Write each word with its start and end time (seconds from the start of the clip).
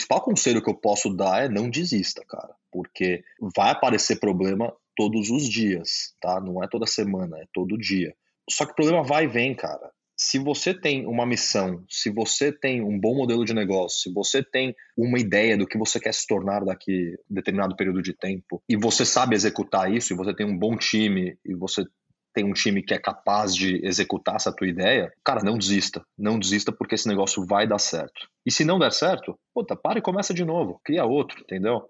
principal 0.00 0.22
conselho 0.22 0.62
que 0.62 0.70
eu 0.70 0.74
posso 0.74 1.14
dar 1.14 1.44
é 1.44 1.48
não 1.48 1.68
desista, 1.68 2.24
cara, 2.26 2.54
porque 2.72 3.22
vai 3.54 3.70
aparecer 3.70 4.18
problema 4.18 4.72
todos 4.96 5.30
os 5.30 5.46
dias, 5.48 6.14
tá? 6.20 6.40
Não 6.40 6.62
é 6.62 6.68
toda 6.68 6.86
semana, 6.86 7.38
é 7.38 7.44
todo 7.52 7.76
dia. 7.76 8.14
Só 8.48 8.64
que 8.64 8.72
o 8.72 8.74
problema 8.74 9.02
vai 9.02 9.24
e 9.24 9.28
vem, 9.28 9.54
cara. 9.54 9.90
Se 10.16 10.38
você 10.38 10.74
tem 10.74 11.06
uma 11.06 11.24
missão, 11.24 11.82
se 11.88 12.10
você 12.10 12.52
tem 12.52 12.82
um 12.82 12.98
bom 12.98 13.14
modelo 13.14 13.44
de 13.44 13.54
negócio, 13.54 14.00
se 14.00 14.12
você 14.12 14.42
tem 14.42 14.74
uma 14.96 15.18
ideia 15.18 15.56
do 15.56 15.66
que 15.66 15.78
você 15.78 15.98
quer 15.98 16.12
se 16.12 16.26
tornar 16.26 16.64
daqui 16.64 17.16
determinado 17.28 17.76
período 17.76 18.02
de 18.02 18.12
tempo, 18.12 18.62
e 18.68 18.76
você 18.76 19.04
sabe 19.04 19.34
executar 19.34 19.92
isso, 19.92 20.12
e 20.12 20.16
você 20.16 20.34
tem 20.34 20.46
um 20.46 20.58
bom 20.58 20.76
time, 20.76 21.38
e 21.44 21.54
você 21.54 21.84
tem 22.32 22.44
um 22.44 22.52
time 22.52 22.82
que 22.82 22.94
é 22.94 22.98
capaz 22.98 23.54
de 23.54 23.84
executar 23.84 24.36
essa 24.36 24.54
tua 24.54 24.68
ideia, 24.68 25.12
cara, 25.24 25.42
não 25.42 25.58
desista. 25.58 26.02
Não 26.18 26.38
desista 26.38 26.72
porque 26.72 26.94
esse 26.94 27.08
negócio 27.08 27.44
vai 27.44 27.66
dar 27.66 27.78
certo. 27.78 28.28
E 28.44 28.50
se 28.50 28.64
não 28.64 28.78
der 28.78 28.92
certo, 28.92 29.38
puta, 29.54 29.76
para 29.76 29.98
e 29.98 30.02
começa 30.02 30.32
de 30.32 30.44
novo. 30.44 30.80
Cria 30.84 31.04
outro, 31.04 31.40
entendeu? 31.40 31.88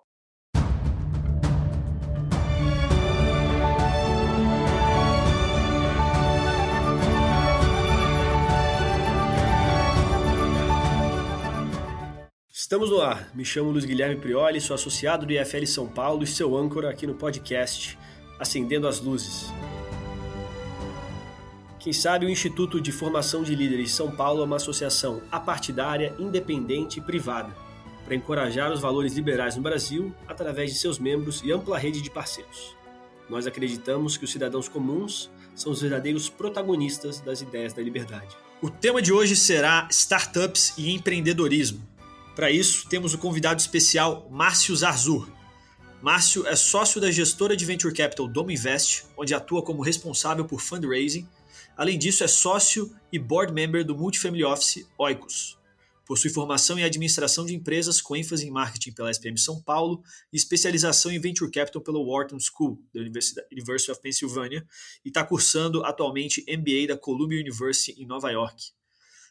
Estamos 12.70 12.88
no 12.88 13.00
ar. 13.00 13.28
Me 13.34 13.44
chamo 13.44 13.70
Luiz 13.72 13.84
Guilherme 13.84 14.14
Prioli, 14.14 14.60
sou 14.60 14.74
associado 14.74 15.26
do 15.26 15.32
IFL 15.32 15.66
São 15.66 15.88
Paulo 15.88 16.22
e 16.22 16.26
seu 16.26 16.56
âncora 16.56 16.88
aqui 16.88 17.04
no 17.04 17.16
podcast 17.16 17.98
Acendendo 18.38 18.86
as 18.86 19.00
Luzes. 19.00 19.52
Quem 21.80 21.94
sabe 21.94 22.26
o 22.26 22.28
Instituto 22.28 22.78
de 22.78 22.92
Formação 22.92 23.42
de 23.42 23.54
Líderes 23.54 23.92
São 23.92 24.10
Paulo 24.10 24.42
é 24.42 24.44
uma 24.44 24.56
associação 24.56 25.22
apartidária, 25.32 26.14
independente 26.18 26.98
e 26.98 27.02
privada, 27.02 27.56
para 28.04 28.14
encorajar 28.14 28.70
os 28.70 28.80
valores 28.80 29.14
liberais 29.14 29.56
no 29.56 29.62
Brasil 29.62 30.14
através 30.28 30.70
de 30.70 30.78
seus 30.78 30.98
membros 30.98 31.40
e 31.42 31.50
ampla 31.50 31.78
rede 31.78 32.02
de 32.02 32.10
parceiros. 32.10 32.76
Nós 33.30 33.46
acreditamos 33.46 34.18
que 34.18 34.26
os 34.26 34.30
cidadãos 34.30 34.68
comuns 34.68 35.30
são 35.54 35.72
os 35.72 35.80
verdadeiros 35.80 36.28
protagonistas 36.28 37.18
das 37.20 37.40
ideias 37.40 37.72
da 37.72 37.80
liberdade. 37.80 38.36
O 38.60 38.68
tema 38.68 39.00
de 39.00 39.10
hoje 39.10 39.34
será 39.34 39.88
startups 39.90 40.74
e 40.76 40.90
empreendedorismo. 40.90 41.80
Para 42.36 42.50
isso, 42.50 42.86
temos 42.90 43.14
o 43.14 43.18
convidado 43.18 43.58
especial 43.58 44.28
Márcio 44.30 44.76
Zarzur. 44.76 45.30
Márcio 46.02 46.46
é 46.46 46.56
sócio 46.56 47.00
da 47.00 47.10
gestora 47.10 47.56
de 47.56 47.64
Venture 47.64 47.94
Capital 47.94 48.26
Domo 48.26 48.50
Invest, 48.50 49.04
onde 49.16 49.34
atua 49.34 49.62
como 49.62 49.82
responsável 49.82 50.44
por 50.44 50.60
fundraising 50.60 51.28
Além 51.80 51.98
disso, 51.98 52.22
é 52.22 52.28
sócio 52.28 52.94
e 53.10 53.18
board 53.18 53.54
member 53.54 53.82
do 53.82 53.96
Multifamily 53.96 54.44
Office 54.44 54.86
Oikos. 54.98 55.58
Possui 56.04 56.28
formação 56.28 56.78
em 56.78 56.84
administração 56.84 57.46
de 57.46 57.54
empresas 57.54 58.02
com 58.02 58.14
ênfase 58.14 58.46
em 58.46 58.50
marketing 58.50 58.92
pela 58.92 59.10
SPM 59.10 59.38
São 59.38 59.62
Paulo 59.62 60.02
e 60.30 60.36
especialização 60.36 61.10
em 61.10 61.18
Venture 61.18 61.50
Capital 61.50 61.80
pela 61.80 61.98
Wharton 61.98 62.38
School, 62.38 62.82
da 62.92 63.00
University 63.00 63.90
of 63.90 64.02
Pennsylvania, 64.02 64.66
e 65.04 65.08
está 65.08 65.24
cursando 65.24 65.82
atualmente 65.82 66.44
MBA 66.48 66.88
da 66.88 66.98
Columbia 66.98 67.40
University 67.40 67.92
em 67.98 68.04
Nova 68.04 68.30
York. 68.30 68.72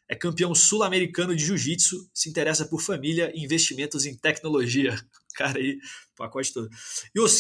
É 0.10 0.16
campeão 0.16 0.56
sul-americano 0.56 1.36
de 1.36 1.46
jiu-jitsu, 1.46 2.10
se 2.12 2.30
interessa 2.30 2.66
por 2.66 2.82
família 2.82 3.32
e 3.36 3.44
investimentos 3.44 4.08
em 4.08 4.18
tecnologia. 4.18 5.00
Cara, 5.36 5.60
aí, 5.60 5.78
pacote 6.18 6.52
todo. 6.52 6.68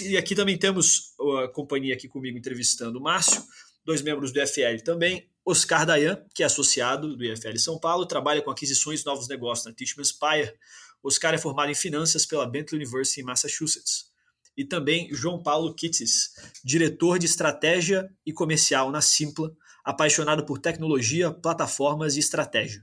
E 0.03 0.15
aqui 0.15 0.35
também 0.35 0.55
temos 0.55 1.15
a 1.43 1.47
companhia 1.47 1.95
aqui 1.95 2.07
comigo 2.07 2.37
entrevistando 2.37 2.99
o 2.99 3.01
Márcio, 3.01 3.43
dois 3.83 4.03
membros 4.03 4.31
do 4.31 4.39
IFL 4.39 4.83
também. 4.85 5.27
Oscar 5.43 5.83
Dayan, 5.83 6.23
que 6.35 6.43
é 6.43 6.45
associado 6.45 7.17
do 7.17 7.25
IFL 7.25 7.57
São 7.57 7.79
Paulo, 7.79 8.05
trabalha 8.05 8.41
com 8.41 8.51
aquisições 8.51 8.99
de 8.99 9.05
novos 9.07 9.27
negócios 9.27 9.65
na 9.65 9.73
Tishman 9.73 10.05
Spire. 10.05 10.53
Oscar 11.01 11.33
é 11.33 11.39
formado 11.39 11.71
em 11.71 11.75
finanças 11.75 12.23
pela 12.23 12.45
Bentley 12.45 12.79
University 12.79 13.21
em 13.21 13.23
Massachusetts. 13.23 14.09
E 14.55 14.63
também 14.63 15.11
João 15.11 15.41
Paulo 15.41 15.73
Kittis, 15.73 16.33
diretor 16.63 17.17
de 17.17 17.25
estratégia 17.25 18.07
e 18.23 18.31
comercial 18.31 18.91
na 18.91 19.01
Simpla, 19.01 19.51
apaixonado 19.83 20.45
por 20.45 20.59
tecnologia, 20.59 21.31
plataformas 21.31 22.15
e 22.15 22.19
estratégia. 22.19 22.81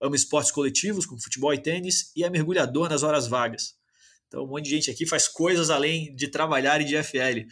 Ama 0.00 0.16
esportes 0.16 0.52
coletivos, 0.52 1.06
como 1.06 1.22
futebol 1.22 1.52
e 1.54 1.58
tênis, 1.58 2.12
e 2.14 2.24
é 2.24 2.30
mergulhador 2.30 2.88
nas 2.88 3.02
horas 3.02 3.26
vagas. 3.26 3.74
Então, 4.26 4.44
um 4.44 4.48
monte 4.48 4.64
de 4.64 4.70
gente 4.70 4.90
aqui 4.90 5.06
faz 5.06 5.28
coisas 5.28 5.70
além 5.70 6.14
de 6.14 6.28
trabalhar 6.28 6.80
e 6.80 6.84
de 6.84 7.02
FL. 7.02 7.46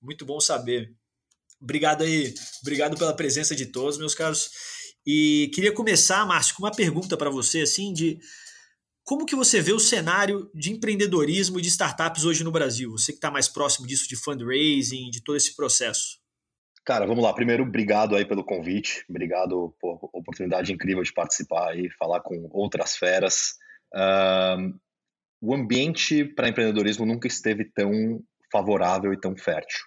Muito 0.00 0.24
bom 0.24 0.40
saber. 0.40 0.94
Obrigado 1.60 2.04
aí, 2.04 2.32
obrigado 2.62 2.96
pela 2.96 3.14
presença 3.14 3.54
de 3.56 3.66
todos, 3.66 3.98
meus 3.98 4.14
caros. 4.14 4.50
E 5.04 5.50
queria 5.54 5.72
começar, 5.72 6.24
Márcio, 6.26 6.54
com 6.54 6.62
uma 6.62 6.70
pergunta 6.70 7.16
para 7.16 7.30
você, 7.30 7.62
assim, 7.62 7.92
de 7.92 8.18
como 9.02 9.24
que 9.24 9.34
você 9.34 9.60
vê 9.60 9.72
o 9.72 9.80
cenário 9.80 10.50
de 10.54 10.70
empreendedorismo 10.70 11.58
e 11.58 11.62
de 11.62 11.68
startups 11.68 12.24
hoje 12.24 12.44
no 12.44 12.52
Brasil? 12.52 12.90
Você 12.92 13.10
que 13.10 13.16
está 13.16 13.30
mais 13.30 13.48
próximo 13.48 13.86
disso 13.86 14.06
de 14.06 14.14
fundraising, 14.16 15.08
de 15.08 15.22
todo 15.22 15.36
esse 15.36 15.56
processo. 15.56 16.17
Cara, 16.88 17.06
vamos 17.06 17.22
lá. 17.22 17.34
Primeiro, 17.34 17.64
obrigado 17.64 18.16
aí 18.16 18.24
pelo 18.24 18.42
convite. 18.42 19.04
Obrigado 19.10 19.76
por 19.78 20.08
oportunidade 20.10 20.72
incrível 20.72 21.02
de 21.02 21.12
participar 21.12 21.78
e 21.78 21.90
falar 21.90 22.20
com 22.20 22.48
outras 22.50 22.96
feras. 22.96 23.56
Uh, 23.94 24.74
o 25.38 25.54
ambiente 25.54 26.24
para 26.24 26.48
empreendedorismo 26.48 27.04
nunca 27.04 27.28
esteve 27.28 27.66
tão 27.66 28.22
favorável 28.50 29.12
e 29.12 29.20
tão 29.20 29.36
fértil. 29.36 29.80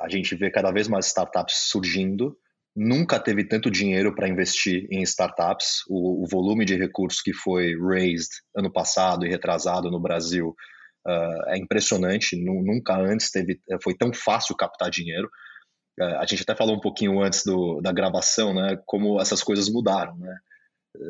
A 0.00 0.08
gente 0.08 0.34
vê 0.34 0.50
cada 0.50 0.72
vez 0.72 0.88
mais 0.88 1.04
startups 1.04 1.68
surgindo. 1.68 2.34
Nunca 2.74 3.20
teve 3.20 3.44
tanto 3.44 3.70
dinheiro 3.70 4.14
para 4.14 4.26
investir 4.26 4.86
em 4.90 5.02
startups. 5.02 5.82
O, 5.86 6.24
o, 6.24 6.26
volume 6.26 6.64
de 6.64 6.78
recursos 6.78 7.20
que 7.20 7.34
foi 7.34 7.76
raised 7.78 8.30
ano 8.56 8.72
passado 8.72 9.26
e 9.26 9.28
retrasado 9.28 9.90
no 9.90 10.00
Brasil 10.00 10.56
uh, 11.06 11.50
é 11.50 11.58
impressionante. 11.58 12.42
Nunca 12.42 12.96
antes 12.96 13.30
teve, 13.30 13.60
foi 13.82 13.94
tão 13.94 14.14
fácil 14.14 14.56
captar 14.56 14.88
dinheiro. 14.88 15.28
Uh, 16.00 16.16
a 16.18 16.26
gente 16.26 16.42
até 16.42 16.54
falou 16.54 16.76
um 16.76 16.80
pouquinho 16.80 17.20
antes 17.22 17.44
do, 17.44 17.80
da 17.80 17.92
gravação, 17.92 18.54
né? 18.54 18.78
Como 18.86 19.20
essas 19.20 19.42
coisas 19.42 19.68
mudaram, 19.68 20.16
né? 20.16 20.36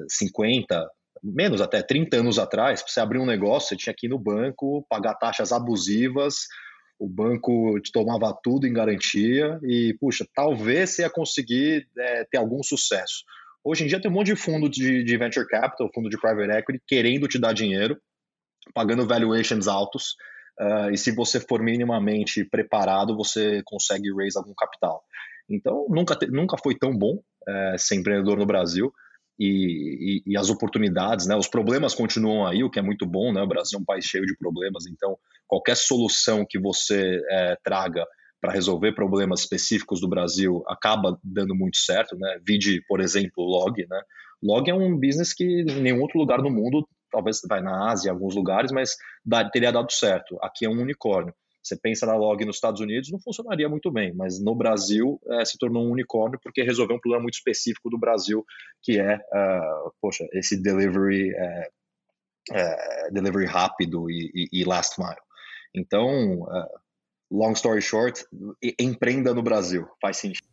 50, 0.08 0.88
menos 1.22 1.60
até 1.60 1.82
30 1.82 2.18
anos 2.18 2.38
atrás, 2.38 2.82
para 2.82 2.92
você 2.92 3.00
abrir 3.00 3.18
um 3.18 3.26
negócio, 3.26 3.68
você 3.68 3.76
tinha 3.76 3.94
que 3.96 4.06
ir 4.06 4.10
no 4.10 4.18
banco, 4.18 4.84
pagar 4.88 5.14
taxas 5.14 5.52
abusivas, 5.52 6.46
o 6.98 7.08
banco 7.08 7.80
te 7.80 7.90
tomava 7.90 8.32
tudo 8.42 8.66
em 8.66 8.72
garantia 8.72 9.58
e, 9.64 9.96
puxa, 10.00 10.24
talvez 10.34 10.90
você 10.90 11.02
ia 11.02 11.10
conseguir 11.10 11.88
é, 11.98 12.24
ter 12.24 12.38
algum 12.38 12.62
sucesso. 12.62 13.24
Hoje 13.64 13.84
em 13.84 13.86
dia 13.86 14.00
tem 14.00 14.10
um 14.10 14.14
monte 14.14 14.28
de 14.28 14.36
fundo 14.36 14.68
de, 14.68 15.04
de, 15.04 15.16
venture 15.16 15.46
capital, 15.46 15.90
fundo 15.92 16.08
de 16.08 16.18
private 16.20 16.50
equity, 16.50 16.82
querendo 16.86 17.28
te 17.28 17.40
dar 17.40 17.52
dinheiro, 17.52 18.00
pagando 18.74 19.06
valuations 19.06 19.66
altos, 19.66 20.16
uh, 20.62 20.90
e 20.90 20.96
se 20.96 21.12
você 21.12 21.40
for 21.40 21.62
minimamente 21.62 22.44
preparado, 22.44 23.16
você 23.16 23.62
consegue 23.64 24.14
raise 24.14 24.38
algum 24.38 24.54
capital. 24.54 25.02
Então, 25.48 25.86
nunca, 25.90 26.16
te, 26.16 26.26
nunca 26.26 26.56
foi 26.56 26.76
tão 26.78 26.96
bom 26.96 27.18
é, 27.46 27.76
ser 27.76 27.96
empreendedor 27.96 28.38
no 28.38 28.46
Brasil 28.46 28.92
e, 29.38 30.22
e, 30.26 30.32
e, 30.32 30.36
as 30.36 30.50
oportunidades, 30.50 31.26
né? 31.26 31.36
Os 31.36 31.48
problemas 31.48 31.94
continuam 31.94 32.46
aí, 32.46 32.62
o 32.62 32.70
que 32.70 32.78
é 32.78 32.82
muito 32.82 33.06
bom, 33.06 33.32
né? 33.32 33.42
O 33.42 33.46
Brasil 33.46 33.78
é 33.78 33.82
um 33.82 33.84
país 33.84 34.04
cheio 34.04 34.24
de 34.24 34.36
problemas, 34.36 34.86
então 34.86 35.16
qualquer 35.46 35.76
solução 35.76 36.46
que 36.48 36.58
você 36.58 37.20
é, 37.30 37.56
traga 37.62 38.06
para 38.40 38.52
resolver 38.52 38.92
problemas 38.92 39.40
específicos 39.40 40.00
do 40.00 40.08
Brasil 40.08 40.64
acaba 40.66 41.18
dando 41.22 41.54
muito 41.54 41.76
certo, 41.76 42.16
né? 42.16 42.38
Vide, 42.46 42.82
por 42.86 43.00
exemplo, 43.00 43.44
Log, 43.44 43.86
né? 43.88 44.00
Log 44.42 44.68
é 44.68 44.74
um 44.74 44.98
business 44.98 45.32
que 45.32 45.44
em 45.44 45.80
nenhum 45.80 46.00
outro 46.00 46.18
lugar 46.18 46.42
no 46.42 46.50
mundo, 46.50 46.86
talvez 47.12 47.40
vai 47.48 47.60
na 47.60 47.90
Ásia, 47.90 48.08
em 48.08 48.12
alguns 48.12 48.34
lugares, 48.34 48.72
mas 48.72 48.96
dá, 49.24 49.48
teria 49.48 49.70
dado 49.70 49.92
certo. 49.92 50.38
Aqui 50.42 50.64
é 50.64 50.68
um 50.68 50.80
unicórnio. 50.80 51.34
Você 51.62 51.76
pensa 51.76 52.04
na 52.04 52.16
Log 52.16 52.44
nos 52.44 52.56
Estados 52.56 52.80
Unidos, 52.80 53.10
não 53.12 53.20
funcionaria 53.20 53.68
muito 53.68 53.90
bem, 53.90 54.12
mas 54.12 54.42
no 54.42 54.54
Brasil 54.54 55.20
é, 55.30 55.44
se 55.44 55.56
tornou 55.56 55.86
um 55.86 55.92
unicórnio 55.92 56.38
porque 56.42 56.62
resolveu 56.62 56.96
um 56.96 57.00
problema 57.00 57.22
muito 57.22 57.34
específico 57.34 57.88
do 57.88 57.98
Brasil, 57.98 58.44
que 58.82 58.98
é, 58.98 59.14
uh, 59.14 59.92
poxa, 60.00 60.26
esse 60.32 60.60
delivery, 60.60 61.30
uh, 61.30 62.52
uh, 62.52 63.12
delivery 63.12 63.46
rápido 63.46 64.10
e, 64.10 64.30
e, 64.34 64.60
e, 64.60 64.64
last 64.64 65.00
mile. 65.00 65.14
Então, 65.72 66.46
long 67.30 67.52
story 67.52 67.80
short, 67.80 68.24
empreenda 68.78 69.32
no 69.32 69.42
Brasil, 69.42 69.86
faz 70.00 70.18
sentido. 70.18 70.46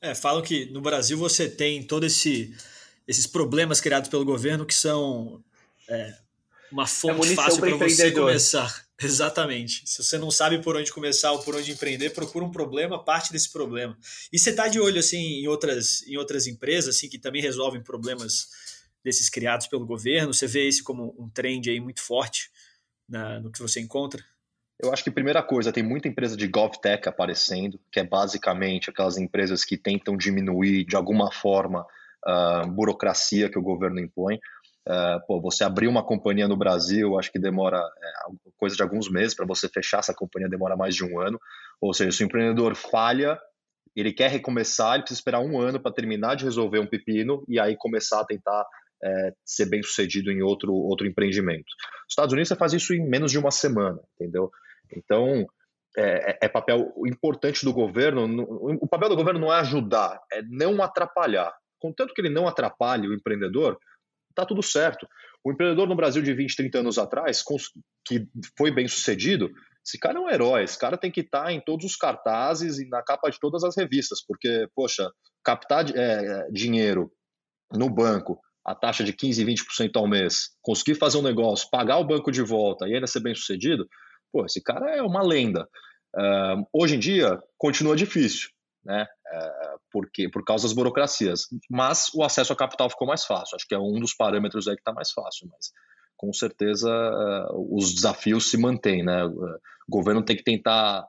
É, 0.00 0.14
falam 0.14 0.42
que 0.42 0.66
no 0.72 0.80
Brasil 0.80 1.16
você 1.16 1.48
tem 1.48 1.82
todos 1.82 2.12
esse, 2.12 2.54
esses 3.06 3.26
problemas 3.26 3.80
criados 3.80 4.08
pelo 4.08 4.24
governo 4.24 4.66
que 4.66 4.74
são 4.74 5.42
é, 5.88 6.14
uma 6.70 6.84
é 6.84 6.86
fonte 6.86 7.32
é 7.32 7.34
fácil 7.34 7.60
para 7.60 7.76
você 7.76 8.10
começar. 8.12 8.86
Exatamente. 9.00 9.82
Se 9.84 10.02
você 10.02 10.16
não 10.16 10.30
sabe 10.30 10.62
por 10.62 10.74
onde 10.74 10.92
começar 10.92 11.32
ou 11.32 11.40
por 11.40 11.54
onde 11.54 11.70
empreender, 11.70 12.10
procura 12.10 12.44
um 12.44 12.50
problema, 12.50 13.02
parte 13.02 13.30
desse 13.30 13.52
problema. 13.52 13.96
E 14.32 14.38
você 14.38 14.50
está 14.50 14.68
de 14.68 14.80
olho 14.80 14.98
assim 14.98 15.40
em 15.40 15.48
outras, 15.48 16.02
em 16.06 16.16
outras 16.16 16.46
empresas 16.46 16.96
assim 16.96 17.08
que 17.08 17.18
também 17.18 17.42
resolvem 17.42 17.82
problemas 17.82 18.48
desses 19.04 19.28
criados 19.28 19.66
pelo 19.66 19.86
governo? 19.86 20.32
Você 20.32 20.46
vê 20.46 20.66
esse 20.66 20.82
como 20.82 21.14
um 21.18 21.28
trend 21.28 21.68
aí 21.68 21.78
muito 21.78 22.00
forte 22.00 22.50
na, 23.08 23.38
no 23.38 23.52
que 23.52 23.60
você 23.60 23.80
encontra? 23.80 24.24
Eu 24.78 24.92
acho 24.92 25.04
que 25.04 25.10
primeira 25.10 25.42
coisa, 25.42 25.72
tem 25.72 25.82
muita 25.82 26.08
empresa 26.08 26.36
de 26.36 26.46
GovTech 26.46 27.08
aparecendo, 27.08 27.80
que 27.90 28.00
é 28.00 28.04
basicamente 28.04 28.90
aquelas 28.90 29.16
empresas 29.16 29.64
que 29.64 29.76
tentam 29.76 30.16
diminuir 30.16 30.84
de 30.84 30.96
alguma 30.96 31.32
forma 31.32 31.86
a 32.24 32.66
burocracia 32.66 33.48
que 33.48 33.58
o 33.58 33.62
governo 33.62 34.00
impõe. 34.00 34.38
Uh, 34.86 35.18
pô, 35.26 35.40
você 35.40 35.64
abrir 35.64 35.88
uma 35.88 36.04
companhia 36.04 36.46
no 36.46 36.56
Brasil, 36.56 37.18
acho 37.18 37.32
que 37.32 37.40
demora 37.40 37.78
é, 37.78 38.50
coisa 38.56 38.76
de 38.76 38.82
alguns 38.82 39.10
meses 39.10 39.34
para 39.34 39.44
você 39.44 39.68
fechar 39.68 39.98
essa 39.98 40.14
companhia, 40.14 40.48
demora 40.48 40.76
mais 40.76 40.94
de 40.94 41.04
um 41.04 41.20
ano. 41.20 41.40
Ou 41.80 41.92
seja, 41.92 42.12
se 42.12 42.22
o 42.22 42.26
empreendedor 42.26 42.76
falha, 42.76 43.36
ele 43.96 44.12
quer 44.12 44.30
recomeçar, 44.30 44.94
ele 44.94 45.02
precisa 45.02 45.18
esperar 45.18 45.40
um 45.40 45.58
ano 45.58 45.80
para 45.80 45.92
terminar 45.92 46.36
de 46.36 46.44
resolver 46.44 46.78
um 46.78 46.86
pepino 46.86 47.42
e 47.48 47.58
aí 47.58 47.76
começar 47.76 48.20
a 48.20 48.24
tentar 48.24 48.64
é, 49.02 49.32
ser 49.44 49.66
bem 49.66 49.82
sucedido 49.82 50.30
em 50.30 50.42
outro, 50.42 50.72
outro 50.72 51.06
empreendimento. 51.06 51.66
Nos 52.04 52.12
Estados 52.12 52.32
Unidos 52.32 52.48
você 52.48 52.56
faz 52.56 52.72
isso 52.72 52.94
em 52.94 53.04
menos 53.04 53.32
de 53.32 53.38
uma 53.38 53.50
semana, 53.50 54.00
entendeu? 54.14 54.52
Então, 54.94 55.46
é, 55.96 56.32
é, 56.32 56.38
é 56.42 56.48
papel 56.48 56.92
importante 57.06 57.64
do 57.64 57.72
governo. 57.72 58.24
O 58.80 58.86
papel 58.86 59.08
do 59.08 59.16
governo 59.16 59.40
não 59.40 59.52
é 59.52 59.58
ajudar, 59.60 60.20
é 60.32 60.42
não 60.42 60.82
atrapalhar. 60.82 61.52
Contanto 61.78 62.14
que 62.14 62.20
ele 62.20 62.30
não 62.30 62.46
atrapalhe 62.46 63.08
o 63.08 63.14
empreendedor, 63.14 63.78
tá 64.36 64.46
tudo 64.46 64.62
certo. 64.62 65.06
O 65.44 65.52
empreendedor 65.52 65.88
no 65.88 65.96
Brasil 65.96 66.22
de 66.22 66.34
20, 66.34 66.56
30 66.56 66.78
anos 66.78 66.98
atrás, 66.98 67.42
que 68.04 68.26
foi 68.56 68.70
bem 68.70 68.86
sucedido, 68.86 69.50
esse 69.84 69.98
cara 69.98 70.18
é 70.18 70.20
um 70.20 70.28
herói, 70.28 70.64
esse 70.64 70.78
cara 70.78 70.96
tem 70.96 71.10
que 71.10 71.20
estar 71.20 71.44
tá 71.44 71.52
em 71.52 71.60
todos 71.60 71.86
os 71.86 71.96
cartazes 71.96 72.78
e 72.78 72.88
na 72.88 73.02
capa 73.02 73.30
de 73.30 73.38
todas 73.38 73.62
as 73.62 73.76
revistas, 73.76 74.20
porque, 74.26 74.68
poxa, 74.74 75.08
captar 75.44 75.86
é, 75.96 76.50
dinheiro 76.50 77.10
no 77.72 77.88
banco, 77.88 78.40
a 78.64 78.74
taxa 78.74 79.04
de 79.04 79.12
15, 79.12 79.44
20% 79.44 79.90
ao 79.94 80.08
mês, 80.08 80.50
conseguir 80.60 80.96
fazer 80.96 81.18
um 81.18 81.22
negócio, 81.22 81.68
pagar 81.70 81.98
o 81.98 82.04
banco 82.04 82.32
de 82.32 82.42
volta 82.42 82.88
e 82.88 82.94
ainda 82.94 83.06
ser 83.06 83.20
bem 83.20 83.34
sucedido, 83.34 83.88
pô, 84.32 84.44
esse 84.44 84.60
cara 84.60 84.96
é 84.96 85.02
uma 85.02 85.22
lenda. 85.22 85.68
Uh, 86.16 86.66
hoje 86.72 86.96
em 86.96 86.98
dia, 86.98 87.40
continua 87.56 87.94
difícil, 87.94 88.48
né? 88.86 89.02
Uh, 89.02 89.80
porque, 89.90 90.30
por 90.30 90.44
causa 90.44 90.66
das 90.66 90.72
burocracias. 90.72 91.42
Mas 91.68 92.08
o 92.14 92.22
acesso 92.22 92.52
a 92.52 92.56
capital 92.56 92.88
ficou 92.88 93.06
mais 93.06 93.24
fácil. 93.24 93.56
Acho 93.56 93.66
que 93.66 93.74
é 93.74 93.78
um 93.78 94.00
dos 94.00 94.14
parâmetros 94.14 94.68
aí 94.68 94.74
que 94.74 94.80
está 94.80 94.92
mais 94.92 95.10
fácil. 95.10 95.48
Mas 95.52 95.70
com 96.16 96.32
certeza 96.32 96.88
uh, 96.88 97.76
os 97.76 97.92
desafios 97.94 98.50
se 98.50 98.56
mantêm, 98.56 99.04
né? 99.04 99.24
O 99.24 99.58
governo 99.90 100.24
tem 100.24 100.36
que 100.36 100.44
tentar 100.44 101.06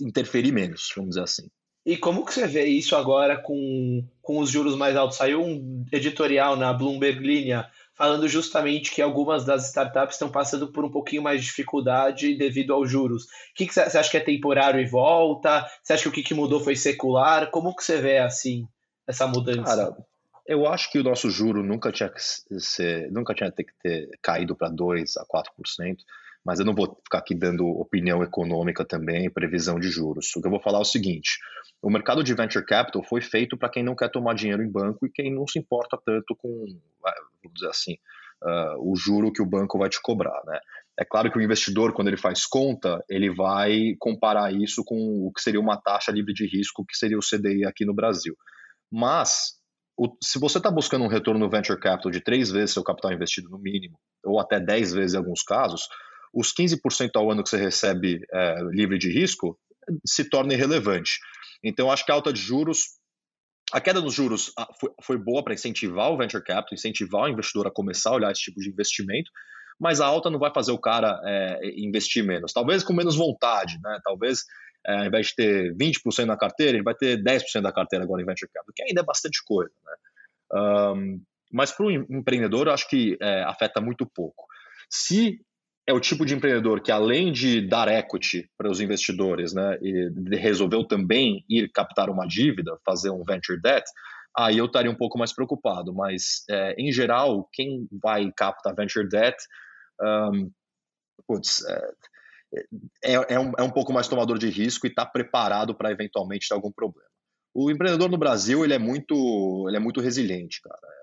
interferir 0.00 0.52
menos, 0.52 0.92
vamos 0.94 1.10
dizer 1.10 1.22
assim. 1.22 1.48
E 1.84 1.96
como 1.96 2.24
que 2.24 2.32
você 2.32 2.46
vê 2.46 2.66
isso 2.66 2.94
agora 2.94 3.40
com, 3.42 4.06
com 4.22 4.38
os 4.38 4.50
juros 4.50 4.76
mais 4.76 4.96
altos? 4.96 5.16
Saiu 5.16 5.42
um 5.42 5.84
editorial 5.92 6.54
na 6.54 6.72
Bloomberg 6.72 7.18
Linha 7.20 7.68
falando 8.00 8.26
justamente 8.26 8.92
que 8.92 9.02
algumas 9.02 9.44
das 9.44 9.66
startups 9.66 10.14
estão 10.14 10.30
passando 10.30 10.72
por 10.72 10.86
um 10.86 10.90
pouquinho 10.90 11.20
mais 11.20 11.38
de 11.38 11.46
dificuldade 11.48 12.34
devido 12.34 12.72
aos 12.72 12.90
juros. 12.90 13.24
O 13.24 13.28
que, 13.54 13.70
você 13.70 13.82
acha 13.82 14.10
que 14.10 14.16
é 14.16 14.20
temporário 14.20 14.80
e 14.80 14.86
volta? 14.86 15.66
Você 15.82 15.92
acha 15.92 16.04
que 16.04 16.08
o 16.08 16.12
que, 16.12 16.22
que 16.22 16.32
mudou 16.32 16.60
foi 16.60 16.74
secular? 16.74 17.50
Como 17.50 17.76
que 17.76 17.84
você 17.84 18.00
vê 18.00 18.16
assim 18.16 18.66
essa 19.06 19.26
mudança? 19.26 19.64
Cara, 19.64 19.96
eu 20.46 20.66
acho 20.66 20.90
que 20.90 20.98
o 20.98 21.04
nosso 21.04 21.28
juro 21.28 21.62
nunca 21.62 21.92
tinha 21.92 22.08
que 22.08 22.22
ser, 22.58 23.12
nunca 23.12 23.34
tinha 23.34 23.52
que 23.52 23.66
ter 23.82 24.08
caído 24.22 24.56
para 24.56 24.70
2 24.70 25.18
a 25.18 25.26
4% 25.26 25.98
mas 26.44 26.58
eu 26.58 26.64
não 26.64 26.74
vou 26.74 26.98
ficar 27.04 27.18
aqui 27.18 27.34
dando 27.34 27.66
opinião 27.66 28.22
econômica 28.22 28.84
também, 28.84 29.30
previsão 29.30 29.78
de 29.78 29.88
juros. 29.88 30.34
O 30.34 30.40
que 30.40 30.46
eu 30.46 30.50
vou 30.50 30.60
falar 30.60 30.78
é 30.78 30.82
o 30.82 30.84
seguinte: 30.84 31.38
o 31.82 31.90
mercado 31.90 32.24
de 32.24 32.34
venture 32.34 32.64
capital 32.64 33.02
foi 33.02 33.20
feito 33.20 33.56
para 33.56 33.68
quem 33.68 33.82
não 33.82 33.94
quer 33.94 34.10
tomar 34.10 34.34
dinheiro 34.34 34.62
em 34.62 34.70
banco 34.70 35.06
e 35.06 35.10
quem 35.10 35.34
não 35.34 35.46
se 35.46 35.58
importa 35.58 35.98
tanto 36.04 36.34
com, 36.36 36.48
vamos 37.42 37.54
dizer 37.54 37.68
assim, 37.68 37.94
uh, 38.42 38.90
o 38.90 38.96
juro 38.96 39.32
que 39.32 39.42
o 39.42 39.46
banco 39.46 39.78
vai 39.78 39.88
te 39.88 40.00
cobrar, 40.00 40.42
né? 40.46 40.58
É 40.98 41.04
claro 41.04 41.30
que 41.30 41.38
o 41.38 41.42
investidor, 41.42 41.94
quando 41.94 42.08
ele 42.08 42.16
faz 42.18 42.44
conta, 42.44 43.02
ele 43.08 43.30
vai 43.34 43.94
comparar 43.98 44.52
isso 44.52 44.84
com 44.84 45.26
o 45.26 45.32
que 45.32 45.40
seria 45.40 45.60
uma 45.60 45.80
taxa 45.80 46.12
livre 46.12 46.34
de 46.34 46.46
risco, 46.46 46.84
que 46.84 46.96
seria 46.96 47.16
o 47.16 47.22
CDI 47.22 47.64
aqui 47.64 47.86
no 47.86 47.94
Brasil. 47.94 48.36
Mas, 48.92 49.54
se 50.22 50.38
você 50.38 50.58
está 50.58 50.70
buscando 50.70 51.04
um 51.04 51.08
retorno 51.08 51.40
no 51.40 51.48
venture 51.48 51.80
capital 51.80 52.10
de 52.10 52.20
três 52.20 52.50
vezes 52.50 52.74
seu 52.74 52.84
capital 52.84 53.12
investido 53.12 53.48
no 53.48 53.58
mínimo, 53.58 53.98
ou 54.22 54.38
até 54.38 54.60
dez 54.60 54.92
vezes 54.92 55.14
em 55.14 55.18
alguns 55.18 55.42
casos, 55.42 55.88
os 56.32 56.52
15% 56.52 57.10
ao 57.16 57.30
ano 57.30 57.42
que 57.42 57.50
você 57.50 57.56
recebe 57.56 58.20
é, 58.32 58.62
livre 58.70 58.98
de 58.98 59.10
risco 59.10 59.58
se 60.04 60.28
torna 60.28 60.54
irrelevante. 60.54 61.18
Então, 61.62 61.90
acho 61.90 62.04
que 62.04 62.12
a 62.12 62.14
alta 62.14 62.32
de 62.32 62.40
juros, 62.40 62.98
a 63.72 63.80
queda 63.80 64.00
dos 64.00 64.14
juros 64.14 64.52
ah, 64.58 64.68
foi, 65.02 65.18
boa 65.18 65.42
para 65.42 65.54
incentivar 65.54 66.10
o 66.10 66.16
venture 66.16 66.42
capital, 66.42 66.74
incentivar 66.74 67.24
o 67.24 67.28
investidor 67.28 67.66
a 67.66 67.72
começar 67.72 68.10
a 68.10 68.14
olhar 68.14 68.32
esse 68.32 68.42
tipo 68.42 68.60
de 68.60 68.70
investimento, 68.70 69.30
mas 69.78 70.00
a 70.00 70.06
alta 70.06 70.30
não 70.30 70.38
vai 70.38 70.52
fazer 70.52 70.72
o 70.72 70.78
cara 70.78 71.20
é, 71.24 71.60
investir 71.76 72.24
menos. 72.24 72.52
Talvez 72.52 72.84
com 72.84 72.92
menos 72.92 73.16
vontade, 73.16 73.78
né? 73.82 73.98
Talvez 74.04 74.44
é, 74.86 74.98
ao 74.98 75.06
invés 75.06 75.28
de 75.28 75.34
ter 75.36 75.74
20% 75.74 76.24
na 76.24 76.36
carteira, 76.36 76.76
ele 76.76 76.84
vai 76.84 76.94
ter 76.94 77.22
10% 77.22 77.60
da 77.60 77.72
carteira 77.72 78.04
agora 78.04 78.22
em 78.22 78.26
venture 78.26 78.50
capital, 78.52 78.74
que 78.74 78.82
ainda 78.82 79.00
é 79.00 79.04
bastante 79.04 79.42
coisa, 79.44 79.72
né? 79.84 79.94
Um, 80.52 81.22
mas 81.52 81.72
para 81.72 81.86
o 81.86 81.90
empreendedor, 81.90 82.66
eu 82.66 82.72
acho 82.72 82.88
que 82.88 83.16
é, 83.20 83.42
afeta 83.42 83.80
muito 83.80 84.06
pouco. 84.06 84.46
Se 84.88 85.40
é 85.90 85.92
o 85.92 86.00
tipo 86.00 86.24
de 86.24 86.34
empreendedor 86.34 86.80
que, 86.80 86.92
além 86.92 87.32
de 87.32 87.60
dar 87.66 87.88
equity 87.88 88.48
para 88.56 88.70
os 88.70 88.80
investidores, 88.80 89.52
né, 89.52 89.76
resolveu 90.38 90.84
também 90.84 91.44
ir 91.48 91.70
captar 91.72 92.08
uma 92.08 92.26
dívida, 92.26 92.78
fazer 92.84 93.10
um 93.10 93.24
venture 93.24 93.60
debt, 93.60 93.84
aí 94.36 94.58
eu 94.58 94.66
estaria 94.66 94.90
um 94.90 94.96
pouco 94.96 95.18
mais 95.18 95.32
preocupado. 95.32 95.92
Mas, 95.92 96.44
é, 96.48 96.74
em 96.78 96.92
geral, 96.92 97.48
quem 97.52 97.88
vai 97.90 98.30
captar 98.36 98.74
venture 98.74 99.08
debt, 99.08 99.36
um, 100.00 100.50
putz, 101.26 101.64
é, 101.66 101.92
é, 103.04 103.34
é, 103.34 103.40
um, 103.40 103.52
é 103.58 103.62
um 103.62 103.70
pouco 103.70 103.92
mais 103.92 104.06
tomador 104.06 104.38
de 104.38 104.48
risco 104.48 104.86
e 104.86 104.90
está 104.90 105.04
preparado 105.04 105.74
para 105.74 105.90
eventualmente 105.90 106.48
ter 106.48 106.54
algum 106.54 106.70
problema. 106.70 107.10
O 107.52 107.68
empreendedor 107.68 108.08
no 108.08 108.16
Brasil 108.16 108.64
ele 108.64 108.74
é 108.74 108.78
muito, 108.78 109.66
ele 109.66 109.76
é 109.76 109.80
muito 109.80 110.00
resiliente, 110.00 110.60
cara 110.62 110.99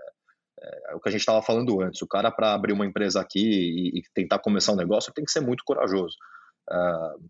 é, 0.59 0.95
o 0.95 0.99
que 0.99 1.09
a 1.09 1.11
gente 1.11 1.21
estava 1.21 1.41
falando 1.41 1.81
antes. 1.81 2.01
O 2.01 2.07
cara, 2.07 2.31
para 2.31 2.53
abrir 2.53 2.73
uma 2.73 2.85
empresa 2.85 3.21
aqui 3.21 3.39
e, 3.39 3.99
e, 3.99 4.01
tentar 4.13 4.39
começar 4.39 4.73
um 4.73 4.77
negócio, 4.77 5.13
tem 5.13 5.25
que 5.25 5.31
ser 5.31 5.41
muito 5.41 5.63
corajoso. 5.63 6.15
Uh, 6.69 7.29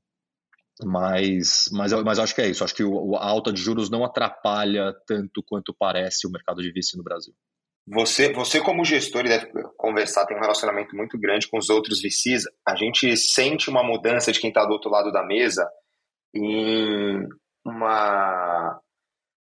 mas, 0.86 1.66
mas, 1.72 1.92
mas 2.04 2.20
acho 2.20 2.36
que 2.36 2.42
é 2.42 2.48
isso. 2.48 2.64
Acho 2.64 2.76
que 2.76 2.84
o, 2.84 3.16
a 3.16 3.26
alta 3.26 3.52
de 3.52 3.62
juros 3.62 3.90
não 3.90 4.06
atrapalha 4.06 4.94
tanto 5.06 5.44
quanto 5.44 5.76
parece 5.78 6.28
o 6.28 6.32
mercado 6.32 6.62
de 6.62 6.72
VC 6.72 6.98
no 6.98 7.04
Brasil. 7.04 7.34
Você, 7.90 8.34
você 8.34 8.62
como 8.62 8.84
gestor, 8.84 9.24
deve 9.24 9.50
conversar, 9.78 10.26
tem 10.26 10.36
um 10.36 10.42
relacionamento 10.42 10.96
muito 10.96 11.18
grande 11.18 11.48
com 11.48 11.58
os 11.58 11.70
outros 11.70 12.02
VCs. 12.02 12.44
A 12.68 12.76
gente 12.76 13.16
sente 13.16 13.70
uma 13.70 13.82
mudança 13.82 14.32
de 14.32 14.40
quem 14.40 14.50
está 14.50 14.66
do 14.66 14.74
outro 14.74 14.92
lado 14.92 15.12
da 15.12 15.26
mesa 15.26 15.66
em 16.36 17.26
uma 17.66 18.80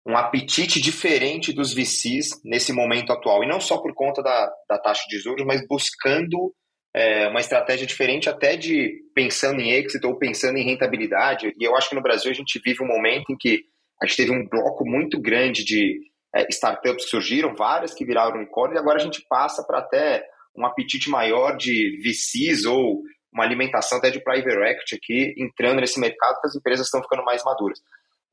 um 0.06 0.16
apetite 0.16 0.80
diferente 0.80 1.52
dos 1.52 1.74
VCs 1.74 2.40
nesse 2.44 2.72
momento 2.72 3.12
atual. 3.12 3.42
E 3.42 3.48
não 3.48 3.60
só 3.60 3.78
por 3.78 3.92
conta 3.92 4.22
da, 4.22 4.52
da 4.68 4.78
taxa 4.78 5.02
de 5.08 5.18
juros, 5.18 5.44
mas 5.44 5.66
buscando 5.66 6.54
é, 6.94 7.26
uma 7.28 7.40
estratégia 7.40 7.86
diferente 7.86 8.28
até 8.28 8.56
de 8.56 9.02
pensando 9.14 9.60
em 9.60 9.72
exit 9.72 10.06
ou 10.06 10.16
pensando 10.16 10.58
em 10.58 10.64
rentabilidade. 10.64 11.52
E 11.58 11.64
eu 11.64 11.76
acho 11.76 11.88
que 11.88 11.96
no 11.96 12.02
Brasil 12.02 12.30
a 12.30 12.34
gente 12.34 12.60
vive 12.64 12.84
um 12.84 12.86
momento 12.86 13.32
em 13.32 13.36
que 13.36 13.64
a 14.00 14.06
gente 14.06 14.16
teve 14.16 14.30
um 14.30 14.46
bloco 14.48 14.84
muito 14.86 15.20
grande 15.20 15.64
de 15.64 15.98
é, 16.34 16.46
startups 16.50 17.04
que 17.04 17.10
surgiram, 17.10 17.56
várias 17.56 17.92
que 17.92 18.04
viraram 18.04 18.36
unicórnio, 18.36 18.76
e 18.76 18.78
agora 18.78 18.98
a 18.98 19.04
gente 19.04 19.24
passa 19.28 19.64
para 19.66 19.80
até 19.80 20.24
um 20.56 20.64
apetite 20.64 21.10
maior 21.10 21.56
de 21.56 21.98
VCs 22.02 22.64
ou 22.64 23.02
uma 23.32 23.44
alimentação 23.44 23.98
até 23.98 24.10
de 24.10 24.22
private 24.22 24.56
equity 24.56 24.94
aqui 24.94 25.34
entrando 25.36 25.80
nesse 25.80 25.98
mercado, 25.98 26.40
que 26.40 26.46
as 26.46 26.54
empresas 26.54 26.86
estão 26.86 27.02
ficando 27.02 27.24
mais 27.24 27.42
maduras. 27.44 27.78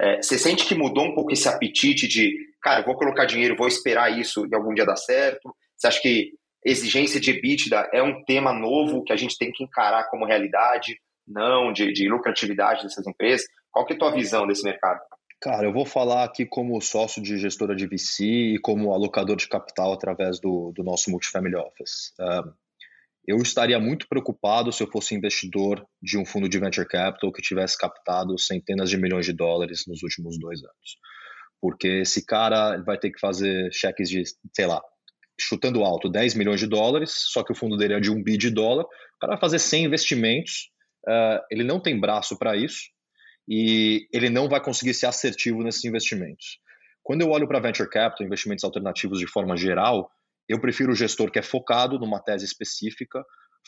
É, 0.01 0.21
você 0.21 0.37
sente 0.37 0.65
que 0.65 0.75
mudou 0.75 1.05
um 1.05 1.15
pouco 1.15 1.31
esse 1.31 1.47
apetite 1.47 2.07
de, 2.07 2.35
cara, 2.61 2.83
vou 2.83 2.95
colocar 2.95 3.25
dinheiro, 3.25 3.55
vou 3.55 3.67
esperar 3.67 4.17
isso 4.17 4.45
e 4.45 4.55
algum 4.55 4.73
dia 4.73 4.85
dar 4.85 4.95
certo? 4.95 5.55
Você 5.77 5.87
acha 5.87 6.01
que 6.01 6.31
exigência 6.65 7.19
de 7.19 7.31
EBITDA 7.31 7.89
é 7.93 8.01
um 8.01 8.23
tema 8.25 8.53
novo 8.53 9.03
que 9.03 9.13
a 9.13 9.17
gente 9.17 9.37
tem 9.37 9.51
que 9.51 9.63
encarar 9.63 10.09
como 10.09 10.25
realidade, 10.25 10.97
não 11.27 11.71
de, 11.71 11.91
de 11.93 12.09
lucratividade 12.09 12.83
dessas 12.83 13.05
empresas? 13.07 13.45
Qual 13.71 13.85
que 13.85 13.93
é 13.93 13.95
a 13.95 13.99
tua 13.99 14.11
visão 14.11 14.47
desse 14.47 14.63
mercado? 14.63 14.99
Cara, 15.41 15.65
eu 15.65 15.73
vou 15.73 15.85
falar 15.85 16.23
aqui 16.23 16.45
como 16.45 16.79
sócio 16.79 17.21
de 17.21 17.37
gestora 17.37 17.75
de 17.75 17.85
VC 17.85 18.23
e 18.23 18.59
como 18.59 18.93
alocador 18.93 19.35
de 19.35 19.47
capital 19.47 19.91
através 19.91 20.39
do, 20.39 20.71
do 20.73 20.83
nosso 20.83 21.11
Multifamily 21.11 21.55
Office. 21.55 22.13
Eu 23.25 23.37
estaria 23.37 23.79
muito 23.79 24.07
preocupado 24.07 24.71
se 24.71 24.83
eu 24.83 24.87
fosse 24.87 25.15
investidor 25.15 25.85
de 26.01 26.17
um 26.17 26.25
fundo 26.25 26.49
de 26.49 26.59
venture 26.59 26.87
capital 26.87 27.31
que 27.31 27.41
tivesse 27.41 27.77
captado 27.77 28.37
centenas 28.37 28.89
de 28.89 28.97
milhões 28.97 29.25
de 29.25 29.33
dólares 29.33 29.85
nos 29.87 30.03
últimos 30.03 30.37
dois 30.37 30.59
anos. 30.59 30.97
Porque 31.61 31.87
esse 31.87 32.25
cara 32.25 32.77
vai 32.83 32.97
ter 32.97 33.11
que 33.11 33.19
fazer 33.19 33.71
cheques 33.71 34.09
de, 34.09 34.23
sei 34.53 34.65
lá, 34.65 34.81
chutando 35.39 35.83
alto, 35.83 36.09
10 36.09 36.35
milhões 36.35 36.59
de 36.59 36.67
dólares, 36.67 37.13
só 37.31 37.43
que 37.43 37.53
o 37.53 37.55
fundo 37.55 37.77
dele 37.77 37.93
é 37.93 37.99
de 37.99 38.11
um 38.11 38.21
bi 38.21 38.37
de 38.37 38.49
dólar. 38.49 38.83
O 38.83 39.19
cara 39.19 39.33
vai 39.33 39.39
fazer 39.39 39.59
100 39.59 39.85
investimentos, 39.85 40.69
uh, 41.07 41.39
ele 41.49 41.63
não 41.63 41.79
tem 41.79 41.97
braço 41.97 42.37
para 42.37 42.57
isso 42.57 42.91
e 43.47 44.07
ele 44.13 44.29
não 44.29 44.49
vai 44.49 44.61
conseguir 44.61 44.93
ser 44.93 45.05
assertivo 45.05 45.63
nesses 45.63 45.83
investimentos. 45.85 46.59
Quando 47.01 47.21
eu 47.21 47.29
olho 47.29 47.47
para 47.47 47.59
venture 47.59 47.89
capital, 47.89 48.25
investimentos 48.25 48.63
alternativos 48.63 49.19
de 49.19 49.27
forma 49.27 49.55
geral, 49.55 50.09
eu 50.47 50.59
prefiro 50.59 50.91
o 50.91 50.95
gestor 50.95 51.31
que 51.31 51.39
é 51.39 51.43
focado 51.43 51.97
numa 51.99 52.19
tese 52.19 52.45
específica, 52.45 53.23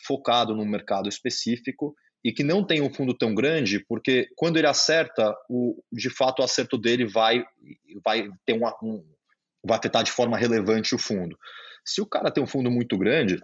focado 0.06 0.54
num 0.54 0.66
mercado 0.66 1.08
específico 1.08 1.94
e 2.24 2.32
que 2.32 2.42
não 2.42 2.64
tem 2.64 2.82
um 2.82 2.92
fundo 2.92 3.16
tão 3.16 3.34
grande, 3.34 3.84
porque 3.86 4.28
quando 4.36 4.56
ele 4.56 4.66
acerta, 4.66 5.34
o, 5.48 5.82
de 5.92 6.10
fato 6.10 6.40
o 6.40 6.44
acerto 6.44 6.76
dele 6.76 7.06
vai, 7.06 7.44
vai 8.04 8.28
ter 8.44 8.54
um, 8.54 9.04
vai 9.64 9.78
afetar 9.78 10.02
de 10.02 10.10
forma 10.10 10.36
relevante 10.36 10.94
o 10.94 10.98
fundo. 10.98 11.38
Se 11.84 12.00
o 12.00 12.06
cara 12.06 12.30
tem 12.30 12.42
um 12.42 12.46
fundo 12.46 12.70
muito 12.70 12.98
grande, 12.98 13.40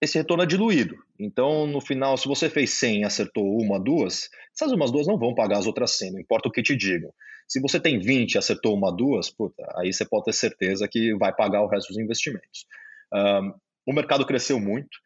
esse 0.00 0.18
retorno 0.18 0.42
é 0.42 0.46
diluído. 0.46 0.96
Então, 1.18 1.66
no 1.66 1.80
final, 1.80 2.16
se 2.16 2.28
você 2.28 2.50
fez 2.50 2.70
100 2.70 3.00
e 3.00 3.04
acertou 3.04 3.58
uma, 3.58 3.80
duas, 3.80 4.28
essas 4.54 4.72
umas 4.72 4.90
duas 4.90 5.06
não 5.06 5.18
vão 5.18 5.34
pagar 5.34 5.58
as 5.58 5.66
outras 5.66 5.92
100, 5.92 6.12
não 6.12 6.20
importa 6.20 6.48
o 6.48 6.52
que 6.52 6.62
te 6.62 6.76
digam. 6.76 7.12
Se 7.48 7.60
você 7.60 7.80
tem 7.80 7.98
20 7.98 8.34
e 8.34 8.38
acertou 8.38 8.74
uma, 8.74 8.94
duas, 8.94 9.30
puta, 9.30 9.64
aí 9.76 9.92
você 9.92 10.04
pode 10.04 10.24
ter 10.24 10.32
certeza 10.32 10.88
que 10.88 11.14
vai 11.16 11.34
pagar 11.34 11.62
o 11.62 11.68
resto 11.68 11.88
dos 11.88 11.98
investimentos. 11.98 12.66
Um, 13.12 13.52
o 13.86 13.92
mercado 13.92 14.26
cresceu 14.26 14.60
muito. 14.60 14.98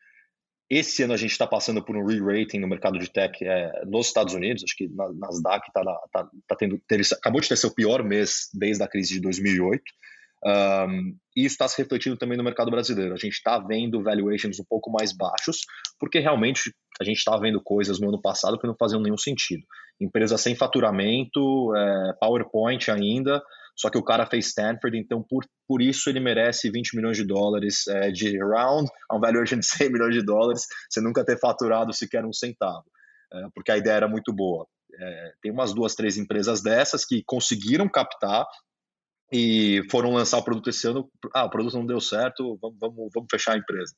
Esse 0.68 1.02
ano 1.02 1.12
a 1.12 1.16
gente 1.16 1.32
está 1.32 1.46
passando 1.46 1.84
por 1.84 1.96
um 1.96 2.06
re-rating 2.06 2.58
no 2.58 2.68
mercado 2.68 2.98
de 2.98 3.10
tech 3.10 3.44
é, 3.44 3.84
nos 3.86 4.06
Estados 4.06 4.34
Unidos. 4.34 4.62
Acho 4.64 4.76
que 4.76 4.88
na 4.88 5.12
Nasdaq 5.12 5.70
tá, 5.72 5.82
tá, 6.12 6.30
tá 6.46 6.56
tendo, 6.56 6.80
teve, 6.86 7.02
acabou 7.12 7.40
de 7.40 7.48
ter 7.48 7.56
seu 7.56 7.74
pior 7.74 8.02
mês 8.04 8.48
desde 8.54 8.82
a 8.82 8.88
crise 8.88 9.14
de 9.14 9.20
2008. 9.20 9.82
Um, 10.44 11.16
e 11.36 11.44
está 11.44 11.68
se 11.68 11.76
refletindo 11.76 12.16
também 12.16 12.36
no 12.36 12.44
mercado 12.44 12.70
brasileiro. 12.70 13.12
A 13.12 13.16
gente 13.16 13.34
está 13.34 13.58
vendo 13.58 14.02
valuations 14.02 14.58
um 14.58 14.64
pouco 14.68 14.90
mais 14.90 15.12
baixos, 15.12 15.60
porque 15.98 16.18
realmente 16.18 16.74
a 17.00 17.04
gente 17.04 17.18
estava 17.18 17.40
vendo 17.40 17.60
coisas 17.62 18.00
no 18.00 18.08
ano 18.08 18.20
passado 18.20 18.58
que 18.58 18.66
não 18.66 18.76
faziam 18.78 19.00
nenhum 19.00 19.18
sentido. 19.18 19.62
Empresa 20.00 20.38
sem 20.38 20.54
faturamento, 20.54 21.74
é, 21.76 22.12
PowerPoint 22.18 22.90
ainda, 22.90 23.42
só 23.76 23.90
que 23.90 23.98
o 23.98 24.04
cara 24.04 24.26
fez 24.26 24.48
Stanford, 24.48 24.98
então 24.98 25.22
por, 25.22 25.44
por 25.66 25.80
isso 25.80 26.08
ele 26.10 26.20
merece 26.20 26.70
20 26.70 26.96
milhões 26.96 27.16
de 27.16 27.24
dólares 27.24 27.86
é, 27.86 28.10
de 28.10 28.38
round, 28.38 28.90
a 29.08 29.16
um 29.16 29.20
valuation 29.20 29.58
de 29.58 29.66
100 29.66 29.92
milhões 29.92 30.14
de 30.14 30.22
dólares, 30.22 30.66
você 30.88 31.00
nunca 31.00 31.24
ter 31.24 31.38
faturado 31.38 31.92
sequer 31.92 32.24
um 32.24 32.32
centavo, 32.32 32.84
é, 33.32 33.46
porque 33.54 33.70
a 33.72 33.78
ideia 33.78 33.94
era 33.94 34.08
muito 34.08 34.32
boa. 34.32 34.66
É, 34.98 35.32
tem 35.40 35.52
umas 35.52 35.72
duas, 35.72 35.94
três 35.94 36.18
empresas 36.18 36.62
dessas 36.62 37.04
que 37.04 37.22
conseguiram 37.24 37.88
captar 37.88 38.46
e 39.32 39.82
foram 39.90 40.12
lançar 40.12 40.38
o 40.38 40.42
produto 40.42 40.70
esse 40.70 40.86
ano. 40.86 41.10
Ah, 41.34 41.44
o 41.44 41.50
produto 41.50 41.76
não 41.76 41.86
deu 41.86 42.00
certo, 42.00 42.58
vamos, 42.60 42.78
vamos, 42.80 43.10
vamos 43.14 43.28
fechar 43.30 43.54
a 43.54 43.58
empresa. 43.58 43.94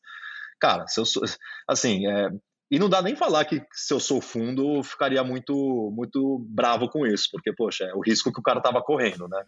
Cara, 0.60 0.86
se 0.86 1.00
eu 1.00 1.04
sou, 1.04 1.22
assim, 1.66 2.06
é, 2.06 2.30
e 2.70 2.78
não 2.78 2.88
dá 2.88 3.02
nem 3.02 3.14
falar 3.14 3.44
que 3.44 3.62
se 3.72 3.92
eu 3.92 4.00
sou 4.00 4.20
fundo, 4.20 4.82
ficaria 4.82 5.22
muito 5.22 5.92
muito 5.94 6.38
bravo 6.48 6.88
com 6.88 7.06
isso, 7.06 7.28
porque, 7.30 7.52
poxa, 7.52 7.84
é 7.84 7.94
o 7.94 8.00
risco 8.00 8.32
que 8.32 8.40
o 8.40 8.42
cara 8.42 8.58
estava 8.58 8.80
correndo, 8.82 9.28
né? 9.28 9.42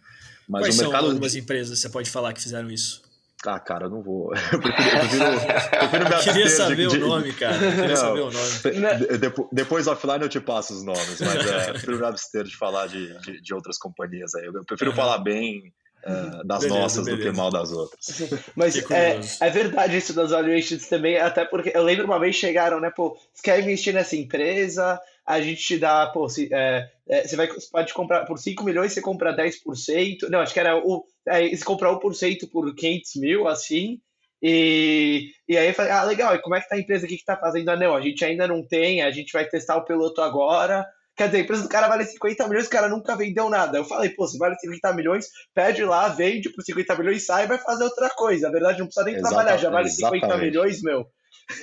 Mas 0.48 0.62
Quais 0.62 0.78
o 0.78 0.82
mercado... 0.82 1.00
são 1.02 1.10
algumas 1.10 1.34
empresas 1.34 1.78
você 1.78 1.88
pode 1.88 2.10
falar 2.10 2.32
que 2.32 2.42
fizeram 2.42 2.70
isso? 2.70 3.02
Ah, 3.46 3.60
cara, 3.60 3.86
eu 3.86 3.90
não 3.90 4.02
vou. 4.02 4.32
Eu 4.52 4.60
prefiro, 4.60 4.96
eu 4.96 5.00
prefiro, 5.00 5.24
eu 5.24 5.88
prefiro 5.88 6.22
Queria 6.24 6.48
saber 6.48 6.88
de, 6.88 6.96
o 6.96 7.08
nome, 7.08 7.32
cara. 7.32 7.58
Queria 7.58 7.88
não, 7.88 7.96
saber 7.96 8.20
o 8.20 8.30
nome. 8.30 9.18
Depois, 9.18 9.48
depois 9.52 9.86
offline 9.86 10.22
eu 10.22 10.28
te 10.28 10.40
passo 10.40 10.72
os 10.72 10.82
nomes, 10.82 11.20
mas 11.20 11.46
é, 11.46 11.68
eu 11.68 11.72
prefiro 11.72 11.98
me 11.98 12.04
abster 12.06 12.44
de 12.44 12.56
falar 12.56 12.86
de, 12.86 13.18
de, 13.20 13.40
de, 13.40 13.54
outras 13.54 13.76
companhias 13.76 14.34
aí. 14.34 14.46
Eu 14.46 14.64
prefiro 14.64 14.90
uhum. 14.90 14.96
falar 14.96 15.18
bem 15.18 15.72
uh, 16.04 16.46
das 16.46 16.60
beleza, 16.60 16.80
nossas 16.80 17.04
beleza. 17.04 17.24
do 17.24 17.30
que 17.30 17.36
mal 17.36 17.50
das 17.50 17.70
outras. 17.72 18.22
Mas 18.56 18.76
é, 18.90 19.20
é 19.40 19.50
verdade 19.50 19.96
isso 19.96 20.14
das 20.14 20.30
valuations 20.30 20.86
também, 20.86 21.18
até 21.18 21.44
porque 21.44 21.72
eu 21.74 21.82
lembro 21.82 22.06
uma 22.06 22.18
vez 22.18 22.36
chegaram, 22.36 22.80
né, 22.80 22.90
pô, 22.90 23.18
você 23.32 23.42
quer 23.42 23.60
investir 23.60 23.92
nessa 23.92 24.16
empresa, 24.16 24.98
a 25.26 25.40
gente 25.40 25.62
te 25.62 25.78
dá, 25.78 26.06
pô, 26.08 26.28
se, 26.28 26.48
é, 26.52 26.88
é, 27.08 27.26
você 27.26 27.36
vai, 27.36 27.48
pode 27.70 27.94
comprar 27.94 28.24
por 28.24 28.38
5 28.38 28.62
milhões, 28.64 28.92
você 28.92 29.00
compra 29.00 29.36
10%, 29.36 30.28
não, 30.28 30.40
acho 30.40 30.52
que 30.52 30.60
era 30.60 30.76
o, 30.76 31.04
é, 31.28 31.48
você 31.48 31.64
compra 31.64 31.90
1% 31.90 32.50
por 32.50 32.74
500 32.74 33.16
mil, 33.16 33.48
assim, 33.48 34.00
e, 34.42 35.30
e 35.48 35.56
aí 35.56 35.68
eu 35.68 35.74
falei, 35.74 35.92
ah, 35.92 36.04
legal, 36.04 36.34
e 36.34 36.42
como 36.42 36.54
é 36.54 36.60
que 36.60 36.68
tá 36.68 36.76
a 36.76 36.78
empresa 36.78 37.06
aqui 37.06 37.16
que 37.16 37.24
tá 37.24 37.36
fazendo? 37.36 37.68
Ah, 37.70 37.76
não, 37.76 37.96
a 37.96 38.00
gente 38.00 38.24
ainda 38.24 38.46
não 38.46 38.66
tem, 38.66 39.02
a 39.02 39.10
gente 39.10 39.32
vai 39.32 39.46
testar 39.48 39.76
o 39.76 39.84
piloto 39.84 40.20
agora, 40.20 40.84
Quer 41.16 41.26
dizer, 41.26 41.38
a 41.38 41.40
empresa 41.42 41.62
do 41.62 41.68
cara 41.68 41.86
vale 41.86 42.04
50 42.04 42.48
milhões, 42.48 42.66
o 42.66 42.70
cara 42.70 42.88
nunca 42.88 43.14
vendeu 43.14 43.48
nada. 43.48 43.78
Eu 43.78 43.84
falei, 43.84 44.10
pô, 44.10 44.26
se 44.26 44.36
vale 44.36 44.56
50 44.58 44.92
milhões, 44.94 45.28
pede 45.54 45.84
lá, 45.84 46.08
vende 46.08 46.50
por 46.50 46.64
50 46.64 46.96
milhões, 46.96 47.24
sai 47.24 47.44
e 47.44 47.46
vai 47.46 47.58
fazer 47.58 47.84
outra 47.84 48.10
coisa. 48.10 48.48
Na 48.48 48.52
verdade, 48.52 48.80
não 48.80 48.86
precisa 48.86 49.06
nem 49.06 49.14
Exatamente. 49.14 49.36
trabalhar, 49.36 49.62
já 49.62 49.70
vale 49.70 49.88
50 49.88 50.36
milhões, 50.38 50.82
meu. 50.82 51.06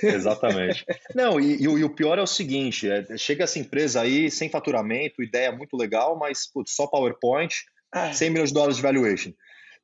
Exatamente. 0.03 0.85
Não, 1.15 1.39
e, 1.39 1.55
e, 1.57 1.63
e, 1.63 1.83
o 1.83 1.89
pior 1.95 2.17
é 2.19 2.21
o 2.21 2.27
seguinte: 2.27 2.89
é, 2.89 3.17
chega 3.17 3.43
essa 3.43 3.59
empresa 3.59 4.01
aí 4.01 4.29
sem 4.29 4.49
faturamento, 4.49 5.23
ideia 5.23 5.51
muito 5.51 5.75
legal, 5.75 6.17
mas 6.17 6.51
putz, 6.51 6.73
só 6.75 6.87
PowerPoint, 6.87 7.53
é. 7.93 8.13
100 8.13 8.29
milhões 8.29 8.49
de 8.49 8.53
dólares 8.53 8.77
de 8.77 8.83
valuation. 8.83 9.31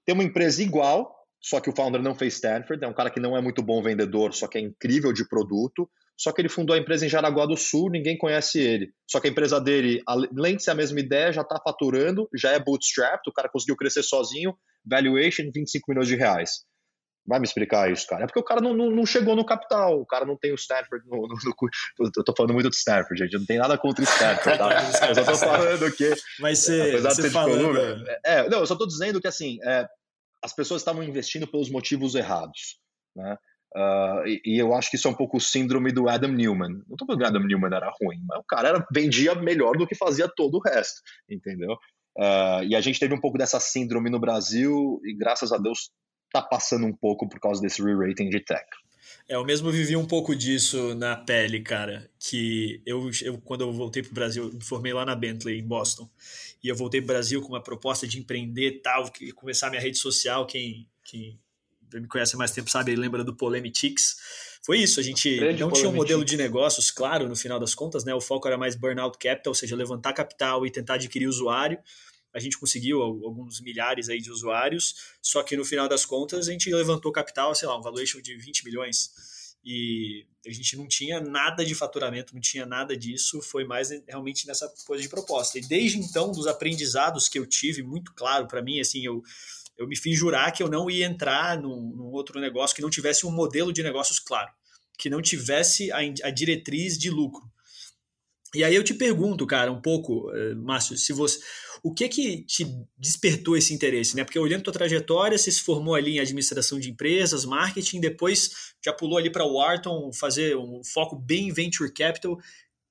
Tem 0.06 0.13
uma 0.13 0.24
empresa 0.24 0.62
igual, 0.62 1.13
só 1.41 1.60
que 1.60 1.70
o 1.70 1.75
founder 1.75 2.01
não 2.01 2.15
fez 2.15 2.36
Stanford, 2.36 2.84
é 2.84 2.88
um 2.88 2.94
cara 2.94 3.10
que 3.10 3.20
não 3.20 3.36
é 3.36 3.41
muito 3.41 3.62
bom 3.62 3.82
vendedor, 3.82 4.34
só 4.34 4.48
que 4.48 4.58
é 4.58 4.62
incrível 4.62 5.12
de 5.12 5.27
produto. 5.27 5.89
Só 6.20 6.32
que 6.32 6.41
ele 6.41 6.50
fundou 6.50 6.75
a 6.75 6.79
empresa 6.79 7.06
em 7.06 7.10
Jaraguá 7.10 7.46
do 7.46 7.56
Sul, 7.56 7.91
ninguém 7.91 8.17
conhece 8.17 8.60
ele. 8.60 8.91
Só 9.08 9.20
que 9.20 9.27
a 9.27 9.29
empresa 9.29 9.62
dele, 9.62 10.01
além 10.08 10.56
de 10.56 10.63
ser 10.63 10.72
a 10.72 10.75
mesma 10.75 11.00
ideia, 11.00 11.32
já 11.32 11.41
está 11.41 11.62
faturando, 11.63 12.27
já 12.34 12.53
é 12.53 12.60
bootstrapped, 12.60 13.29
o 13.29 13.32
cara 13.34 13.48
conseguiu 13.48 13.75
crescer 13.75 14.01
sozinho, 14.01 14.58
valuation 14.84 15.51
25 15.53 15.91
milhões 15.91 16.08
de 16.08 16.15
reais. 16.15 16.65
Vai 17.27 17.39
me 17.39 17.46
explicar 17.46 17.91
isso, 17.91 18.07
cara. 18.07 18.24
É 18.24 18.25
porque 18.25 18.39
o 18.39 18.43
cara 18.43 18.62
não, 18.62 18.74
não, 18.74 18.89
não 18.89 19.05
chegou 19.05 19.36
no 19.36 19.46
capital, 19.46 20.00
o 20.00 20.05
cara 20.05 20.25
não 20.25 20.38
tem 20.38 20.53
o 20.53 20.55
Stanford 20.55 21.05
no, 21.05 21.27
no, 21.27 21.36
no, 21.36 22.12
Eu 22.15 22.24
tô 22.24 22.34
falando 22.36 22.53
muito 22.53 22.69
do 22.69 22.74
Stanford, 22.74 23.17
gente. 23.22 23.38
Não 23.38 23.46
tem 23.46 23.57
nada 23.57 23.77
contra 23.77 24.01
o 24.01 24.07
Stanford, 24.07 24.57
tá? 24.57 24.69
eu 25.10 25.15
só 25.15 25.24
tô 25.25 25.38
falando 25.38 25.91
que. 25.91 26.13
Mas 26.39 26.60
você. 26.60 26.81
Apesar 26.81 27.10
de 27.10 27.15
ser 27.15 27.31
falando... 27.31 27.57
de 27.57 27.63
coluna. 27.65 28.03
É, 28.25 28.50
não, 28.50 28.60
eu 28.60 28.65
só 28.65 28.77
tô 28.77 28.88
dizendo 28.88 29.19
que 29.19 29.27
assim, 29.27 29.57
é, 29.65 29.86
as 30.41 30.55
pessoas 30.55 30.81
estavam 30.81 31.03
investindo 31.03 31.46
pelos 31.46 31.69
motivos 31.69 32.15
errados. 32.15 32.79
Né? 33.13 33.38
Uh, 33.75 34.25
e, 34.25 34.41
e, 34.46 34.60
eu 34.60 34.74
acho 34.74 34.89
que 34.89 34.96
isso 34.96 35.10
é 35.10 35.12
um 35.12 35.15
pouco 35.15 35.36
o 35.36 35.41
síndrome 35.41 35.91
do 35.91 36.07
Adam 36.07 36.31
Newman. 36.31 36.69
Não 36.69 36.93
estou 36.93 37.05
falando 37.05 37.19
que 37.19 37.25
o 37.25 37.27
Adam 37.27 37.43
Newman 37.43 37.75
era 37.75 37.91
ruim, 38.01 38.17
mas 38.25 38.39
o 38.39 38.43
cara 38.48 38.69
era, 38.69 38.88
vendia 38.93 39.36
melhor 39.36 39.75
do 39.75 39.86
que 39.86 39.96
fazia 39.96 40.29
todo 40.34 40.55
o 40.55 40.62
resto, 40.62 41.01
entendeu? 41.29 41.74
Uh, 42.17 42.63
e 42.67 42.75
a 42.75 42.81
gente 42.81 43.00
teve 43.00 43.13
um 43.13 43.19
pouco 43.19 43.38
dessa 43.38 43.60
síndrome 43.60 44.10
no 44.10 44.19
Brasil 44.19 45.00
e 45.03 45.13
graças 45.13 45.51
a 45.51 45.57
Deus 45.57 45.91
está 46.27 46.41
passando 46.41 46.86
um 46.86 46.93
pouco 46.93 47.27
por 47.27 47.39
causa 47.39 47.62
desse 47.62 47.81
re-rating 47.81 48.29
de 48.29 48.39
tech. 48.39 48.65
É, 49.27 49.36
eu 49.36 49.43
mesmo 49.43 49.72
vivi 49.72 49.96
um 49.96 50.05
pouco 50.05 50.36
disso 50.36 50.96
na 50.96 51.15
pele, 51.15 51.62
cara. 51.62 52.10
Que 52.19 52.81
eu, 52.86 53.10
eu 53.22 53.38
quando 53.39 53.62
eu 53.62 53.74
voltei 53.74 54.01
para 54.01 54.12
o 54.12 54.15
Brasil, 54.15 54.43
eu 54.43 54.53
me 54.53 54.63
formei 54.63 54.93
lá 54.93 55.05
na 55.05 55.15
Bentley, 55.15 55.60
em 55.60 55.67
Boston. 55.67 56.10
E 56.63 56.67
eu 56.67 56.75
voltei 56.75 57.01
para 57.01 57.05
o 57.05 57.13
Brasil 57.15 57.41
com 57.41 57.50
uma 57.50 57.62
proposta 57.62 58.07
de 58.07 58.19
empreender 58.19 58.81
tal, 58.81 59.12
que 59.12 59.31
começar 59.31 59.69
minha 59.69 59.81
rede 59.81 59.98
social. 59.98 60.46
Quem, 60.46 60.88
quem 61.03 61.39
me 61.93 62.07
conhece 62.07 62.36
há 62.36 62.38
mais 62.38 62.51
tempo 62.51 62.69
sabe, 62.69 62.96
lembra 62.96 63.24
do 63.24 63.36
Polemitics. 63.36 64.17
Foi 64.63 64.79
isso, 64.79 65.00
a 65.00 65.03
gente 65.03 65.38
Grande 65.38 65.62
não 65.62 65.72
tinha 65.72 65.88
um 65.88 65.93
modelo 65.93 66.25
de 66.25 66.36
negócios 66.36 66.91
claro 66.91 67.29
no 67.29 67.36
final 67.36 67.60
das 67.60 67.74
contas, 67.74 68.03
né? 68.03 68.13
O 68.13 68.19
foco 68.19 68.48
era 68.48 68.57
mais 68.57 68.75
burnout 68.75 69.17
capital, 69.17 69.51
ou 69.51 69.55
seja, 69.55 69.75
levantar 69.75 70.13
capital 70.13 70.65
e 70.65 70.72
tentar 70.72 70.96
adquirir 70.96 71.27
usuário. 71.27 71.79
A 72.34 72.39
gente 72.39 72.57
conseguiu 72.57 73.01
alguns 73.01 73.62
milhares 73.62 74.10
aí 74.10 74.19
de 74.19 74.31
usuários, 74.31 74.96
só 75.22 75.41
que 75.41 75.57
no 75.57 75.65
final 75.65 75.88
das 75.88 76.05
contas 76.05 76.48
a 76.48 76.51
gente 76.51 76.69
levantou 76.74 77.12
capital, 77.12 77.55
sei 77.55 77.67
lá, 77.67 77.77
um 77.77 77.81
valuation 77.81 78.22
de 78.22 78.36
20 78.36 78.65
milhões. 78.65 79.12
E 79.63 80.25
a 80.46 80.51
gente 80.51 80.77
não 80.77 80.88
tinha 80.88 81.19
nada 81.19 81.65
de 81.65 81.75
faturamento, 81.75 82.34
não 82.34 82.39
tinha 82.39 82.65
nada 82.65 82.96
disso, 82.96 83.41
foi 83.41 83.65
mais 83.65 83.89
realmente 84.07 84.48
nessa 84.48 84.72
coisa 84.86 85.01
de 85.01 85.10
proposta. 85.10 85.57
E 85.57 85.62
desde 85.62 85.98
então, 85.98 86.31
dos 86.31 86.48
aprendizados 86.48 87.27
que 87.27 87.39
eu 87.39 87.46
tive, 87.46 87.84
muito 87.84 88.13
claro 88.13 88.48
para 88.48 88.62
mim, 88.62 88.79
assim, 88.79 89.05
eu 89.05 89.24
eu 89.77 89.88
me 89.88 89.96
fiz 89.96 90.17
jurar 90.17 90.51
que 90.51 90.63
eu 90.63 90.69
não 90.69 90.89
ia 90.89 91.05
entrar 91.05 91.62
num, 91.62 91.93
num, 91.96 92.12
outro 92.12 92.39
negócio 92.39 92.75
que 92.75 92.81
não 92.81 92.89
tivesse 92.89 93.25
um 93.25 93.31
modelo 93.31 93.72
de 93.72 93.84
negócios 93.84 94.19
claro, 94.19 94.51
que 94.98 95.10
não 95.10 95.22
tivesse 95.22 95.91
a, 95.91 96.00
a 96.24 96.31
diretriz 96.31 96.98
de 96.98 97.12
lucro. 97.12 97.43
E 98.55 98.63
aí 98.63 98.74
eu 98.74 98.84
te 98.84 98.93
pergunto, 98.93 99.46
cara, 99.46 99.72
um 99.72 99.81
pouco, 99.81 100.31
eh, 100.34 100.55
Márcio, 100.55 100.98
se 100.98 101.13
você, 101.13 101.39
o 101.88 101.94
que 101.94 102.10
que 102.10 102.44
te 102.44 102.65
despertou 102.98 103.56
esse 103.56 103.74
interesse, 103.74 104.13
né? 104.15 104.25
Porque 104.25 104.38
olhando 104.38 104.63
tua 104.63 104.74
trajetória, 104.74 105.38
você 105.38 105.50
se 105.50 105.62
formou 105.62 105.96
ali 105.96 106.17
em 106.17 106.20
administração 106.20 106.77
de 106.79 106.89
empresas, 106.89 107.46
marketing, 107.46 108.01
depois 108.01 108.74
já 108.84 108.91
pulou 108.91 109.17
ali 109.17 109.32
para 109.32 109.46
o 109.46 109.53
Wharton, 109.53 110.12
fazer 110.12 110.58
um 110.58 110.84
foco 110.84 111.15
bem 111.15 111.48
em 111.48 111.53
venture 111.53 111.94
capital. 111.94 112.38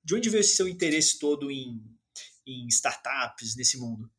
De 0.03 0.15
onde 0.15 0.29
veio 0.31 0.41
esse 0.41 0.55
seu 0.55 0.67
interesse 0.67 1.19
todo 1.19 1.51
em, 1.51 1.79
em 2.47 2.65
startups 2.69 3.55
nesse 3.55 3.79
mundo? 3.79 4.09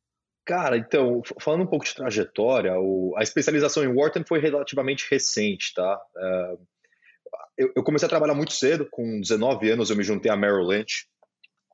Cara, 0.46 0.76
então, 0.76 1.22
falando 1.40 1.64
um 1.64 1.66
pouco 1.66 1.84
de 1.84 1.94
trajetória, 1.94 2.72
o, 2.78 3.14
a 3.16 3.22
especialização 3.22 3.82
em 3.82 3.92
Wharton 3.92 4.22
foi 4.26 4.38
relativamente 4.38 5.08
recente, 5.10 5.74
tá? 5.74 6.00
É, 6.16 6.56
eu, 7.58 7.72
eu, 7.74 7.82
comecei 7.82 8.06
a 8.06 8.08
trabalhar 8.08 8.34
muito 8.34 8.52
cedo, 8.52 8.86
com 8.88 9.20
19 9.20 9.70
anos 9.72 9.90
eu 9.90 9.96
me 9.96 10.04
juntei 10.04 10.30
a 10.30 10.36
Merrill 10.36 10.68
Lynch, 10.68 11.08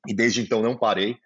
e 0.08 0.14
desde 0.14 0.40
então 0.40 0.62
não 0.62 0.76
parei. 0.76 1.18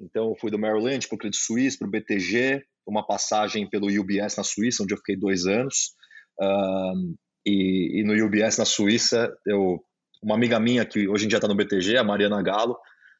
Então, 0.00 0.30
eu 0.30 0.36
fui 0.40 0.50
do 0.50 0.58
Merrill 0.58 0.84
Lynch 0.84 1.08
para 1.08 1.16
o 1.16 1.18
Credit 1.18 1.40
Suisse, 1.40 1.78
para 1.78 1.86
o 1.86 1.90
BTG, 1.90 2.62
uma 2.86 3.06
passagem 3.06 3.68
pelo 3.68 3.86
UBS 3.86 4.36
na 4.36 4.44
Suíça, 4.44 4.82
onde 4.82 4.94
eu 4.94 4.98
fiquei 4.98 5.16
dois 5.16 5.46
anos. 5.46 5.94
Um, 6.40 7.14
e, 7.46 8.00
e, 8.00 8.04
no 8.04 8.14
UBS 8.26 8.58
na 8.58 8.64
Suíça, 8.64 9.32
eu, 9.46 9.82
uma 10.22 10.34
amiga 10.34 10.58
minha 10.58 10.84
que 10.84 11.08
hoje 11.08 11.26
em 11.26 11.28
dia 11.28 11.38
está 11.38 11.48
no 11.48 11.54
BTG, 11.54 11.96
a 11.96 12.04
Mariana 12.04 12.42
Galo, 12.42 12.76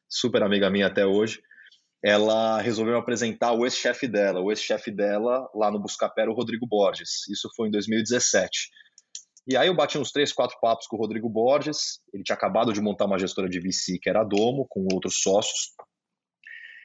super 0.09 0.43
amiga 0.43 0.69
minha 0.69 0.87
até 0.87 1.05
hoje, 1.05 1.41
ela 2.03 2.59
resolveu 2.59 2.97
apresentar 2.97 3.53
o 3.53 3.63
ex-chefe 3.63 4.07
dela. 4.07 4.41
O 4.41 4.51
ex-chefe 4.51 4.89
dela, 4.91 5.47
lá 5.53 5.69
no 5.71 5.79
Buscapé, 5.79 6.27
o 6.27 6.33
Rodrigo 6.33 6.65
Borges. 6.67 7.27
Isso 7.29 7.47
foi 7.55 7.67
em 7.67 7.71
2017. 7.71 8.69
E 9.47 9.55
aí 9.55 9.67
eu 9.67 9.75
bati 9.75 9.97
uns 9.97 10.11
três, 10.11 10.31
quatro 10.31 10.57
papos 10.59 10.87
com 10.87 10.95
o 10.95 10.99
Rodrigo 10.99 11.29
Borges. 11.29 11.99
Ele 12.13 12.23
tinha 12.23 12.35
acabado 12.35 12.73
de 12.73 12.81
montar 12.81 13.05
uma 13.05 13.19
gestora 13.19 13.47
de 13.47 13.59
VC, 13.59 13.99
que 14.01 14.09
era 14.09 14.23
Domo, 14.23 14.65
com 14.67 14.87
outros 14.91 15.21
sócios. 15.21 15.73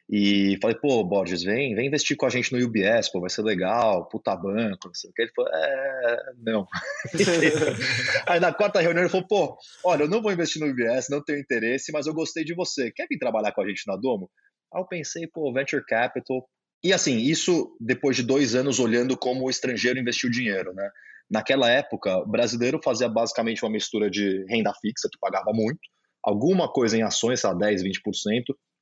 E 0.09 0.57
falei, 0.63 0.77
pô, 0.77 1.03
Borges, 1.03 1.43
vem, 1.43 1.75
vem 1.75 1.89
investir 1.89 2.17
com 2.17 2.27
a 2.27 2.29
gente 2.29 2.53
no 2.53 2.65
UBS, 2.65 3.11
pô, 3.11 3.21
vai 3.21 3.29
ser 3.29 3.43
legal, 3.43 4.09
puta 4.09 4.37
banco, 4.37 4.87
não 4.87 4.95
sei 4.95 5.11
o 5.11 5.13
que. 5.13 5.23
Ele 5.23 5.33
falou, 5.35 5.51
é, 5.53 6.17
não. 6.39 6.67
Aí 8.29 8.39
na 8.39 8.53
quarta 8.53 8.81
reunião 8.81 9.03
ele 9.03 9.11
falou, 9.11 9.27
pô, 9.27 9.59
olha, 9.85 10.05
eu 10.05 10.09
não 10.09 10.23
vou 10.23 10.33
investir 10.33 10.63
no 10.63 10.71
UBS, 10.71 11.09
não 11.11 11.25
tenho 11.25 11.41
interesse, 11.41 11.91
mas 11.91 12.07
eu 12.07 12.15
gostei 12.15 12.45
de 12.45 12.55
você. 12.55 12.93
Quer 12.93 13.09
vir 13.11 13.19
trabalhar 13.19 13.51
com 13.51 13.63
a 13.63 13.69
gente 13.69 13.83
na 13.85 13.97
Domo? 13.97 14.31
Aí 14.73 14.81
eu 14.81 14.87
pensei, 14.87 15.27
pô, 15.27 15.53
Venture 15.53 15.85
Capital. 15.85 16.49
E 16.85 16.93
assim, 16.93 17.17
isso 17.17 17.77
depois 17.81 18.15
de 18.15 18.23
dois 18.23 18.55
anos 18.55 18.79
olhando 18.79 19.17
como 19.17 19.45
o 19.45 19.51
estrangeiro 19.51 19.99
investiu 19.99 20.31
dinheiro, 20.31 20.73
né? 20.73 20.89
Naquela 21.29 21.69
época, 21.69 22.19
o 22.19 22.27
brasileiro 22.27 22.79
fazia 22.85 23.09
basicamente 23.09 23.65
uma 23.65 23.73
mistura 23.73 24.09
de 24.09 24.45
renda 24.49 24.73
fixa, 24.81 25.09
que 25.11 25.19
pagava 25.19 25.51
muito, 25.53 25.81
alguma 26.23 26.73
coisa 26.73 26.97
em 26.97 27.03
ações, 27.03 27.41
sei 27.41 27.51
lá, 27.51 27.57
10, 27.57 27.83
20%, 27.83 27.93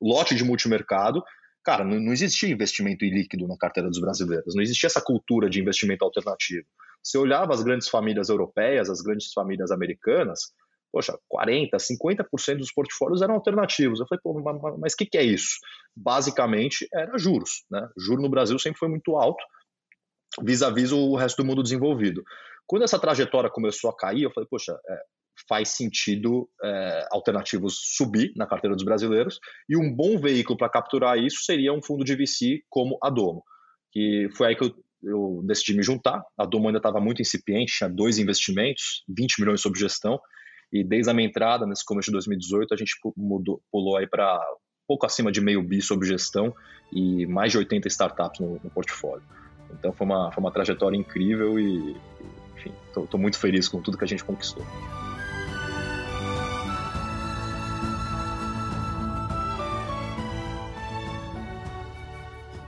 lote 0.05 0.35
de 0.35 0.45
multimercado. 0.45 1.23
Cara, 1.65 1.85
não, 1.85 1.99
não 1.99 2.13
existia 2.13 2.51
investimento 2.51 3.05
ilíquido 3.05 3.49
na 3.49 3.57
carteira 3.57 3.89
dos 3.89 4.01
brasileiros, 4.01 4.55
não 4.55 4.63
existia 4.63 4.87
essa 4.87 5.01
cultura 5.01 5.49
de 5.49 5.61
investimento 5.61 6.05
alternativo. 6.05 6.67
Você 7.03 7.19
olhava 7.19 7.53
as 7.53 7.63
grandes 7.63 7.89
famílias 7.89 8.29
europeias, 8.29 8.91
as 8.91 9.01
grandes 9.01 9.33
famílias 9.33 9.71
americanas, 9.71 10.53
poxa, 10.93 11.19
40%, 11.31 11.71
50% 11.73 12.59
dos 12.59 12.73
portfólios 12.73 13.21
eram 13.21 13.35
alternativos. 13.35 14.01
Eu 14.01 14.07
falei, 14.07 14.21
pô, 14.23 14.79
mas 14.79 14.93
o 14.93 14.97
que, 14.97 15.07
que 15.07 15.19
é 15.19 15.23
isso? 15.23 15.59
Basicamente, 15.97 16.87
era 16.93 17.19
juros. 17.19 17.65
Né? 17.71 17.87
Juro 17.99 18.23
no 18.23 18.29
Brasil 18.29 18.59
sempre 18.59 18.79
foi 18.79 18.89
muito 18.89 19.17
alto, 19.17 19.43
vis-a-vis 20.43 20.91
-vis 20.91 20.97
o 20.97 21.17
resto 21.17 21.43
do 21.43 21.47
mundo 21.47 21.63
desenvolvido. 21.63 22.23
Quando 22.67 22.83
essa 22.83 22.99
trajetória 22.99 23.51
começou 23.51 23.91
a 23.91 23.97
cair, 23.97 24.23
eu 24.23 24.31
falei, 24.31 24.49
poxa, 24.49 24.79
é, 24.89 25.03
faz 25.49 25.71
sentido 25.71 26.49
é, 26.63 27.07
alternativos 27.11 27.79
subir 27.97 28.33
na 28.37 28.47
carteira 28.47 28.75
dos 28.75 28.85
brasileiros 28.85 29.39
e 29.69 29.77
um 29.77 29.95
bom 29.95 30.19
veículo 30.19 30.57
para 30.57 30.69
capturar 30.69 31.19
isso 31.19 31.45
seria 31.45 31.73
um 31.73 31.83
fundo 31.83 32.05
de 32.05 32.15
VC 32.15 32.63
como 32.69 32.99
a 33.03 33.11
Domo, 33.11 33.43
que 33.93 34.29
foi 34.37 34.49
aí 34.49 34.57
que 34.57 34.65
eu, 34.65 34.75
eu 35.03 35.43
decidi 35.45 35.77
me 35.77 35.83
juntar. 35.83 36.23
A 36.39 36.45
Domo 36.47 36.69
ainda 36.69 36.79
estava 36.79 37.01
muito 37.01 37.21
incipiente, 37.21 37.77
tinha 37.77 37.91
dois 37.91 38.19
investimentos, 38.19 39.05
20 39.09 39.41
milhões 39.41 39.61
sob 39.61 39.79
gestão, 39.79 40.21
e 40.73 40.83
desde 40.83 41.11
a 41.11 41.15
minha 41.15 41.29
entrada, 41.29 41.67
nesse 41.67 41.85
começo 41.85 42.07
de 42.07 42.13
2018, 42.13 42.75
a 42.75 42.77
gente 42.77 42.95
mudou, 43.17 43.63
pulou 43.71 43.97
aí 43.97 44.09
para 44.09 44.41
pouco 44.87 45.07
acima 45.07 45.31
de 45.31 45.41
meio 45.41 45.63
bi 45.63 45.81
sob 45.81 46.05
gestão 46.07 46.55
e 46.93 47.27
mais 47.27 47.53
de 47.53 47.59
80 47.59 47.89
startups 47.89 48.41
no, 48.41 48.61
no 48.63 48.71
portfólio. 48.71 49.25
Então 49.71 49.93
foi 49.93 50.07
uma, 50.07 50.31
foi 50.33 50.43
uma 50.43 50.53
trajetória 50.53 50.97
incrível 50.97 51.59
e, 51.59 51.97
enfim, 52.57 52.73
estou 52.89 53.21
muito 53.21 53.39
feliz 53.39 53.69
com 53.69 53.81
tudo 53.81 53.99
que 53.99 54.05
a 54.05 54.09
gente 54.09 54.25
conquistou. 54.25 54.65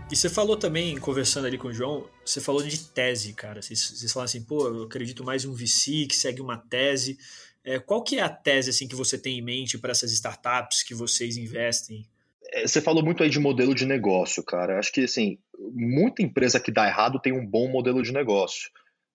E 0.08 0.14
você 0.14 0.30
falou 0.30 0.56
também, 0.56 0.96
conversando 0.98 1.48
ali 1.48 1.58
com 1.58 1.66
o 1.68 1.72
João, 1.72 2.08
você 2.24 2.40
falou 2.40 2.62
de 2.62 2.78
tese, 2.90 3.32
cara. 3.32 3.60
Vocês, 3.60 3.90
vocês 3.90 4.12
falaram 4.12 4.26
assim, 4.26 4.42
pô, 4.42 4.68
eu 4.68 4.84
acredito 4.84 5.24
mais 5.24 5.44
em 5.44 5.48
um 5.48 5.52
VC 5.52 6.06
que 6.08 6.14
segue 6.14 6.40
uma 6.40 6.56
tese. 6.56 7.18
É, 7.64 7.80
qual 7.80 8.04
que 8.04 8.18
é 8.18 8.22
a 8.22 8.28
tese 8.28 8.70
assim 8.70 8.86
que 8.86 8.94
você 8.94 9.18
tem 9.18 9.38
em 9.38 9.42
mente 9.42 9.76
para 9.76 9.90
essas 9.90 10.12
startups 10.12 10.84
que 10.84 10.94
vocês 10.94 11.36
investem? 11.36 12.06
É, 12.52 12.64
você 12.64 12.80
falou 12.80 13.04
muito 13.04 13.24
aí 13.24 13.28
de 13.28 13.40
modelo 13.40 13.74
de 13.74 13.84
negócio, 13.84 14.44
cara. 14.44 14.78
Acho 14.78 14.92
que 14.92 15.02
assim, 15.02 15.38
muita 15.72 16.22
empresa 16.22 16.60
que 16.60 16.70
dá 16.70 16.86
errado 16.86 17.20
tem 17.20 17.32
um 17.32 17.44
bom 17.44 17.68
modelo 17.68 18.00
de 18.00 18.12
negócio. 18.12 18.70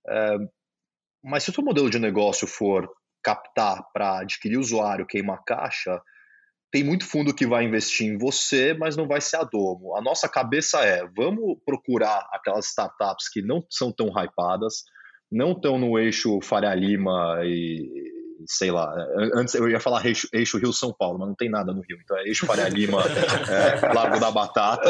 É, 0.05 0.37
mas 1.23 1.43
se 1.43 1.51
o 1.51 1.53
seu 1.53 1.63
modelo 1.63 1.89
de 1.89 1.99
negócio 1.99 2.45
for 2.45 2.91
captar 3.23 3.81
para 3.93 4.19
adquirir 4.19 4.57
usuário, 4.57 5.07
queimar 5.07 5.41
caixa, 5.45 6.01
tem 6.71 6.83
muito 6.83 7.05
fundo 7.05 7.33
que 7.33 7.45
vai 7.45 7.65
investir 7.65 8.07
em 8.07 8.17
você, 8.17 8.73
mas 8.73 8.95
não 8.95 9.05
vai 9.07 9.19
ser 9.19 9.35
a 9.35 9.43
domo. 9.43 9.95
A 9.97 10.01
nossa 10.01 10.29
cabeça 10.29 10.79
é, 10.79 11.05
vamos 11.15 11.57
procurar 11.65 12.25
aquelas 12.31 12.67
startups 12.67 13.27
que 13.29 13.41
não 13.41 13.63
são 13.69 13.91
tão 13.91 14.07
hypadas, 14.07 14.83
não 15.29 15.51
estão 15.51 15.77
no 15.77 15.99
eixo 15.99 16.39
Faria 16.41 16.73
Lima 16.73 17.41
e 17.43 18.09
sei 18.47 18.71
lá, 18.71 18.91
antes 19.35 19.53
eu 19.53 19.69
ia 19.69 19.79
falar 19.79 20.05
eixo, 20.05 20.27
eixo 20.33 20.57
Rio 20.57 20.73
São 20.73 20.91
Paulo, 20.91 21.19
mas 21.19 21.27
não 21.27 21.35
tem 21.35 21.49
nada 21.49 21.71
no 21.73 21.81
Rio, 21.81 21.99
então 22.03 22.17
é 22.17 22.23
eixo 22.23 22.45
Faria 22.45 22.67
Lima, 22.69 23.01
é, 23.49 23.93
Largo 23.93 24.19
da 24.19 24.31
Batata. 24.31 24.89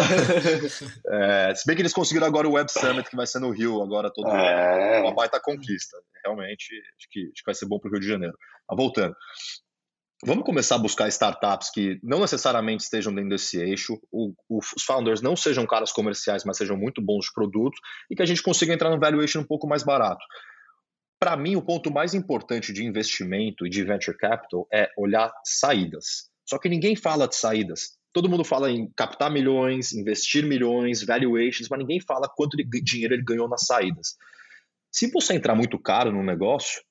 É, 1.07 1.53
se 1.55 1.65
bem 1.65 1.75
que 1.75 1.81
eles 1.81 1.93
conseguiram 1.93 2.27
agora 2.27 2.47
o 2.47 2.53
Web 2.53 2.71
Summit, 2.71 3.09
que 3.09 3.15
vai 3.15 3.27
ser 3.27 3.39
no 3.39 3.51
Rio 3.51 3.81
agora 3.81 4.11
todo 4.13 4.29
é. 4.29 5.01
uma 5.01 5.13
baita 5.13 5.39
conquista. 5.41 5.97
Realmente, 6.23 6.73
acho 6.97 7.09
que, 7.09 7.19
acho 7.23 7.43
que 7.43 7.45
vai 7.45 7.55
ser 7.55 7.65
bom 7.65 7.79
para 7.79 7.89
o 7.89 7.91
Rio 7.91 7.99
de 7.99 8.07
Janeiro. 8.07 8.37
Mas 8.69 8.77
voltando. 8.77 9.15
Vamos 10.23 10.45
começar 10.45 10.75
a 10.75 10.79
buscar 10.79 11.07
startups 11.07 11.71
que 11.71 11.99
não 12.03 12.19
necessariamente 12.19 12.83
estejam 12.83 13.13
dentro 13.13 13.31
desse 13.31 13.57
eixo, 13.57 13.99
o, 14.11 14.33
o, 14.47 14.59
os 14.59 14.83
founders 14.83 15.19
não 15.19 15.35
sejam 15.35 15.65
caras 15.65 15.91
comerciais, 15.91 16.43
mas 16.45 16.57
sejam 16.57 16.77
muito 16.77 17.01
bons 17.01 17.25
de 17.25 17.33
produtos 17.33 17.79
e 18.09 18.15
que 18.15 18.21
a 18.21 18.25
gente 18.25 18.43
consiga 18.43 18.71
entrar 18.71 18.91
no 18.91 18.99
valuation 18.99 19.39
um 19.39 19.47
pouco 19.47 19.67
mais 19.67 19.81
barato. 19.81 20.23
Para 21.19 21.35
mim, 21.35 21.55
o 21.55 21.61
ponto 21.61 21.91
mais 21.91 22.13
importante 22.13 22.71
de 22.71 22.85
investimento 22.85 23.65
e 23.65 23.69
de 23.69 23.83
venture 23.83 24.15
capital 24.15 24.67
é 24.71 24.89
olhar 24.95 25.33
saídas. 25.43 26.29
Só 26.47 26.59
que 26.59 26.69
ninguém 26.69 26.95
fala 26.95 27.27
de 27.27 27.35
saídas. 27.35 27.97
Todo 28.13 28.29
mundo 28.29 28.43
fala 28.43 28.69
em 28.69 28.91
captar 28.95 29.31
milhões, 29.31 29.91
investir 29.91 30.45
milhões, 30.45 31.03
valuations, 31.03 31.67
mas 31.69 31.79
ninguém 31.79 31.99
fala 31.99 32.29
quanto 32.29 32.57
dinheiro 32.83 33.15
ele 33.15 33.23
ganhou 33.23 33.49
nas 33.49 33.65
saídas. 33.65 34.15
Se 34.91 35.09
você 35.09 35.33
entrar 35.33 35.55
muito 35.55 35.79
caro 35.79 36.11
no 36.11 36.21
negócio, 36.21 36.81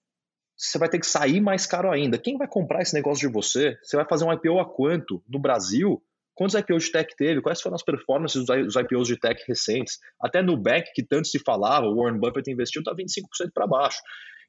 você 0.60 0.78
vai 0.78 0.90
ter 0.90 0.98
que 0.98 1.06
sair 1.06 1.40
mais 1.40 1.66
caro 1.66 1.90
ainda. 1.90 2.18
Quem 2.18 2.36
vai 2.36 2.46
comprar 2.46 2.82
esse 2.82 2.92
negócio 2.92 3.26
de 3.26 3.32
você? 3.32 3.78
Você 3.82 3.96
vai 3.96 4.06
fazer 4.06 4.26
um 4.26 4.32
IPO 4.32 4.60
a 4.60 4.70
quanto? 4.70 5.24
No 5.26 5.38
Brasil? 5.38 6.02
Quantos 6.34 6.54
IPOs 6.54 6.84
de 6.84 6.92
tech 6.92 7.16
teve? 7.16 7.40
Quais 7.40 7.62
foram 7.62 7.76
as 7.76 7.82
performances 7.82 8.44
dos 8.44 8.76
IPOs 8.76 9.08
de 9.08 9.18
tech 9.18 9.42
recentes? 9.48 9.98
Até 10.20 10.42
no 10.42 10.52
Nubank, 10.52 10.92
que 10.94 11.02
tanto 11.02 11.28
se 11.28 11.38
falava, 11.38 11.86
o 11.86 11.96
Warren 11.96 12.18
Buffett 12.18 12.50
investiu, 12.50 12.80
está 12.80 12.94
25% 12.94 13.52
para 13.54 13.66
baixo. 13.66 14.00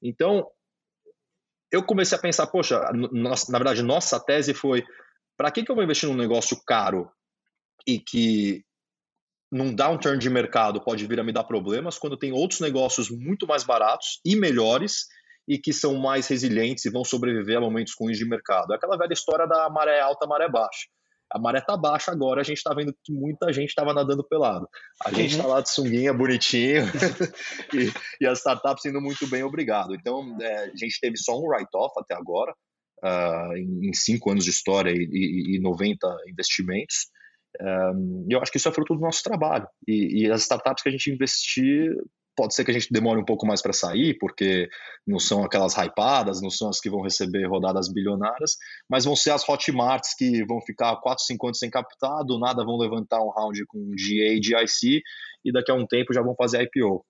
Então, 0.01 0.45
eu 1.71 1.81
comecei 1.81 2.17
a 2.17 2.21
pensar, 2.21 2.47
poxa, 2.47 2.81
na 3.13 3.57
verdade, 3.57 3.81
nossa 3.81 4.19
tese 4.19 4.53
foi, 4.53 4.83
para 5.37 5.49
que, 5.49 5.63
que 5.63 5.71
eu 5.71 5.75
vou 5.75 5.83
investir 5.83 6.09
num 6.09 6.15
negócio 6.15 6.61
caro 6.65 7.09
e 7.87 7.99
que 7.99 8.63
num 9.49 9.73
downturn 9.73 10.19
de 10.19 10.29
mercado 10.29 10.81
pode 10.81 11.05
vir 11.07 11.19
a 11.19 11.23
me 11.23 11.31
dar 11.31 11.45
problemas, 11.45 11.97
quando 11.97 12.17
tem 12.17 12.31
outros 12.33 12.59
negócios 12.59 13.09
muito 13.09 13.47
mais 13.47 13.63
baratos 13.63 14.19
e 14.25 14.35
melhores 14.35 15.07
e 15.47 15.57
que 15.57 15.73
são 15.73 15.95
mais 15.95 16.27
resilientes 16.27 16.85
e 16.85 16.91
vão 16.91 17.03
sobreviver 17.03 17.57
a 17.57 17.61
momentos 17.61 17.93
ruins 17.99 18.17
de 18.17 18.25
mercado. 18.25 18.73
É 18.73 18.75
aquela 18.75 18.97
velha 18.97 19.13
história 19.13 19.47
da 19.47 19.69
maré 19.69 19.99
alta, 19.99 20.27
maré 20.27 20.49
baixa. 20.49 20.87
A 21.33 21.39
maré 21.39 21.59
está 21.59 21.77
baixa 21.77 22.11
agora, 22.11 22.41
a 22.41 22.43
gente 22.43 22.57
está 22.57 22.73
vendo 22.73 22.93
que 23.03 23.13
muita 23.13 23.53
gente 23.53 23.69
estava 23.69 23.93
nadando 23.93 24.27
pelado. 24.27 24.67
A 25.03 25.11
gente 25.13 25.31
está 25.31 25.47
lá 25.47 25.61
de 25.61 25.69
sunguinha 25.69 26.13
bonitinho 26.13 26.83
e, 27.73 27.89
e, 28.19 28.27
as 28.27 28.39
startups 28.39 28.85
indo 28.85 28.99
muito 28.99 29.25
bem, 29.29 29.41
obrigado. 29.41 29.95
Então, 29.95 30.37
é, 30.41 30.65
a 30.65 30.75
gente 30.75 30.99
teve 30.99 31.15
só 31.17 31.37
um 31.39 31.47
write-off 31.47 31.93
até 31.97 32.15
agora, 32.15 32.53
uh, 33.03 33.55
em, 33.55 33.89
em, 33.89 33.93
cinco 33.93 34.29
anos 34.29 34.43
de 34.43 34.49
história 34.49 34.91
e, 34.91 35.07
e, 35.09 35.55
e 35.55 35.61
90 35.61 36.05
investimentos. 36.27 37.07
Um, 37.61 38.27
e 38.29 38.33
eu 38.33 38.41
acho 38.41 38.51
que 38.51 38.57
isso 38.57 38.67
é 38.67 38.71
fruto 38.71 38.93
do 38.93 39.01
nosso 39.01 39.23
trabalho. 39.23 39.67
E, 39.87 40.23
e, 40.23 40.31
as 40.31 40.41
startups 40.41 40.83
que 40.83 40.89
a 40.89 40.91
gente 40.91 41.11
investir 41.11 41.95
Pode 42.35 42.55
ser 42.55 42.63
que 42.63 42.71
a 42.71 42.73
gente 42.73 42.87
demore 42.91 43.19
um 43.19 43.25
pouco 43.25 43.45
mais 43.45 43.61
para 43.61 43.73
sair, 43.73 44.17
porque 44.17 44.69
não 45.05 45.19
são 45.19 45.43
aquelas 45.43 45.75
hypadas, 45.75 46.41
não 46.41 46.49
são 46.49 46.69
as 46.69 46.79
que 46.79 46.89
vão 46.89 47.01
receber 47.01 47.45
rodadas 47.45 47.91
bilionárias, 47.91 48.55
mas 48.89 49.05
vão 49.05 49.15
ser 49.15 49.31
as 49.31 49.47
hotmarts 49.47 50.15
que 50.17 50.43
vão 50.45 50.61
ficar 50.61 50.95
4, 50.97 51.23
5 51.25 51.47
anos 51.47 51.59
sem 51.59 51.69
capital, 51.69 52.25
do 52.25 52.39
nada 52.39 52.63
vão 52.63 52.77
levantar 52.77 53.21
um 53.21 53.29
round 53.29 53.65
com 53.67 53.91
GA, 53.91 54.39
GIC, 54.41 55.01
e 55.43 55.51
daqui 55.51 55.71
a 55.71 55.75
um 55.75 55.85
tempo 55.85 56.13
já 56.13 56.21
vão 56.21 56.35
fazer 56.35 56.61
IPO. 56.63 57.05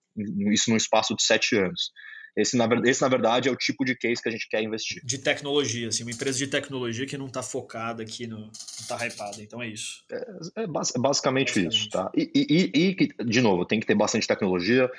Isso 0.52 0.70
num 0.70 0.78
espaço 0.78 1.16
de 1.16 1.24
7 1.24 1.56
anos. 1.58 1.92
Esse 2.36 2.56
na, 2.56 2.68
esse, 2.86 3.02
na 3.02 3.10
verdade, 3.10 3.50
é 3.50 3.52
o 3.52 3.56
tipo 3.56 3.84
de 3.84 3.96
case 3.96 4.22
que 4.22 4.30
a 4.30 4.32
gente 4.32 4.48
quer 4.48 4.62
investir. 4.64 5.04
De 5.04 5.18
tecnologia, 5.18 5.90
assim, 5.90 6.04
uma 6.04 6.12
empresa 6.12 6.38
de 6.38 6.48
tecnologia 6.48 7.06
que 7.06 7.18
não 7.18 7.26
está 7.28 7.44
focada 7.44 8.02
aqui, 8.02 8.26
no, 8.26 8.40
não 8.40 8.52
está 8.52 9.06
hypada. 9.06 9.42
Então 9.42 9.62
é 9.62 9.68
isso. 9.68 10.04
É, 10.10 10.16
é, 10.16 10.64
é 10.64 10.68
basicamente, 10.68 11.02
basicamente, 11.02 11.68
isso, 11.68 11.90
tá? 11.90 12.10
E, 12.16 12.32
e, 12.34 12.72
e, 12.74 13.26
de 13.26 13.42
novo, 13.42 13.66
tem 13.66 13.80
que 13.80 13.86
ter 13.86 13.96
bastante 13.96 14.28
tecnologia. 14.28 14.90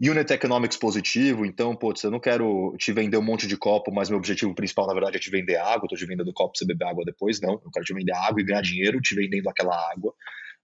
Unit 0.00 0.32
Economics 0.32 0.76
positivo, 0.76 1.44
então, 1.44 1.74
putz, 1.74 2.04
eu 2.04 2.10
não 2.10 2.20
quero 2.20 2.72
te 2.78 2.92
vender 2.92 3.16
um 3.16 3.22
monte 3.22 3.48
de 3.48 3.56
copo, 3.56 3.92
mas 3.92 4.08
meu 4.08 4.18
objetivo 4.18 4.54
principal, 4.54 4.86
na 4.86 4.94
verdade, 4.94 5.16
é 5.16 5.20
te 5.20 5.30
vender 5.30 5.56
água. 5.56 5.86
Eu 5.86 5.88
tô 5.88 5.96
te 5.96 6.06
vendendo 6.06 6.32
copo 6.32 6.52
pra 6.52 6.58
você 6.58 6.64
beber 6.64 6.86
água 6.86 7.04
depois, 7.04 7.40
não. 7.40 7.54
Eu 7.54 7.70
quero 7.72 7.84
te 7.84 7.94
vender 7.94 8.12
água 8.12 8.40
e 8.40 8.44
ganhar 8.44 8.62
dinheiro 8.62 9.00
te 9.00 9.14
vendendo 9.16 9.48
aquela 9.48 9.74
água. 9.92 10.14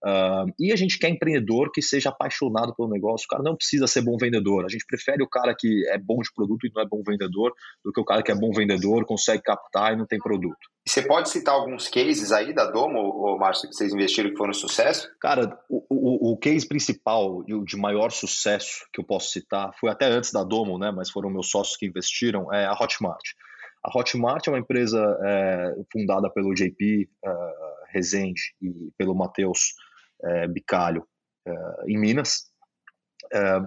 Uh, 0.05 0.53
e 0.61 0.71
a 0.71 0.77
gente 0.77 0.99
quer 0.99 1.09
empreendedor 1.09 1.73
que 1.73 1.81
seja 1.81 2.11
apaixonado 2.11 2.75
pelo 2.77 2.91
negócio. 2.91 3.25
O 3.25 3.29
cara 3.29 3.43
não 3.43 3.57
precisa 3.57 3.87
ser 3.87 4.03
bom 4.03 4.19
vendedor. 4.19 4.67
A 4.67 4.69
gente 4.69 4.85
prefere 4.85 5.23
o 5.23 5.29
cara 5.29 5.55
que 5.59 5.89
é 5.89 5.97
bom 5.97 6.19
de 6.19 6.31
produto 6.35 6.67
e 6.67 6.73
não 6.75 6.83
é 6.83 6.87
bom 6.87 7.03
vendedor 7.03 7.55
do 7.83 7.91
que 7.91 8.01
o 8.01 8.05
cara 8.05 8.23
que 8.23 8.31
é 8.31 8.35
bom 8.35 8.53
vendedor, 8.53 9.07
consegue 9.07 9.43
captar 9.43 9.95
e 9.95 9.97
não 9.97 10.07
tem 10.07 10.19
produto. 10.19 10.59
Você 10.87 11.01
pode 11.01 11.31
citar 11.31 11.55
alguns 11.55 11.89
cases 11.89 12.33
aí 12.33 12.53
da 12.53 12.71
Domo, 12.71 12.99
ou 12.99 13.39
Márcio, 13.39 13.67
que 13.67 13.75
vocês 13.75 13.95
investiram 13.95 14.29
que 14.29 14.37
foram 14.37 14.51
um 14.51 14.55
sucesso? 14.55 15.09
Cara, 15.19 15.59
o, 15.71 15.83
o, 15.89 16.33
o 16.33 16.37
case 16.37 16.69
principal 16.69 17.43
de 17.43 17.77
maior 17.79 18.11
sucesso 18.11 18.87
que 18.93 19.01
eu 19.01 19.05
posso 19.07 19.31
citar 19.31 19.71
foi 19.81 19.91
até 19.91 20.05
antes 20.05 20.31
da 20.31 20.45
Domo, 20.45 20.79
né? 20.79 20.93
Mas 20.95 21.11
foram 21.11 21.31
meus 21.31 21.49
sócios 21.49 21.79
que 21.79 21.87
investiram, 21.87 22.53
é 22.53 22.67
a 22.67 22.73
Hotmart. 22.73 23.25
A 23.83 23.99
Hotmart 23.99 24.47
é 24.47 24.51
uma 24.51 24.59
empresa 24.59 25.01
é, 25.23 25.75
fundada 25.91 26.31
pelo 26.31 26.55
JP 26.55 27.09
uh, 27.25 27.31
Resende 27.91 28.55
e 28.61 28.91
pelo 28.99 29.15
Matheus 29.15 29.75
é, 30.23 30.47
Bicalho 30.49 31.07
é, 31.47 31.53
em 31.89 31.99
Minas. 31.99 32.45
É, 33.33 33.61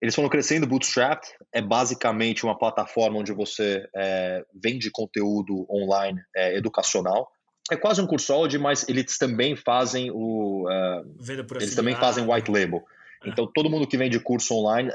eles 0.00 0.14
foram 0.14 0.28
crescendo. 0.28 0.66
Bootstrap 0.66 1.22
é 1.52 1.62
basicamente 1.62 2.44
uma 2.44 2.58
plataforma 2.58 3.18
onde 3.18 3.32
você 3.32 3.88
é, 3.96 4.44
vende 4.54 4.90
conteúdo 4.90 5.66
online 5.70 6.20
é, 6.36 6.56
educacional. 6.56 7.30
É 7.70 7.76
quase 7.76 8.02
um 8.02 8.06
cursóide, 8.06 8.58
mas 8.58 8.86
eles 8.88 9.16
também 9.16 9.56
fazem 9.56 10.10
o. 10.10 10.68
Uh, 10.68 11.56
eles 11.58 11.74
também 11.74 11.96
fazem 11.96 12.30
white 12.30 12.50
label. 12.50 12.84
É. 13.24 13.30
Então, 13.30 13.50
todo 13.54 13.70
mundo 13.70 13.86
que 13.86 13.96
vende 13.96 14.20
curso 14.20 14.54
online, 14.54 14.90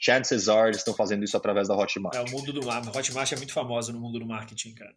chances 0.00 0.48
are 0.48 0.68
eles 0.68 0.78
estão 0.78 0.94
fazendo 0.94 1.24
isso 1.24 1.36
através 1.36 1.68
da 1.68 1.76
Hotmart. 1.76 2.14
É, 2.16 2.22
o 2.22 2.30
mundo 2.30 2.54
do 2.54 2.70
a 2.70 2.78
Hotmart 2.78 3.32
é 3.32 3.36
muito 3.36 3.52
famosa 3.52 3.92
no 3.92 4.00
mundo 4.00 4.18
do 4.18 4.26
marketing, 4.26 4.74
cara. 4.74 4.94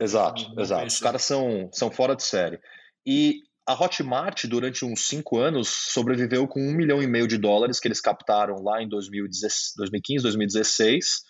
Exato, 0.00 0.60
exato. 0.60 0.86
Os 0.86 0.98
caras 0.98 1.22
são, 1.22 1.70
são 1.72 1.90
fora 1.90 2.16
de 2.16 2.24
série. 2.24 2.58
E 3.06 3.44
a 3.66 3.74
Hotmart, 3.74 4.46
durante 4.46 4.84
uns 4.84 5.08
cinco 5.08 5.38
anos, 5.38 5.68
sobreviveu 5.68 6.46
com 6.46 6.60
um 6.60 6.72
milhão 6.72 7.02
e 7.02 7.06
meio 7.06 7.26
de 7.26 7.36
dólares 7.36 7.80
que 7.80 7.88
eles 7.88 8.00
captaram 8.00 8.62
lá 8.62 8.80
em 8.80 8.88
2015, 8.88 9.74
2016, 9.76 11.22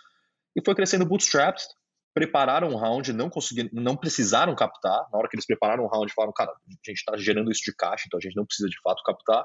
e 0.55 0.62
foi 0.64 0.75
crescendo 0.75 1.07
bootstrapped. 1.07 1.64
Prepararam 2.12 2.68
um 2.68 2.77
round, 2.77 3.12
não 3.12 3.29
conseguiram, 3.29 3.70
não 3.72 3.96
precisaram 3.96 4.55
captar. 4.55 5.07
Na 5.12 5.18
hora 5.18 5.29
que 5.29 5.37
eles 5.37 5.46
prepararam 5.46 5.85
um 5.85 5.88
round, 5.88 6.12
falaram, 6.14 6.33
cara, 6.33 6.51
a 6.51 6.90
gente 6.90 6.99
está 6.99 7.16
gerando 7.16 7.51
isso 7.51 7.62
de 7.62 7.75
caixa, 7.75 8.05
então 8.07 8.18
a 8.18 8.22
gente 8.22 8.37
não 8.37 8.46
precisa 8.46 8.68
de 8.68 8.81
fato 8.83 9.03
captar. 9.03 9.44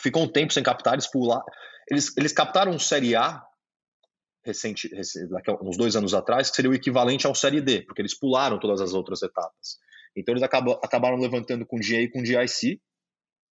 Ficou 0.00 0.22
um 0.22 0.28
tempo 0.28 0.52
sem 0.52 0.62
captar, 0.62 0.94
eles 0.94 1.10
pularam. 1.10 1.44
Eles, 1.90 2.16
eles 2.16 2.32
captaram 2.32 2.72
um 2.72 2.78
Série 2.78 3.14
A 3.14 3.42
recente, 4.44 4.88
recente, 4.94 5.28
uns 5.62 5.76
dois 5.76 5.96
anos 5.96 6.14
atrás, 6.14 6.50
que 6.50 6.56
seria 6.56 6.70
o 6.70 6.74
equivalente 6.74 7.26
ao 7.26 7.34
Série 7.34 7.60
D, 7.60 7.82
porque 7.82 8.00
eles 8.00 8.18
pularam 8.18 8.58
todas 8.58 8.80
as 8.80 8.94
outras 8.94 9.22
etapas. 9.22 9.78
Então 10.16 10.32
eles 10.32 10.42
acabam, 10.42 10.78
acabaram 10.82 11.16
levantando 11.16 11.66
com 11.66 11.76
GA 11.76 12.00
e 12.00 12.08
com 12.08 12.24
GIC. 12.24 12.80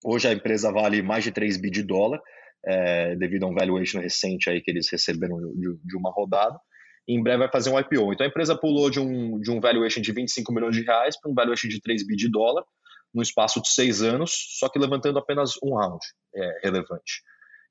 Hoje 0.03 0.27
a 0.27 0.33
empresa 0.33 0.71
vale 0.71 1.01
mais 1.01 1.23
de 1.23 1.31
3 1.31 1.57
bi 1.57 1.69
de 1.69 1.83
dólar, 1.83 2.21
é, 2.65 3.15
devido 3.15 3.43
a 3.43 3.47
um 3.47 3.53
valuation 3.53 3.99
recente 3.99 4.49
aí 4.49 4.61
que 4.61 4.71
eles 4.71 4.89
receberam 4.89 5.37
de, 5.37 5.77
de 5.83 5.97
uma 5.97 6.11
rodada. 6.11 6.57
E 7.07 7.15
em 7.15 7.23
breve 7.23 7.39
vai 7.39 7.51
fazer 7.51 7.69
um 7.69 7.79
IPO. 7.79 8.13
Então 8.13 8.25
a 8.25 8.29
empresa 8.29 8.57
pulou 8.57 8.89
de 8.89 8.99
um, 8.99 9.39
de 9.39 9.51
um 9.51 9.59
valuation 9.59 10.01
de 10.01 10.11
25 10.11 10.53
milhões 10.53 10.75
de 10.75 10.83
reais 10.83 11.19
para 11.19 11.31
um 11.31 11.33
valuation 11.33 11.67
de 11.67 11.81
3 11.81 12.05
bi 12.05 12.15
de 12.15 12.29
dólar, 12.29 12.63
no 13.13 13.21
espaço 13.21 13.61
de 13.61 13.69
seis 13.69 14.01
anos, 14.01 14.31
só 14.59 14.69
que 14.69 14.77
levantando 14.77 15.17
apenas 15.17 15.53
um 15.63 15.75
round 15.75 15.99
é, 16.35 16.59
relevante. 16.63 17.23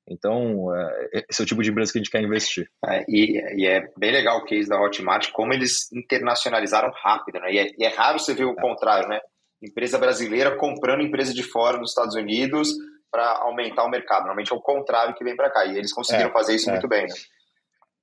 Então, 0.09 0.75
é, 0.75 1.25
esse 1.29 1.41
é 1.41 1.43
o 1.43 1.47
tipo 1.47 1.61
de 1.61 1.69
empresa 1.69 1.91
que 1.91 1.99
a 1.99 2.01
gente 2.01 2.11
quer 2.11 2.21
investir. 2.21 2.69
É, 2.85 3.05
e, 3.07 3.39
e, 3.61 3.67
é 3.67 3.87
bem 3.97 4.11
legal 4.11 4.39
o 4.39 4.45
case 4.45 4.67
da 4.67 4.81
Hotmart, 4.81 5.31
como 5.31 5.53
eles 5.53 5.91
internacionalizaram 5.93 6.91
rápido, 7.03 7.39
né? 7.39 7.53
E 7.53 7.59
é, 7.59 7.71
e 7.77 7.85
é 7.85 7.89
raro 7.89 8.19
você 8.19 8.33
ver 8.33 8.45
o 8.45 8.53
é. 8.53 8.61
contrário, 8.61 9.07
né? 9.07 9.19
Empresa 9.61 9.97
brasileira 9.97 10.57
comprando 10.57 11.03
empresa 11.03 11.33
de 11.33 11.43
fora 11.43 11.77
nos 11.77 11.91
Estados 11.91 12.15
Unidos 12.15 12.69
para 13.11 13.39
aumentar 13.41 13.83
o 13.83 13.89
mercado. 13.89 14.21
Normalmente 14.21 14.51
é 14.51 14.55
o 14.55 14.61
contrário 14.61 15.15
que 15.15 15.23
vem 15.23 15.35
para 15.35 15.49
cá. 15.49 15.65
E 15.65 15.77
eles 15.77 15.93
conseguiram 15.93 16.29
é, 16.29 16.33
fazer 16.33 16.55
isso 16.55 16.69
muito 16.69 16.87
bem, 16.87 17.03
né? 17.03 17.13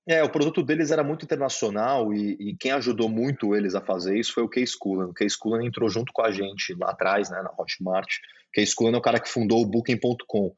É, 0.09 0.23
o 0.23 0.31
produto 0.31 0.63
deles 0.63 0.93
era 0.93 1.03
muito 1.03 1.25
internacional 1.25 2.15
e, 2.15 2.37
e, 2.39 2.57
quem 2.57 2.71
ajudou 2.71 3.09
muito 3.09 3.57
eles 3.57 3.75
a 3.75 3.81
fazer 3.81 4.17
isso 4.17 4.35
foi 4.35 4.45
o 4.45 4.49
Case 4.49 4.79
Coolan. 4.79 5.07
O 5.07 5.13
Case 5.13 5.37
Coolan 5.37 5.65
entrou 5.65 5.89
junto 5.89 6.13
com 6.13 6.23
a 6.23 6.31
gente 6.31 6.75
lá 6.79 6.91
atrás, 6.91 7.29
né, 7.29 7.43
na 7.43 7.51
Hotmart. 7.59 8.07
O 8.07 8.53
Case 8.53 8.73
Coolan 8.73 8.95
é 8.95 8.99
o 8.99 9.03
cara 9.03 9.19
que 9.19 9.29
fundou 9.29 9.61
o 9.61 9.67
Booking.com. 9.67 10.55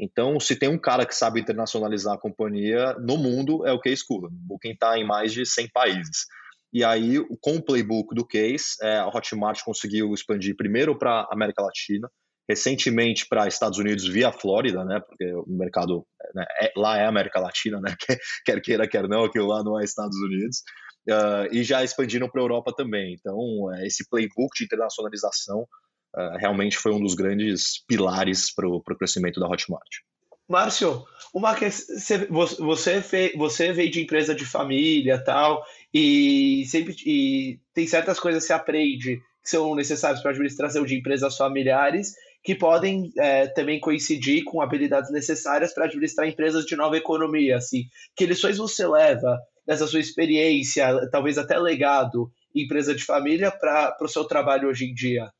Então, 0.00 0.38
se 0.38 0.54
tem 0.54 0.68
um 0.68 0.78
cara 0.78 1.04
que 1.04 1.14
sabe 1.14 1.40
internacionalizar 1.40 2.14
a 2.14 2.20
companhia 2.20 2.94
no 3.00 3.16
mundo, 3.16 3.66
é 3.66 3.72
o 3.72 3.80
Case 3.80 4.06
Cooler. 4.06 4.30
O 4.30 4.34
Booking 4.34 4.72
está 4.72 4.96
em 4.96 5.04
mais 5.04 5.32
de 5.32 5.44
100 5.44 5.68
países. 5.72 6.26
E 6.72 6.84
aí, 6.84 7.18
com 7.40 7.56
o 7.56 7.62
playbook 7.62 8.14
do 8.14 8.26
Case, 8.26 8.76
é, 8.82 8.98
a 8.98 9.08
Hotmart 9.08 9.62
conseguiu 9.64 10.12
expandir 10.12 10.54
primeiro 10.54 10.96
para 10.96 11.26
América 11.30 11.62
Latina, 11.62 12.08
recentemente 12.48 13.26
para 13.28 13.48
Estados 13.48 13.78
Unidos 13.78 14.06
via 14.06 14.30
Flórida, 14.30 14.84
né? 14.84 15.00
Porque 15.00 15.32
o 15.34 15.44
mercado 15.48 16.06
né, 16.34 16.44
é, 16.62 16.72
lá 16.76 16.98
é 16.98 17.06
América 17.06 17.40
Latina, 17.40 17.80
né? 17.80 17.94
Quer 18.44 18.60
queira, 18.60 18.88
quer 18.88 19.08
não, 19.08 19.24
aquilo 19.24 19.46
lá 19.46 19.64
não 19.64 19.80
é 19.80 19.84
Estados 19.84 20.16
Unidos. 20.18 20.62
Uh, 21.08 21.48
e 21.52 21.64
já 21.64 21.82
expandiram 21.82 22.28
para 22.28 22.40
a 22.40 22.44
Europa 22.44 22.72
também. 22.76 23.14
Então, 23.14 23.72
é, 23.74 23.86
esse 23.86 24.06
playbook 24.08 24.56
de 24.58 24.64
internacionalização 24.64 25.66
uh, 26.16 26.36
realmente 26.38 26.76
foi 26.76 26.92
um 26.92 27.00
dos 27.00 27.14
grandes 27.14 27.84
pilares 27.86 28.52
para 28.54 28.68
o 28.68 28.82
crescimento 28.82 29.40
da 29.40 29.48
Hotmart. 29.48 29.98
Márcio, 30.48 31.04
uma 31.34 31.54
você, 31.54 32.26
você, 32.26 33.32
você 33.36 33.72
veio 33.72 33.90
de 33.90 34.00
empresa 34.00 34.34
de 34.34 34.46
família 34.46 35.22
tal, 35.22 35.62
e 35.92 36.64
sempre 36.66 36.96
e 37.04 37.60
tem 37.74 37.86
certas 37.86 38.18
coisas 38.18 38.42
que 38.42 38.46
você 38.46 38.52
aprende 38.54 39.20
que 39.42 39.50
são 39.50 39.74
necessárias 39.74 40.20
para 40.20 40.30
a 40.30 40.32
administração 40.32 40.84
de 40.84 40.96
empresas 40.96 41.36
familiares 41.36 42.14
que 42.42 42.54
podem 42.54 43.10
é, 43.18 43.46
também 43.48 43.78
coincidir 43.78 44.44
com 44.44 44.62
habilidades 44.62 45.10
necessárias 45.10 45.74
para 45.74 45.84
administrar 45.84 46.26
empresas 46.26 46.64
de 46.64 46.76
nova 46.76 46.96
economia. 46.96 47.56
Assim, 47.56 47.84
que 48.16 48.24
lições 48.24 48.56
você 48.56 48.86
leva 48.86 49.38
dessa 49.66 49.86
sua 49.86 50.00
experiência, 50.00 51.08
talvez 51.10 51.36
até 51.36 51.58
legado, 51.58 52.30
em 52.54 52.64
empresa 52.64 52.94
de 52.94 53.04
família, 53.04 53.50
para 53.50 53.96
o 54.00 54.08
seu 54.08 54.24
trabalho 54.24 54.68
hoje 54.68 54.86
em 54.86 54.94
dia? 54.94 55.30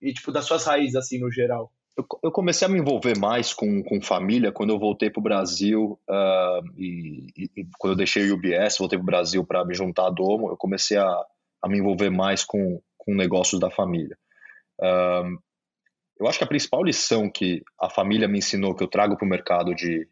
E 0.00 0.12
tipo 0.12 0.32
das 0.32 0.44
suas 0.44 0.64
raízes 0.64 0.96
assim 0.96 1.18
no 1.18 1.30
geral? 1.30 1.70
Eu, 1.96 2.06
eu 2.22 2.30
comecei 2.30 2.66
a 2.66 2.70
me 2.70 2.78
envolver 2.78 3.18
mais 3.18 3.52
com, 3.52 3.82
com 3.82 4.00
família 4.00 4.52
quando 4.52 4.70
eu 4.70 4.78
voltei 4.78 5.10
para 5.10 5.20
o 5.20 5.22
Brasil 5.22 5.98
uh, 6.08 6.62
e, 6.76 7.26
e, 7.36 7.66
quando 7.76 7.94
eu 7.94 7.96
deixei 7.96 8.30
o 8.30 8.34
UBS, 8.34 8.78
voltei 8.78 8.98
para 8.98 9.02
o 9.02 9.06
Brasil 9.06 9.44
para 9.44 9.64
me 9.64 9.74
juntar 9.74 10.06
à 10.06 10.10
Domo, 10.10 10.48
eu 10.50 10.56
comecei 10.56 10.96
a, 10.96 11.24
a 11.62 11.68
me 11.68 11.78
envolver 11.78 12.10
mais 12.10 12.44
com, 12.44 12.80
com 12.96 13.14
negócios 13.14 13.60
da 13.60 13.68
família. 13.68 14.16
Uh, 14.80 15.36
eu 16.20 16.28
acho 16.28 16.38
que 16.38 16.44
a 16.44 16.48
principal 16.48 16.84
lição 16.84 17.30
que 17.30 17.62
a 17.80 17.90
família 17.90 18.28
me 18.28 18.38
ensinou, 18.38 18.74
que 18.74 18.82
eu 18.82 18.88
trago 18.88 19.16
para 19.16 19.26
o 19.26 19.28
mercado 19.28 19.74
de 19.74 20.08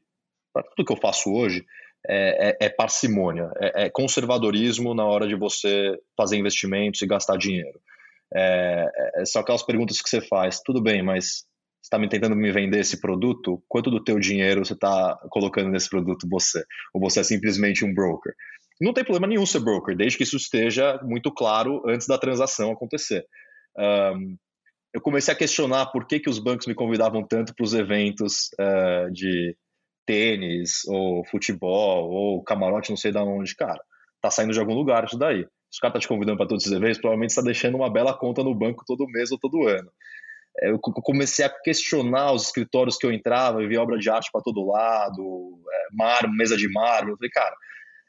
para 0.53 0.63
tudo 0.63 0.87
que 0.87 0.93
eu 0.93 0.97
faço 0.97 1.31
hoje, 1.31 1.65
é, 2.09 2.51
é, 2.51 2.67
é 2.67 2.69
parcimônia, 2.69 3.51
é, 3.61 3.85
é, 3.85 3.91
conservadorismo 3.91 4.95
na 4.95 5.05
hora 5.05 5.27
de 5.27 5.35
você 5.35 5.99
fazer 6.17 6.37
investimentos 6.37 7.03
e 7.03 7.07
gastar 7.07 7.37
dinheiro. 7.37 7.79
É, 8.35 8.87
é, 9.17 9.25
são 9.25 9.43
aquelas 9.43 9.63
perguntas 9.63 10.01
que 10.01 10.09
você 10.09 10.21
faz, 10.21 10.61
tudo 10.65 10.83
bem, 10.83 11.03
mas 11.03 11.45
você 11.81 11.89
está 11.89 11.99
me 11.99 12.09
tentando 12.09 12.35
me 12.35 12.51
vender 12.51 12.81
esse 12.81 13.01
produto, 13.01 13.63
quanto 13.69 13.91
do 13.91 14.03
teu 14.03 14.19
dinheiro 14.19 14.65
você 14.65 14.73
está 14.73 15.17
colocando 15.31 15.71
nesse 15.71 15.89
produto 15.89 16.29
você? 16.29 16.65
Ou 16.93 17.01
você 17.01 17.21
é 17.21 17.25
simplesmente 17.25 17.85
um 17.85 17.95
broker? 17.95 18.33
Não 18.81 18.93
tem 18.93 19.05
problema 19.05 19.27
nenhum 19.27 19.47
ser 19.47 19.61
broker, 19.61 19.97
desde 19.97 20.19
que 20.19 20.25
isso 20.25 20.37
esteja 20.37 21.01
muito 21.03 21.33
claro 21.33 21.83
antes 21.87 22.07
da 22.07 22.19
transação 22.19 22.73
acontecer. 22.73 23.25
Um, 23.79 24.37
eu 24.93 25.01
comecei 25.01 25.33
a 25.33 25.37
questionar 25.37 25.87
por 25.87 26.07
que, 26.07 26.21
que 26.21 26.29
os 26.29 26.39
bancos 26.39 26.67
me 26.67 26.75
convidavam 26.75 27.27
tanto 27.27 27.55
para 27.55 27.65
os 27.65 27.75
eventos 27.75 28.51
uh, 28.59 29.11
de 29.13 29.57
tênis, 30.07 30.85
ou 30.87 31.25
futebol, 31.27 32.11
ou 32.11 32.43
camarote, 32.45 32.91
não 32.91 32.97
sei 32.97 33.13
de 33.13 33.19
onde, 33.19 33.55
cara. 33.55 33.81
Tá 34.21 34.31
saindo 34.31 34.53
de 34.53 34.61
algum 34.61 34.75
lugar 34.75 35.05
isso 35.05 35.19
daí 35.19 35.47
os 35.77 35.79
caras 35.79 35.91
estão 35.91 35.93
tá 35.93 36.01
te 36.01 36.09
convidando 36.09 36.39
para 36.39 36.47
todos 36.47 36.65
esses 36.65 36.75
eventos, 36.75 36.99
provavelmente 36.99 37.31
está 37.31 37.43
deixando 37.43 37.77
uma 37.77 37.93
bela 37.93 38.17
conta 38.17 38.43
no 38.43 38.55
banco 38.55 38.83
todo 38.87 39.07
mês 39.07 39.31
ou 39.31 39.39
todo 39.39 39.69
ano. 39.69 39.91
É, 40.59 40.71
eu 40.71 40.79
comecei 40.81 41.45
a 41.45 41.51
questionar 41.51 42.33
os 42.33 42.47
escritórios 42.47 42.97
que 42.97 43.05
eu 43.05 43.13
entrava, 43.13 43.61
eu 43.61 43.69
via 43.69 43.83
obra 43.83 43.99
de 43.99 44.09
arte 44.09 44.31
para 44.33 44.41
todo 44.41 44.67
lado, 44.67 45.61
é, 45.71 45.95
mármore, 45.95 46.35
mesa 46.35 46.57
de 46.57 46.67
mármore. 46.73 47.13
Eu 47.13 47.17
falei, 47.19 47.31
cara, 47.31 47.55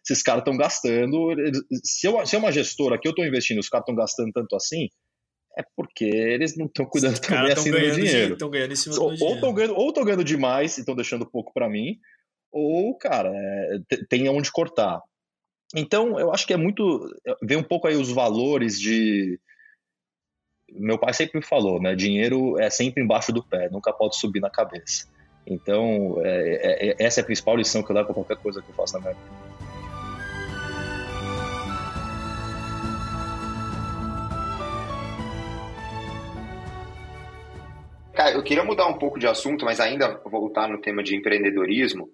esses 0.01 0.23
caras 0.23 0.41
estão 0.41 0.55
gastando. 0.55 1.35
Se, 1.83 2.07
eu, 2.07 2.25
se 2.25 2.37
é 2.37 2.39
uma 2.39 2.53
gestora 2.53 2.97
que 2.97 3.05
eu 3.05 3.09
estou 3.09 3.25
investindo, 3.25 3.59
os 3.59 3.67
caras 3.67 3.83
estão 3.83 3.95
gastando 3.95 4.31
tanto 4.31 4.55
assim, 4.55 4.87
é 5.57 5.63
porque 5.75 6.05
eles 6.05 6.55
não 6.55 6.67
estão 6.67 6.85
cuidando 6.85 7.19
também 7.19 7.51
assim 7.51 7.69
do 7.69 7.91
dinheiro. 7.91 8.33
Estão 8.33 8.49
ganhando 8.49 8.71
em 8.71 8.77
cima 8.77 8.95
do 8.95 9.01
ou, 9.03 9.13
dinheiro. 9.13 9.53
Ganhando, 9.53 9.75
ou 9.75 9.89
estão 9.89 10.05
ganhando 10.05 10.23
demais 10.23 10.77
e 10.77 10.79
estão 10.79 10.95
deixando 10.95 11.29
pouco 11.29 11.51
para 11.53 11.67
mim, 11.67 11.99
ou, 12.49 12.97
cara, 12.97 13.29
é, 13.35 13.97
tem 14.09 14.29
onde 14.29 14.49
cortar. 14.53 15.01
Então, 15.75 16.19
eu 16.19 16.31
acho 16.33 16.47
que 16.47 16.53
é 16.53 16.57
muito. 16.57 17.09
Vem 17.41 17.57
um 17.57 17.63
pouco 17.63 17.87
aí 17.87 17.95
os 17.95 18.11
valores 18.11 18.79
de. 18.79 19.39
Meu 20.69 20.97
pai 20.97 21.13
sempre 21.13 21.39
me 21.39 21.45
falou, 21.45 21.81
né? 21.81 21.95
Dinheiro 21.95 22.59
é 22.59 22.69
sempre 22.69 23.03
embaixo 23.03 23.31
do 23.31 23.43
pé, 23.43 23.69
nunca 23.69 23.91
pode 23.93 24.17
subir 24.17 24.39
na 24.39 24.49
cabeça. 24.49 25.07
Então, 25.45 26.17
é, 26.23 26.29
é, 26.29 26.89
é 26.89 26.95
essa 26.99 27.21
é 27.21 27.23
a 27.23 27.25
principal 27.25 27.55
lição 27.55 27.81
que 27.81 27.89
eu 27.89 27.95
levo 27.95 28.07
para 28.07 28.15
qualquer 28.15 28.37
coisa 28.37 28.61
que 28.61 28.69
eu 28.69 28.75
faça 28.75 28.97
na 28.97 29.05
minha 29.05 29.13
vida. 29.13 29.47
Cara, 38.13 38.31
eu 38.31 38.43
queria 38.43 38.63
mudar 38.63 38.87
um 38.87 38.97
pouco 38.97 39.19
de 39.19 39.27
assunto, 39.27 39.63
mas 39.63 39.79
ainda 39.79 40.21
voltar 40.25 40.67
no 40.67 40.81
tema 40.81 41.01
de 41.01 41.15
empreendedorismo. 41.15 42.09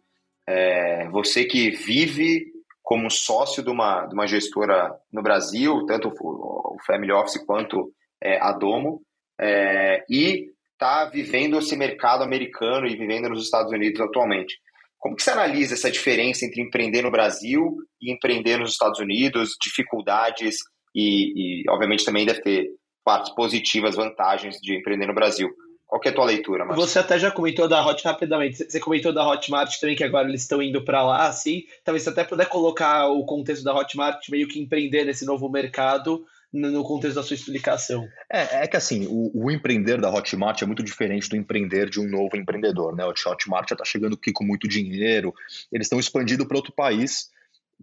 É, 0.47 1.07
você 1.09 1.45
que 1.45 1.71
vive 1.71 2.52
como 2.83 3.09
sócio 3.09 3.63
de 3.63 3.69
uma, 3.69 4.05
de 4.05 4.13
uma 4.13 4.27
gestora 4.27 4.93
no 5.11 5.23
Brasil, 5.23 5.85
tanto 5.85 6.13
o, 6.19 6.77
Family 6.85 7.13
Office 7.13 7.43
quanto 7.45 7.93
é, 8.21 8.37
a 8.41 8.51
Domo, 8.51 9.01
é, 9.39 10.03
e 10.09 10.51
está 10.73 11.05
vivendo 11.05 11.57
esse 11.57 11.77
mercado 11.77 12.23
americano 12.23 12.85
e 12.85 12.97
vivendo 12.97 13.29
nos 13.29 13.43
Estados 13.43 13.71
Unidos 13.71 14.01
atualmente. 14.01 14.57
Como 14.99 15.15
que 15.15 15.23
você 15.23 15.31
analisa 15.31 15.73
essa 15.73 15.89
diferença 15.89 16.45
entre 16.45 16.61
empreender 16.61 17.01
no 17.01 17.11
Brasil 17.11 17.77
e 18.01 18.11
empreender 18.11 18.57
nos 18.57 18.71
Estados 18.71 18.99
Unidos, 18.99 19.55
dificuldades 19.61 20.57
e, 20.93 21.61
e 21.61 21.69
obviamente 21.69 22.05
também 22.05 22.25
deve 22.25 22.41
ter 22.41 22.67
partes 23.03 23.33
positivas, 23.33 23.95
vantagens 23.95 24.57
de 24.61 24.77
empreender 24.77 25.07
no 25.07 25.13
Brasil. 25.13 25.49
Qual 25.87 26.01
é 26.03 26.09
a 26.09 26.13
tua 26.13 26.25
leitura, 26.25 26.65
Marcos? 26.65 26.89
Você 26.89 26.99
até 26.99 27.19
já 27.19 27.29
comentou 27.29 27.67
da 27.67 27.79
Hotmart 27.85 28.03
rapidamente. 28.03 28.65
Você 28.69 28.79
comentou 28.79 29.13
da 29.13 29.27
Hotmart 29.27 29.79
também, 29.79 29.95
que 29.95 30.03
agora 30.03 30.27
eles 30.27 30.41
estão 30.41 30.61
indo 30.61 30.83
para 30.83 31.03
lá, 31.03 31.27
assim. 31.27 31.65
Talvez 31.83 32.03
você 32.03 32.09
até 32.09 32.23
puder 32.23 32.47
colocar 32.47 33.07
o 33.07 33.23
contexto 33.25 33.63
da 33.63 33.75
Hotmart 33.75 34.27
meio 34.29 34.47
que 34.47 34.59
empreender 34.59 35.05
nesse 35.05 35.25
novo 35.25 35.47
mercado 35.49 36.25
no 36.53 36.83
contexto 36.83 37.15
da 37.15 37.23
sua 37.23 37.33
explicação. 37.33 38.07
É, 38.31 38.63
é 38.63 38.67
que 38.67 38.77
assim, 38.77 39.07
o, 39.07 39.31
o, 39.33 39.49
empreender 39.49 39.99
da 39.99 40.13
Hotmart 40.13 40.61
é 40.61 40.65
muito 40.67 40.83
diferente 40.83 41.27
do 41.27 41.35
empreender 41.35 41.89
de 41.89 41.99
um 41.99 42.07
novo 42.07 42.37
empreendedor, 42.37 42.95
né? 42.95 43.03
O 43.03 43.09
Hotmart 43.09 43.67
já 43.67 43.73
está 43.73 43.83
chegando 43.83 44.13
aqui 44.13 44.31
com 44.31 44.43
muito 44.43 44.67
dinheiro, 44.67 45.33
eles 45.71 45.87
estão 45.87 45.99
expandindo 45.99 46.45
para 46.45 46.55
outro 46.55 46.71
país, 46.71 47.31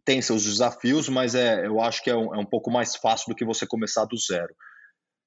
tem 0.05 0.23
seus 0.23 0.45
desafios, 0.45 1.09
mas 1.09 1.35
é, 1.35 1.67
eu 1.67 1.81
acho 1.81 2.03
que 2.03 2.11
é 2.11 2.17
um, 2.17 2.33
é 2.33 2.39
um 2.39 2.45
pouco 2.45 2.71
mais 2.71 2.95
fácil 2.95 3.31
do 3.31 3.35
que 3.35 3.45
você 3.45 3.67
começar 3.67 4.05
do 4.05 4.17
zero. 4.17 4.55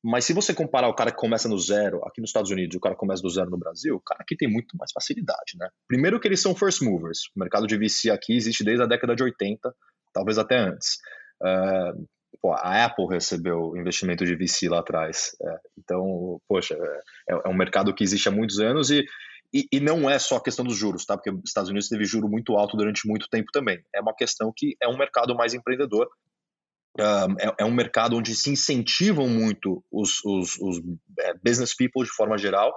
Mas 0.03 0.25
se 0.25 0.33
você 0.33 0.53
comparar 0.53 0.89
o 0.89 0.93
cara 0.93 1.11
que 1.11 1.17
começa 1.17 1.47
no 1.47 1.57
zero 1.57 2.03
aqui 2.05 2.19
nos 2.19 2.29
Estados 2.29 2.51
Unidos 2.51 2.75
e 2.75 2.77
o 2.77 2.81
cara 2.81 2.93
que 2.93 2.99
começa 2.99 3.21
do 3.21 3.29
zero 3.29 3.49
no 3.49 3.57
Brasil, 3.57 3.95
o 3.95 4.01
cara 4.01 4.21
aqui 4.21 4.35
tem 4.35 4.51
muito 4.51 4.75
mais 4.77 4.91
facilidade, 4.91 5.53
né? 5.57 5.69
Primeiro 5.87 6.19
que 6.19 6.27
eles 6.27 6.41
são 6.41 6.53
first 6.53 6.81
movers. 6.81 7.29
O 7.35 7.39
mercado 7.39 7.65
de 7.65 7.77
VC 7.77 8.09
aqui 8.09 8.35
existe 8.35 8.65
desde 8.65 8.83
a 8.83 8.87
década 8.87 9.15
de 9.15 9.23
80, 9.23 9.73
talvez 10.13 10.37
até 10.37 10.57
antes. 10.57 10.97
Uh, 11.41 12.05
pô, 12.41 12.51
a 12.51 12.83
Apple 12.83 13.07
recebeu 13.09 13.77
investimento 13.77 14.25
de 14.25 14.35
VC 14.35 14.67
lá 14.67 14.79
atrás. 14.79 15.35
É, 15.41 15.59
então, 15.77 16.41
poxa, 16.49 16.75
é, 17.29 17.33
é, 17.33 17.49
um 17.49 17.53
mercado 17.53 17.93
que 17.93 18.03
existe 18.03 18.27
há 18.27 18.31
muitos 18.31 18.59
anos 18.59 18.91
e, 18.91 19.05
e, 19.53 19.65
e, 19.71 19.79
não 19.79 20.09
é 20.09 20.19
só 20.19 20.35
a 20.35 20.43
questão 20.43 20.65
dos 20.65 20.75
juros, 20.75 21.05
tá? 21.05 21.15
Porque 21.15 21.31
os 21.31 21.41
Estados 21.45 21.69
Unidos 21.69 21.87
teve 21.87 22.03
juro 22.03 22.27
muito 22.27 22.57
alto 22.57 22.75
durante 22.75 23.07
muito 23.07 23.29
tempo 23.29 23.49
também. 23.53 23.81
É 23.95 24.01
uma 24.01 24.13
questão 24.13 24.51
que 24.53 24.75
é 24.81 24.87
um 24.89 24.97
mercado 24.97 25.33
mais 25.33 25.53
empreendedor. 25.53 26.09
Um, 26.99 27.35
é, 27.39 27.55
é, 27.61 27.65
um 27.65 27.73
mercado 27.73 28.15
onde 28.15 28.35
se 28.35 28.51
incentivam 28.51 29.27
muito 29.27 29.83
os, 29.91 30.23
os, 30.23 30.59
os 30.59 30.77
é, 31.19 31.33
business 31.43 31.75
people 31.75 32.03
de 32.03 32.11
forma 32.11 32.37
geral 32.37 32.71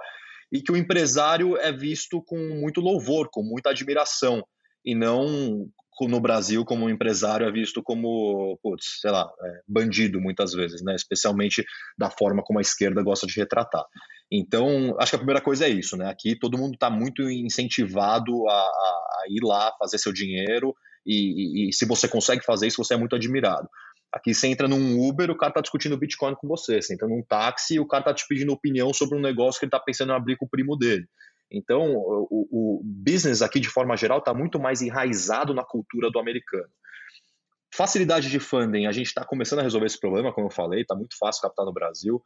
e 0.51 0.59
que 0.59 0.71
o 0.71 0.77
empresário 0.77 1.55
é 1.57 1.71
visto 1.71 2.23
com 2.23 2.37
muito 2.37 2.81
louvor, 2.81 3.29
com 3.31 3.43
muita 3.43 3.69
admiração 3.69 4.43
e 4.83 4.95
não 4.95 5.69
no 6.01 6.19
Brasil 6.19 6.63
como 6.63 6.89
empresário 6.89 7.47
é 7.47 7.51
visto 7.51 7.81
como, 7.81 8.59
putz, 8.61 8.99
sei 9.01 9.09
lá, 9.09 9.27
é, 9.41 9.61
bandido 9.67 10.21
muitas 10.21 10.53
vezes, 10.53 10.83
né? 10.83 10.93
Especialmente 10.93 11.65
da 11.97 12.11
forma 12.11 12.43
como 12.43 12.59
a 12.59 12.61
esquerda 12.61 13.01
gosta 13.01 13.25
de 13.25 13.35
retratar. 13.35 13.83
Então, 14.31 14.95
acho 14.99 15.11
que 15.11 15.15
a 15.15 15.19
primeira 15.19 15.41
coisa 15.41 15.65
é 15.65 15.69
isso, 15.69 15.97
né? 15.97 16.07
Aqui 16.09 16.37
todo 16.37 16.57
mundo 16.57 16.73
está 16.75 16.89
muito 16.89 17.23
incentivado 17.23 18.47
a, 18.47 18.53
a, 18.53 18.57
a, 18.59 19.23
ir 19.29 19.43
lá 19.43 19.73
fazer 19.79 19.97
seu 19.97 20.13
dinheiro 20.13 20.75
e, 21.05 21.65
e, 21.65 21.69
e, 21.69 21.73
se 21.73 21.85
você 21.85 22.07
consegue 22.07 22.43
fazer 22.43 22.67
isso, 22.67 22.83
você 22.83 22.93
é 22.93 22.97
muito 22.97 23.15
admirado. 23.15 23.67
Aqui 24.11 24.33
você 24.33 24.47
entra 24.47 24.67
num 24.67 25.07
Uber, 25.07 25.29
o 25.29 25.37
cara 25.37 25.51
está 25.51 25.61
discutindo 25.61 25.97
Bitcoin 25.97 26.35
com 26.35 26.47
você. 26.47 26.81
Você 26.81 26.93
entra 26.93 27.07
num 27.07 27.21
táxi 27.21 27.79
o 27.79 27.87
cara 27.87 28.01
está 28.01 28.13
te 28.13 28.25
pedindo 28.27 28.53
opinião 28.53 28.93
sobre 28.93 29.17
um 29.17 29.21
negócio 29.21 29.59
que 29.59 29.65
ele 29.65 29.69
está 29.69 29.79
pensando 29.79 30.11
em 30.11 30.15
abrir 30.15 30.37
com 30.37 30.45
o 30.45 30.49
primo 30.49 30.77
dele. 30.77 31.07
Então, 31.51 31.93
o, 31.95 32.47
o 32.51 32.81
business 32.83 33.41
aqui, 33.41 33.59
de 33.59 33.69
forma 33.69 33.95
geral, 33.95 34.19
está 34.19 34.33
muito 34.33 34.59
mais 34.59 34.81
enraizado 34.81 35.53
na 35.53 35.63
cultura 35.63 36.09
do 36.11 36.19
americano. 36.19 36.69
Facilidade 37.73 38.29
de 38.29 38.39
funding, 38.39 38.85
a 38.85 38.91
gente 38.91 39.07
está 39.07 39.25
começando 39.25 39.59
a 39.59 39.63
resolver 39.63 39.87
esse 39.87 39.99
problema, 39.99 40.33
como 40.33 40.47
eu 40.47 40.51
falei, 40.51 40.81
está 40.81 40.95
muito 40.95 41.17
fácil 41.17 41.41
captar 41.41 41.65
no 41.65 41.73
Brasil. 41.73 42.21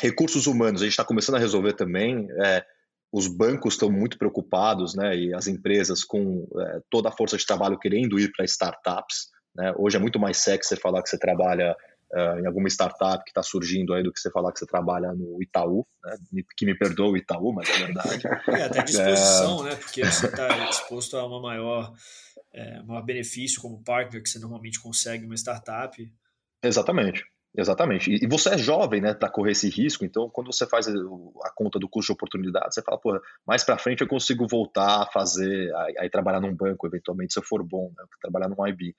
Recursos 0.00 0.46
humanos, 0.46 0.80
a 0.80 0.84
gente 0.84 0.92
está 0.92 1.04
começando 1.04 1.36
a 1.36 1.38
resolver 1.38 1.74
também. 1.74 2.28
É, 2.42 2.64
os 3.12 3.26
bancos 3.26 3.74
estão 3.74 3.90
muito 3.90 4.18
preocupados, 4.18 4.94
né, 4.94 5.16
e 5.16 5.34
as 5.34 5.46
empresas 5.46 6.04
com 6.04 6.46
é, 6.60 6.80
toda 6.90 7.08
a 7.08 7.12
força 7.12 7.36
de 7.36 7.46
trabalho 7.46 7.78
querendo 7.78 8.18
ir 8.18 8.30
para 8.32 8.44
startups. 8.44 9.30
Né? 9.54 9.72
Hoje 9.76 9.96
é 9.96 10.00
muito 10.00 10.18
mais 10.18 10.38
sexy 10.38 10.68
você 10.68 10.76
falar 10.76 11.02
que 11.02 11.08
você 11.08 11.18
trabalha 11.18 11.76
uh, 12.12 12.38
em 12.40 12.46
alguma 12.46 12.68
startup 12.68 13.22
que 13.24 13.30
está 13.30 13.42
surgindo 13.42 13.92
aí 13.94 14.02
do 14.02 14.12
que 14.12 14.20
você 14.20 14.30
falar 14.30 14.52
que 14.52 14.58
você 14.58 14.66
trabalha 14.66 15.12
no 15.12 15.42
Itaú, 15.42 15.86
né? 16.04 16.42
que 16.56 16.66
me 16.66 16.76
perdoa 16.76 17.12
o 17.12 17.16
Itaú, 17.16 17.52
mas 17.52 17.68
é 17.68 17.86
verdade. 17.86 18.22
É, 18.48 18.62
até 18.64 18.82
disposição, 18.82 19.66
é... 19.66 19.70
né? 19.70 19.76
Porque 19.76 20.04
você 20.04 20.26
está 20.26 20.68
exposto 20.68 21.16
a 21.16 21.26
uma 21.26 21.40
maior, 21.40 21.92
é, 22.52 22.82
maior 22.82 23.02
benefício 23.02 23.60
como 23.60 23.82
partner 23.82 24.22
que 24.22 24.28
você 24.28 24.38
normalmente 24.38 24.80
consegue 24.80 25.24
uma 25.24 25.34
startup. 25.34 25.96
Exatamente. 26.62 27.24
Exatamente. 27.56 28.12
E 28.12 28.26
você 28.28 28.50
é 28.50 28.58
jovem, 28.58 29.00
né, 29.00 29.14
para 29.14 29.30
correr 29.30 29.52
esse 29.52 29.68
risco. 29.68 30.04
Então, 30.04 30.28
quando 30.30 30.52
você 30.52 30.66
faz 30.66 30.86
a 30.86 31.50
conta 31.56 31.78
do 31.78 31.88
custo 31.88 32.12
de 32.12 32.12
oportunidade, 32.12 32.74
você 32.74 32.82
fala, 32.82 33.00
pô, 33.00 33.20
mais 33.46 33.64
para 33.64 33.78
frente 33.78 34.02
eu 34.02 34.06
consigo 34.06 34.46
voltar 34.46 35.02
a 35.02 35.06
fazer, 35.06 35.74
aí 35.98 36.08
trabalhar 36.10 36.40
num 36.40 36.54
banco, 36.54 36.86
eventualmente, 36.86 37.32
se 37.32 37.38
eu 37.38 37.42
for 37.42 37.64
bom, 37.64 37.90
né, 37.96 38.04
trabalhar 38.20 38.48
num 38.48 38.66
IB 38.66 38.94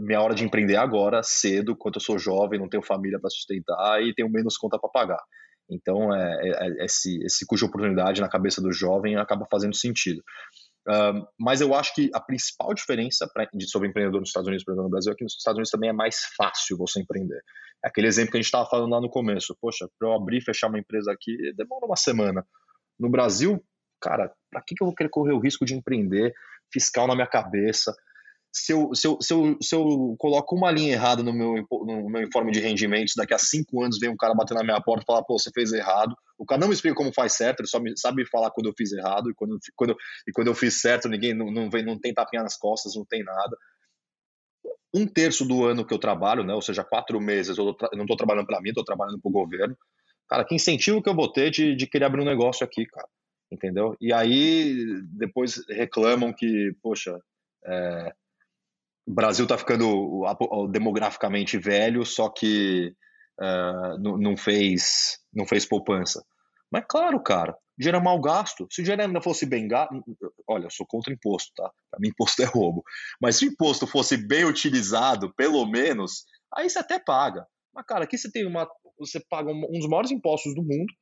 minha 0.00 0.20
hora 0.20 0.34
de 0.34 0.44
empreender 0.44 0.76
agora, 0.76 1.22
cedo, 1.22 1.76
quando 1.76 1.96
eu 1.96 2.00
sou 2.00 2.18
jovem, 2.18 2.58
não 2.58 2.68
tenho 2.68 2.82
família 2.82 3.18
para 3.20 3.30
sustentar 3.30 4.02
e 4.02 4.14
tenho 4.14 4.30
menos 4.30 4.56
conta 4.56 4.78
para 4.78 4.90
pagar. 4.90 5.22
Então, 5.68 6.14
é, 6.14 6.40
é, 6.42 6.50
é, 6.50 6.84
esse, 6.84 7.22
esse 7.24 7.44
cuja 7.46 7.66
oportunidade 7.66 8.20
na 8.20 8.28
cabeça 8.28 8.60
do 8.62 8.72
jovem 8.72 9.16
acaba 9.16 9.46
fazendo 9.50 9.74
sentido. 9.74 10.22
Mas 11.38 11.60
eu 11.60 11.74
acho 11.74 11.92
que 11.94 12.08
a 12.14 12.20
principal 12.20 12.72
diferença 12.72 13.28
pra, 13.34 13.48
de, 13.52 13.68
sobre 13.68 13.88
empreendedor 13.88 14.20
nos 14.20 14.28
Estados 14.28 14.46
Unidos 14.46 14.64
e 14.68 14.70
no 14.70 14.88
Brasil 14.88 15.12
é 15.12 15.16
que 15.16 15.24
nos 15.24 15.34
Estados 15.34 15.58
Unidos 15.58 15.70
também 15.70 15.90
é 15.90 15.92
mais 15.92 16.20
fácil 16.36 16.76
você 16.76 17.00
empreender. 17.00 17.42
É 17.84 17.88
aquele 17.88 18.06
exemplo 18.06 18.30
que 18.30 18.36
a 18.36 18.40
gente 18.40 18.46
estava 18.46 18.68
falando 18.68 18.92
lá 18.92 19.00
no 19.00 19.10
começo. 19.10 19.56
Poxa, 19.60 19.88
para 19.98 20.08
eu 20.08 20.12
abrir 20.12 20.38
e 20.38 20.44
fechar 20.44 20.68
uma 20.68 20.78
empresa 20.78 21.10
aqui, 21.10 21.36
demora 21.56 21.86
uma 21.86 21.96
semana. 21.96 22.46
No 23.00 23.10
Brasil, 23.10 23.60
cara, 24.00 24.32
para 24.48 24.62
que, 24.62 24.76
que 24.76 24.82
eu 24.82 24.86
vou 24.86 24.94
querer 24.94 25.10
correr 25.10 25.32
o 25.32 25.40
risco 25.40 25.64
de 25.64 25.74
empreender 25.74 26.32
fiscal 26.72 27.08
na 27.08 27.16
minha 27.16 27.26
cabeça? 27.26 27.92
Se 28.56 28.72
eu, 28.72 28.94
se, 28.94 29.06
eu, 29.06 29.18
se, 29.20 29.34
eu, 29.34 29.58
se 29.60 29.76
eu 29.76 30.16
coloco 30.18 30.56
uma 30.56 30.70
linha 30.70 30.94
errada 30.94 31.22
no 31.22 31.30
meu, 31.30 31.56
no 31.70 32.08
meu 32.08 32.22
informe 32.22 32.50
de 32.50 32.58
rendimentos, 32.58 33.12
daqui 33.14 33.34
a 33.34 33.38
cinco 33.38 33.82
anos 33.82 33.98
vem 34.00 34.08
um 34.08 34.16
cara 34.16 34.34
bater 34.34 34.54
na 34.54 34.64
minha 34.64 34.80
porta 34.80 35.02
e 35.02 35.04
falar, 35.04 35.22
pô, 35.24 35.38
você 35.38 35.50
fez 35.52 35.74
errado. 35.74 36.16
O 36.38 36.46
cara 36.46 36.62
não 36.62 36.68
me 36.68 36.72
explica 36.72 36.96
como 36.96 37.12
faz 37.12 37.34
certo, 37.34 37.60
ele 37.60 37.68
só 37.68 37.78
me, 37.78 37.92
sabe 37.98 38.24
falar 38.24 38.50
quando 38.50 38.68
eu 38.68 38.74
fiz 38.74 38.92
errado, 38.92 39.30
e 39.30 39.34
quando, 39.34 39.58
quando, 39.74 39.94
e 40.26 40.32
quando 40.32 40.48
eu 40.48 40.54
fiz 40.54 40.80
certo, 40.80 41.06
ninguém 41.06 41.34
não, 41.34 41.50
não, 41.50 41.68
vem, 41.68 41.84
não 41.84 41.98
tem 41.98 42.14
tapinha 42.14 42.42
nas 42.42 42.56
costas, 42.56 42.96
não 42.96 43.04
tem 43.04 43.22
nada. 43.22 43.58
Um 44.94 45.06
terço 45.06 45.44
do 45.44 45.66
ano 45.66 45.84
que 45.84 45.92
eu 45.92 45.98
trabalho, 45.98 46.42
né, 46.42 46.54
ou 46.54 46.62
seja, 46.62 46.82
quatro 46.82 47.20
meses, 47.20 47.58
eu, 47.58 47.76
não 47.92 48.04
estou 48.04 48.16
trabalhando 48.16 48.46
para 48.46 48.60
mim, 48.62 48.70
estou 48.70 48.84
trabalhando 48.84 49.20
para 49.20 49.28
o 49.28 49.32
governo. 49.32 49.76
Cara, 50.30 50.46
que 50.46 50.54
incentivo 50.54 51.02
que 51.02 51.10
eu 51.10 51.14
vou 51.14 51.30
ter 51.30 51.50
de, 51.50 51.76
de 51.76 51.86
querer 51.86 52.06
abrir 52.06 52.22
um 52.22 52.24
negócio 52.26 52.64
aqui, 52.64 52.86
cara? 52.86 53.08
Entendeu? 53.52 53.94
E 54.00 54.14
aí 54.14 55.02
depois 55.12 55.62
reclamam 55.68 56.32
que, 56.32 56.74
poxa, 56.82 57.20
é, 57.66 58.14
o 59.06 59.14
Brasil 59.14 59.44
está 59.44 59.56
ficando 59.56 60.24
demograficamente 60.70 61.56
velho, 61.58 62.04
só 62.04 62.28
que 62.28 62.92
uh, 63.40 64.18
não, 64.18 64.36
fez, 64.36 65.18
não 65.32 65.46
fez 65.46 65.64
poupança. 65.64 66.24
Mas 66.70 66.84
claro, 66.88 67.22
cara, 67.22 67.56
é 67.80 68.00
mal 68.00 68.20
gasto. 68.20 68.66
Se 68.70 68.80
o 68.80 68.84
dinheiro 68.84 69.02
ainda 69.02 69.22
fosse 69.22 69.46
bem 69.46 69.68
gasto, 69.68 69.94
olha, 70.48 70.64
eu 70.64 70.70
sou 70.70 70.84
contra 70.84 71.12
imposto, 71.12 71.52
tá? 71.54 71.70
Para 71.90 72.00
mim, 72.00 72.08
imposto 72.08 72.42
é 72.42 72.46
roubo. 72.46 72.82
Mas 73.20 73.36
se 73.36 73.46
o 73.46 73.48
imposto 73.48 73.86
fosse 73.86 74.16
bem 74.16 74.44
utilizado, 74.44 75.32
pelo 75.36 75.64
menos, 75.66 76.24
aí 76.52 76.68
você 76.68 76.80
até 76.80 76.98
paga. 76.98 77.46
Mas, 77.72 77.86
cara, 77.86 78.04
aqui 78.04 78.18
você 78.18 78.30
tem 78.30 78.44
uma. 78.44 78.68
Você 78.98 79.20
paga 79.28 79.52
um 79.52 79.78
dos 79.78 79.88
maiores 79.88 80.10
impostos 80.10 80.54
do 80.54 80.62
mundo 80.62 80.92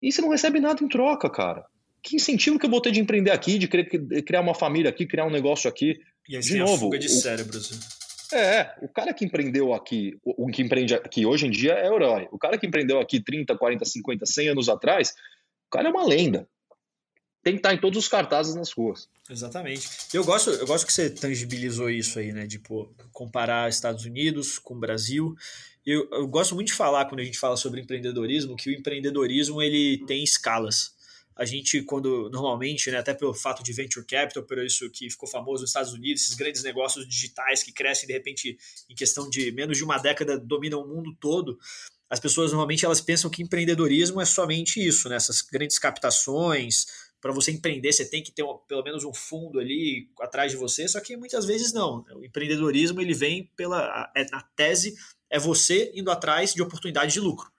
e 0.00 0.10
você 0.10 0.22
não 0.22 0.30
recebe 0.30 0.60
nada 0.60 0.82
em 0.82 0.88
troca, 0.88 1.28
cara. 1.28 1.66
Que 2.02 2.16
incentivo 2.16 2.58
que 2.58 2.64
eu 2.64 2.70
vou 2.70 2.80
ter 2.80 2.92
de 2.92 3.00
empreender 3.00 3.32
aqui, 3.32 3.58
de 3.58 3.68
criar 3.68 4.40
uma 4.40 4.54
família 4.54 4.88
aqui, 4.88 5.06
criar 5.06 5.26
um 5.26 5.30
negócio 5.30 5.68
aqui? 5.68 5.98
E 6.30 6.36
aí 6.36 6.42
de 6.42 6.58
novo, 6.58 6.74
a 6.74 6.78
fuga 6.78 6.96
de 6.96 7.08
o, 7.08 7.10
cérebros. 7.10 7.72
Né? 7.72 7.78
É, 8.32 8.74
o 8.80 8.88
cara 8.88 9.12
que 9.12 9.24
empreendeu 9.24 9.74
aqui, 9.74 10.16
o 10.22 10.46
que 10.46 10.62
empreende 10.62 10.94
aqui 10.94 11.26
hoje 11.26 11.48
em 11.48 11.50
dia 11.50 11.72
é 11.72 11.86
herói. 11.86 12.28
O 12.30 12.38
cara 12.38 12.56
que 12.56 12.68
empreendeu 12.68 13.00
aqui 13.00 13.20
30, 13.20 13.58
40, 13.58 13.84
50, 13.84 14.26
100 14.26 14.48
anos 14.50 14.68
atrás, 14.68 15.12
o 15.66 15.70
cara 15.72 15.88
é 15.88 15.90
uma 15.90 16.06
lenda. 16.06 16.48
Tem 17.42 17.54
que 17.54 17.58
estar 17.58 17.74
em 17.74 17.80
todos 17.80 17.98
os 17.98 18.06
cartazes 18.06 18.54
nas 18.54 18.70
ruas. 18.70 19.08
Exatamente. 19.28 19.88
Eu 20.14 20.24
gosto, 20.24 20.50
eu 20.50 20.66
gosto 20.68 20.86
que 20.86 20.92
você 20.92 21.10
tangibilizou 21.10 21.90
isso 21.90 22.20
aí, 22.20 22.32
né? 22.32 22.46
Pô, 22.62 22.88
comparar 23.10 23.68
Estados 23.68 24.04
Unidos 24.04 24.56
com 24.56 24.74
o 24.74 24.78
Brasil. 24.78 25.34
Eu, 25.84 26.08
eu 26.12 26.28
gosto 26.28 26.54
muito 26.54 26.68
de 26.68 26.74
falar, 26.74 27.06
quando 27.06 27.22
a 27.22 27.24
gente 27.24 27.40
fala 27.40 27.56
sobre 27.56 27.80
empreendedorismo, 27.80 28.54
que 28.54 28.70
o 28.70 28.72
empreendedorismo 28.72 29.60
ele 29.60 30.04
tem 30.06 30.22
escalas 30.22 30.94
a 31.36 31.44
gente, 31.44 31.82
quando 31.82 32.28
normalmente, 32.30 32.90
né, 32.90 32.98
até 32.98 33.14
pelo 33.14 33.32
fato 33.32 33.62
de 33.62 33.72
venture 33.72 34.04
capital, 34.04 34.42
por 34.42 34.58
isso 34.58 34.90
que 34.90 35.08
ficou 35.08 35.28
famoso 35.28 35.62
nos 35.62 35.70
Estados 35.70 35.92
Unidos, 35.92 36.22
esses 36.22 36.34
grandes 36.34 36.62
negócios 36.62 37.08
digitais 37.08 37.62
que 37.62 37.72
crescem 37.72 38.06
de 38.06 38.12
repente 38.12 38.58
em 38.88 38.94
questão 38.94 39.28
de 39.30 39.50
menos 39.52 39.78
de 39.78 39.84
uma 39.84 39.98
década 39.98 40.38
dominam 40.38 40.82
o 40.82 40.88
mundo 40.88 41.16
todo. 41.18 41.58
As 42.08 42.20
pessoas 42.20 42.50
normalmente 42.50 42.84
elas 42.84 43.00
pensam 43.00 43.30
que 43.30 43.42
empreendedorismo 43.42 44.20
é 44.20 44.24
somente 44.24 44.84
isso, 44.84 45.08
né, 45.08 45.16
essas 45.16 45.40
grandes 45.40 45.78
captações. 45.78 46.86
Para 47.20 47.32
você 47.32 47.52
empreender, 47.52 47.92
você 47.92 48.04
tem 48.04 48.22
que 48.22 48.32
ter 48.32 48.44
pelo 48.66 48.82
menos 48.82 49.04
um 49.04 49.12
fundo 49.12 49.60
ali 49.60 50.08
atrás 50.20 50.50
de 50.50 50.56
você, 50.56 50.88
só 50.88 51.00
que 51.00 51.16
muitas 51.16 51.44
vezes 51.44 51.72
não. 51.72 52.04
O 52.14 52.24
empreendedorismo 52.24 53.00
ele 53.00 53.12
vem 53.12 53.50
pela. 53.54 54.10
É, 54.16 54.24
na 54.30 54.40
tese, 54.56 54.94
é 55.28 55.38
você 55.38 55.92
indo 55.94 56.10
atrás 56.10 56.52
de 56.54 56.62
oportunidade 56.62 57.12
de 57.12 57.20
lucro. 57.20 57.50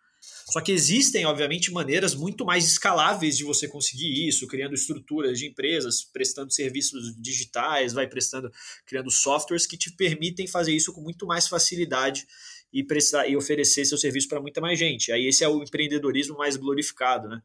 Só 0.51 0.59
que 0.59 0.73
existem, 0.73 1.25
obviamente, 1.25 1.71
maneiras 1.71 2.13
muito 2.13 2.43
mais 2.43 2.65
escaláveis 2.65 3.37
de 3.37 3.45
você 3.45 3.69
conseguir 3.69 4.27
isso, 4.27 4.45
criando 4.47 4.73
estruturas 4.73 5.39
de 5.39 5.47
empresas, 5.47 6.03
prestando 6.03 6.51
serviços 6.51 7.15
digitais, 7.17 7.93
vai 7.93 8.05
prestando, 8.05 8.51
criando 8.85 9.09
softwares 9.09 9.65
que 9.65 9.77
te 9.77 9.89
permitem 9.95 10.47
fazer 10.47 10.73
isso 10.75 10.91
com 10.91 10.99
muito 10.99 11.25
mais 11.25 11.47
facilidade 11.47 12.27
e, 12.73 12.83
prestar, 12.83 13.29
e 13.29 13.37
oferecer 13.37 13.85
seu 13.85 13.97
serviço 13.97 14.27
para 14.27 14.41
muita 14.41 14.59
mais 14.59 14.77
gente. 14.77 15.09
Aí 15.13 15.25
esse 15.25 15.41
é 15.41 15.47
o 15.47 15.63
empreendedorismo 15.63 16.37
mais 16.37 16.57
glorificado. 16.57 17.29
Né? 17.29 17.41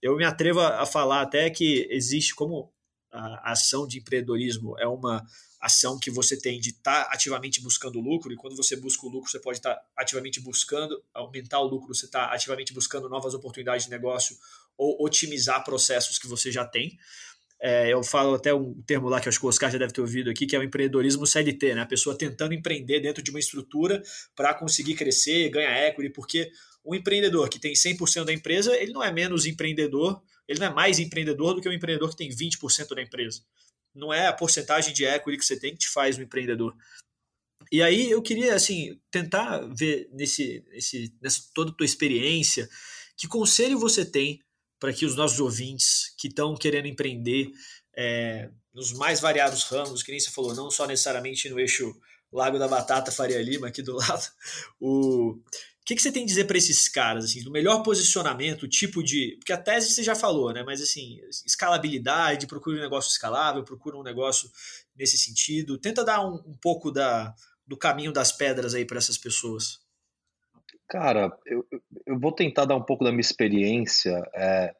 Eu 0.00 0.16
me 0.16 0.24
atrevo 0.24 0.60
a 0.60 0.86
falar 0.86 1.20
até 1.20 1.50
que 1.50 1.86
existe 1.90 2.34
como 2.34 2.72
a 3.12 3.52
ação 3.52 3.86
de 3.86 3.98
empreendedorismo 3.98 4.78
é 4.78 4.86
uma 4.86 5.24
ação 5.60 5.98
que 5.98 6.10
você 6.10 6.38
tem 6.38 6.60
de 6.60 6.70
estar 6.70 7.04
tá 7.04 7.10
ativamente 7.12 7.60
buscando 7.60 8.00
lucro, 8.00 8.32
e 8.32 8.36
quando 8.36 8.56
você 8.56 8.76
busca 8.76 9.06
o 9.06 9.10
lucro, 9.10 9.30
você 9.30 9.40
pode 9.40 9.58
estar 9.58 9.74
tá 9.74 9.82
ativamente 9.96 10.40
buscando 10.40 11.02
aumentar 11.12 11.60
o 11.60 11.66
lucro, 11.66 11.94
você 11.94 12.06
está 12.06 12.26
ativamente 12.26 12.72
buscando 12.72 13.08
novas 13.08 13.34
oportunidades 13.34 13.86
de 13.86 13.90
negócio 13.90 14.36
ou 14.76 15.04
otimizar 15.04 15.64
processos 15.64 16.18
que 16.18 16.28
você 16.28 16.52
já 16.52 16.64
tem. 16.64 16.96
É, 17.60 17.92
eu 17.92 18.04
falo 18.04 18.34
até 18.34 18.54
um 18.54 18.80
termo 18.82 19.08
lá 19.08 19.20
que 19.20 19.28
acho 19.28 19.40
que 19.40 19.44
o 19.44 19.48
Oscar 19.48 19.68
já 19.68 19.78
deve 19.78 19.92
ter 19.92 20.00
ouvido 20.00 20.30
aqui, 20.30 20.46
que 20.46 20.54
é 20.54 20.58
o 20.60 20.62
empreendedorismo 20.62 21.26
CLT, 21.26 21.74
né? 21.74 21.80
A 21.80 21.86
pessoa 21.86 22.16
tentando 22.16 22.54
empreender 22.54 23.00
dentro 23.00 23.20
de 23.20 23.30
uma 23.30 23.40
estrutura 23.40 24.00
para 24.36 24.54
conseguir 24.54 24.94
crescer, 24.94 25.48
ganhar 25.48 25.88
equity, 25.88 26.10
porque 26.10 26.52
o 26.84 26.94
empreendedor 26.94 27.48
que 27.48 27.58
tem 27.58 27.72
100% 27.72 28.24
da 28.24 28.32
empresa, 28.32 28.76
ele 28.76 28.92
não 28.92 29.02
é 29.02 29.10
menos 29.10 29.44
empreendedor, 29.44 30.22
ele 30.48 30.58
não 30.58 30.68
é 30.68 30.70
mais 30.70 30.98
empreendedor 30.98 31.54
do 31.54 31.60
que 31.60 31.68
o 31.68 31.72
empreendedor 31.72 32.10
que 32.10 32.16
tem 32.16 32.30
20% 32.30 32.94
da 32.94 33.02
empresa. 33.02 33.42
Não 33.94 34.12
é 34.12 34.26
a 34.26 34.32
porcentagem 34.32 34.94
de 34.94 35.04
equity 35.04 35.38
que 35.38 35.44
você 35.44 35.58
tem 35.58 35.72
que 35.72 35.80
te 35.80 35.88
faz 35.88 36.16
um 36.16 36.22
empreendedor. 36.22 36.74
E 37.70 37.82
aí 37.82 38.10
eu 38.10 38.22
queria 38.22 38.54
assim 38.54 38.98
tentar 39.10 39.58
ver 39.74 40.08
nesse, 40.12 40.64
nesse 40.70 41.14
nessa 41.20 41.42
toda 41.54 41.70
a 41.70 41.74
tua 41.74 41.84
experiência, 41.84 42.68
que 43.16 43.28
conselho 43.28 43.78
você 43.78 44.04
tem 44.04 44.40
para 44.80 44.92
que 44.92 45.04
os 45.04 45.16
nossos 45.16 45.40
ouvintes 45.40 46.14
que 46.16 46.28
estão 46.28 46.56
querendo 46.56 46.86
empreender 46.86 47.50
é, 47.94 48.48
nos 48.72 48.92
mais 48.92 49.20
variados 49.20 49.64
ramos, 49.64 50.02
que 50.02 50.12
nem 50.12 50.20
você 50.20 50.30
falou, 50.30 50.54
não 50.54 50.70
só 50.70 50.86
necessariamente 50.86 51.48
no 51.50 51.58
eixo 51.58 51.94
Lago 52.32 52.58
da 52.58 52.68
Batata, 52.68 53.10
Faria 53.10 53.42
Lima, 53.42 53.68
aqui 53.68 53.82
do 53.82 53.94
lado, 53.96 54.24
o 54.80 55.38
que, 55.88 55.96
que 55.96 56.02
você 56.02 56.12
tem 56.12 56.24
a 56.24 56.26
dizer 56.26 56.44
para 56.44 56.58
esses 56.58 56.86
caras, 56.86 57.24
assim, 57.24 57.42
do 57.42 57.50
melhor 57.50 57.82
posicionamento, 57.82 58.68
tipo 58.68 59.02
de. 59.02 59.36
Porque 59.38 59.54
a 59.54 59.56
tese 59.56 59.90
você 59.90 60.02
já 60.02 60.14
falou, 60.14 60.52
né? 60.52 60.62
Mas 60.62 60.82
assim, 60.82 61.18
escalabilidade, 61.46 62.46
procura 62.46 62.76
um 62.76 62.82
negócio 62.82 63.10
escalável, 63.10 63.64
procura 63.64 63.96
um 63.96 64.02
negócio 64.02 64.50
nesse 64.94 65.16
sentido. 65.16 65.78
Tenta 65.78 66.04
dar 66.04 66.20
um, 66.20 66.34
um 66.46 66.54
pouco 66.60 66.90
da, 66.90 67.34
do 67.66 67.74
caminho 67.74 68.12
das 68.12 68.30
pedras 68.30 68.74
aí 68.74 68.84
para 68.84 68.98
essas 68.98 69.16
pessoas. 69.16 69.80
Cara, 70.86 71.34
eu, 71.46 71.66
eu 72.04 72.20
vou 72.20 72.32
tentar 72.32 72.66
dar 72.66 72.76
um 72.76 72.84
pouco 72.84 73.02
da 73.02 73.10
minha 73.10 73.22
experiência 73.22 74.22
é, 74.34 74.74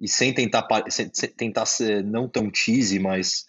e 0.00 0.08
sem 0.08 0.34
tentar, 0.34 0.66
sem, 0.90 1.08
sem 1.14 1.30
tentar 1.30 1.66
ser 1.66 2.02
não 2.02 2.28
tão 2.28 2.50
teasy, 2.50 2.98
mas 2.98 3.46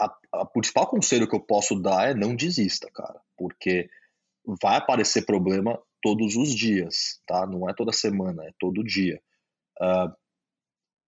a, 0.00 0.06
a, 0.32 0.42
o 0.44 0.46
principal 0.46 0.86
conselho 0.86 1.28
que 1.28 1.36
eu 1.36 1.40
posso 1.40 1.78
dar 1.78 2.08
é 2.08 2.14
não 2.14 2.34
desista, 2.34 2.90
cara, 2.90 3.20
porque 3.36 3.90
vai 4.62 4.76
aparecer 4.76 5.26
problema 5.26 5.80
todos 6.02 6.36
os 6.36 6.54
dias, 6.54 7.20
tá? 7.26 7.46
Não 7.46 7.68
é 7.68 7.74
toda 7.74 7.92
semana, 7.92 8.44
é 8.44 8.52
todo 8.58 8.84
dia. 8.84 9.20
Uh, 9.80 10.12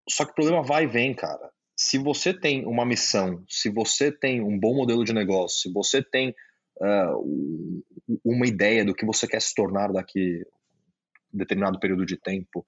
só 0.08 0.24
que 0.24 0.32
o 0.32 0.34
problema 0.34 0.62
vai 0.62 0.84
e 0.84 0.88
vem, 0.88 1.14
cara. 1.14 1.50
Se 1.76 1.96
você 1.96 2.34
tem 2.34 2.66
uma 2.66 2.84
missão, 2.84 3.42
se 3.48 3.70
você 3.70 4.12
tem 4.12 4.42
um 4.42 4.58
bom 4.58 4.74
modelo 4.74 5.04
de 5.04 5.12
negócio, 5.12 5.58
se 5.60 5.72
você 5.72 6.02
tem 6.02 6.34
uh, 6.80 7.84
uma 8.24 8.46
ideia 8.46 8.84
do 8.84 8.94
que 8.94 9.06
você 9.06 9.26
quer 9.26 9.40
se 9.40 9.54
tornar 9.54 9.92
daqui 9.92 10.44
determinado 11.32 11.78
período 11.78 12.04
de 12.04 12.16
tempo 12.16 12.64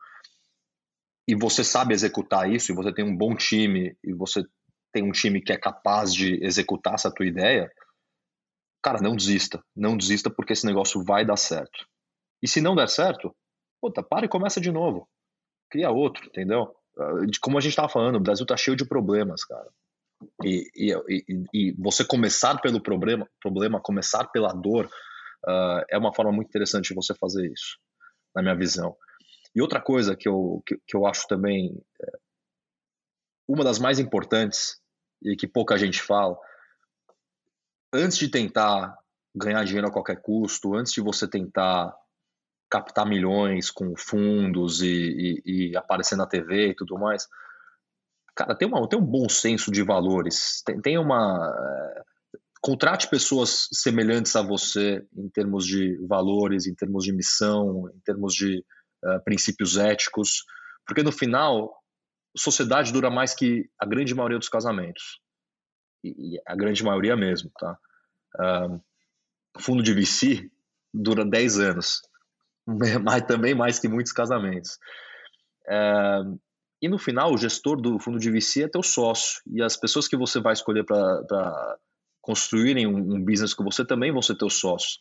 e 1.26 1.34
você 1.34 1.62
sabe 1.62 1.94
executar 1.94 2.50
isso 2.50 2.72
e 2.72 2.74
você 2.74 2.92
tem 2.92 3.04
um 3.04 3.16
bom 3.16 3.34
time 3.34 3.96
e 4.02 4.12
você 4.12 4.44
tem 4.92 5.02
um 5.02 5.12
time 5.12 5.40
que 5.40 5.52
é 5.52 5.58
capaz 5.58 6.14
de 6.14 6.42
executar 6.44 6.94
essa 6.94 7.12
tua 7.12 7.26
ideia, 7.26 7.70
cara, 8.82 9.00
não 9.00 9.14
desista, 9.14 9.62
não 9.74 9.96
desista 9.96 10.30
porque 10.30 10.52
esse 10.52 10.66
negócio 10.66 11.02
vai 11.04 11.24
dar 11.24 11.36
certo. 11.36 11.86
E 12.42 12.48
se 12.48 12.60
não 12.60 12.74
der 12.74 12.88
certo, 12.88 13.34
puta, 13.80 14.02
para 14.02 14.26
e 14.26 14.28
começa 14.28 14.60
de 14.60 14.72
novo. 14.72 15.08
Cria 15.70 15.90
outro, 15.90 16.26
entendeu? 16.26 16.74
Ah, 16.98 17.26
de 17.26 17.38
como 17.40 17.56
a 17.56 17.60
gente 17.60 17.70
estava 17.70 17.88
falando, 17.88 18.16
o 18.16 18.20
Brasil 18.20 18.44
tá 18.44 18.56
cheio 18.56 18.76
de 18.76 18.84
problemas, 18.84 19.44
cara. 19.44 19.68
E, 20.44 20.70
e, 20.76 20.92
e, 21.08 21.44
e, 21.52 21.72
você 21.72 22.04
começar 22.04 22.60
pelo 22.60 22.80
problema, 22.80 23.28
problema 23.40 23.80
começar 23.80 24.26
pela 24.28 24.52
dor, 24.52 24.86
uh, 24.86 25.84
é 25.90 25.98
uma 25.98 26.14
forma 26.14 26.30
muito 26.30 26.48
interessante 26.48 26.88
de 26.88 26.94
você 26.94 27.12
fazer 27.14 27.50
isso, 27.50 27.78
na 28.34 28.42
minha 28.42 28.54
visão. 28.54 28.96
E 29.54 29.60
outra 29.60 29.80
coisa 29.80 30.16
que 30.16 30.28
eu, 30.28 30.62
que, 30.64 30.78
que 30.86 30.96
eu 30.96 31.06
acho 31.06 31.26
também 31.26 31.76
é, 32.00 32.18
uma 33.48 33.64
das 33.64 33.78
mais 33.78 33.98
importantes 33.98 34.80
e 35.22 35.36
que 35.36 35.46
pouca 35.46 35.76
gente 35.76 36.00
fala, 36.00 36.38
antes 37.92 38.18
de 38.18 38.28
tentar 38.28 38.96
ganhar 39.34 39.64
dinheiro 39.64 39.88
a 39.88 39.92
qualquer 39.92 40.20
custo, 40.20 40.74
antes 40.74 40.92
de 40.92 41.00
você 41.00 41.28
tentar 41.28 41.94
captar 42.70 43.06
milhões 43.06 43.70
com 43.70 43.94
fundos 43.96 44.80
e, 44.80 45.42
e, 45.44 45.70
e 45.70 45.76
aparecer 45.76 46.16
na 46.16 46.26
TV 46.26 46.70
e 46.70 46.74
tudo 46.74 46.98
mais, 46.98 47.28
cara, 48.34 48.54
tem, 48.54 48.66
uma, 48.66 48.88
tem 48.88 48.98
um 48.98 49.04
bom 49.04 49.28
senso 49.28 49.70
de 49.70 49.82
valores, 49.82 50.62
tem, 50.64 50.80
tem 50.80 50.98
uma. 50.98 51.52
É, 51.54 52.02
contrate 52.62 53.10
pessoas 53.10 53.68
semelhantes 53.72 54.36
a 54.36 54.42
você 54.42 55.04
em 55.16 55.28
termos 55.28 55.66
de 55.66 55.96
valores, 56.06 56.66
em 56.66 56.74
termos 56.74 57.04
de 57.04 57.12
missão, 57.12 57.90
em 57.92 58.00
termos 58.04 58.34
de 58.34 58.64
uh, 59.04 59.22
princípios 59.24 59.76
éticos, 59.76 60.44
porque 60.86 61.02
no 61.02 61.10
final, 61.10 61.74
sociedade 62.36 62.92
dura 62.92 63.10
mais 63.10 63.34
que 63.34 63.68
a 63.80 63.84
grande 63.84 64.14
maioria 64.14 64.38
dos 64.38 64.48
casamentos. 64.48 65.21
E, 66.04 66.40
a 66.46 66.54
grande 66.54 66.82
maioria 66.82 67.16
mesmo, 67.16 67.50
tá? 67.58 67.78
Uh, 68.36 68.80
fundo 69.60 69.82
de 69.82 69.92
VC 69.92 70.50
dura 70.92 71.24
10 71.24 71.58
anos, 71.58 72.02
mas 73.02 73.22
também 73.22 73.54
mais 73.54 73.78
que 73.78 73.88
muitos 73.88 74.12
casamentos. 74.12 74.78
Uh, 75.66 76.38
e 76.82 76.88
no 76.88 76.98
final, 76.98 77.32
o 77.32 77.38
gestor 77.38 77.80
do 77.80 77.98
fundo 78.00 78.18
de 78.18 78.28
VC 78.28 78.64
é 78.64 78.68
teu 78.68 78.82
sócio. 78.82 79.40
E 79.46 79.62
as 79.62 79.76
pessoas 79.76 80.08
que 80.08 80.16
você 80.16 80.40
vai 80.40 80.52
escolher 80.52 80.84
para 80.84 81.78
construírem 82.20 82.88
um, 82.88 82.96
um, 82.96 83.24
business 83.24 83.54
com 83.54 83.62
você 83.62 83.84
também 83.84 84.10
vão 84.12 84.20
ser 84.20 84.36
teus 84.36 84.58
sócios. 84.58 84.98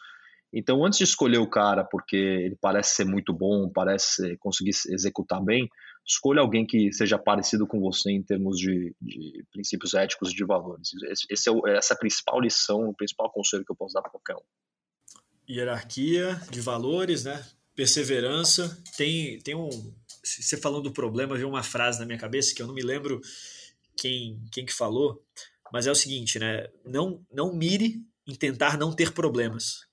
Então, 0.54 0.86
antes 0.86 0.98
de 0.98 1.06
escolher 1.06 1.38
o 1.38 1.50
cara 1.50 1.84
porque 1.84 2.16
ele 2.16 2.58
parece 2.60 2.96
ser 2.96 3.06
muito 3.06 3.34
bom, 3.34 3.70
parece 3.70 4.36
conseguir 4.38 4.72
executar 4.90 5.42
bem, 5.42 5.70
escolha 6.06 6.42
alguém 6.42 6.66
que 6.66 6.92
seja 6.92 7.18
parecido 7.18 7.66
com 7.66 7.80
você 7.80 8.12
em 8.12 8.22
termos 8.22 8.58
de, 8.58 8.94
de 9.02 9.46
princípios 9.52 9.94
éticos 9.94 10.32
e 10.32 10.36
de 10.36 10.46
valores. 10.46 10.90
Esse 11.30 11.48
é 11.48 11.52
o, 11.52 11.66
essa 11.68 11.94
é 11.94 11.96
a 11.96 12.00
principal 12.00 12.42
lição, 12.42 12.90
o 12.90 12.94
principal 12.94 13.32
conselho 13.32 13.64
que 13.64 13.72
eu 13.72 13.76
posso 13.76 13.94
dar 13.94 14.02
para 14.02 14.12
qualquer 14.12 14.36
um. 14.36 14.44
Hierarquia 15.50 16.42
de 16.50 16.60
valores, 16.60 17.24
né? 17.24 17.46
Perseverança. 17.74 18.78
Tem, 18.98 19.40
tem 19.40 19.56
um, 19.56 19.70
você 20.24 20.58
falando 20.58 20.84
do 20.84 20.92
problema, 20.92 21.36
veio 21.36 21.48
uma 21.48 21.64
frase 21.64 22.00
na 22.00 22.06
minha 22.06 22.20
cabeça 22.20 22.54
que 22.54 22.62
eu 22.62 22.68
não 22.68 22.74
me 22.74 22.84
lembro 22.84 23.22
quem, 23.96 24.42
quem 24.52 24.66
que 24.66 24.74
falou, 24.74 25.24
mas 25.72 25.88
é 25.88 25.92
o 25.92 25.96
seguinte, 25.96 26.40
né? 26.40 26.68
Não, 26.86 27.26
não 27.32 27.54
mire 27.54 28.04
em 28.28 28.36
tentar 28.36 28.78
não 28.78 28.94
ter 28.94 29.14
problemas 29.14 29.90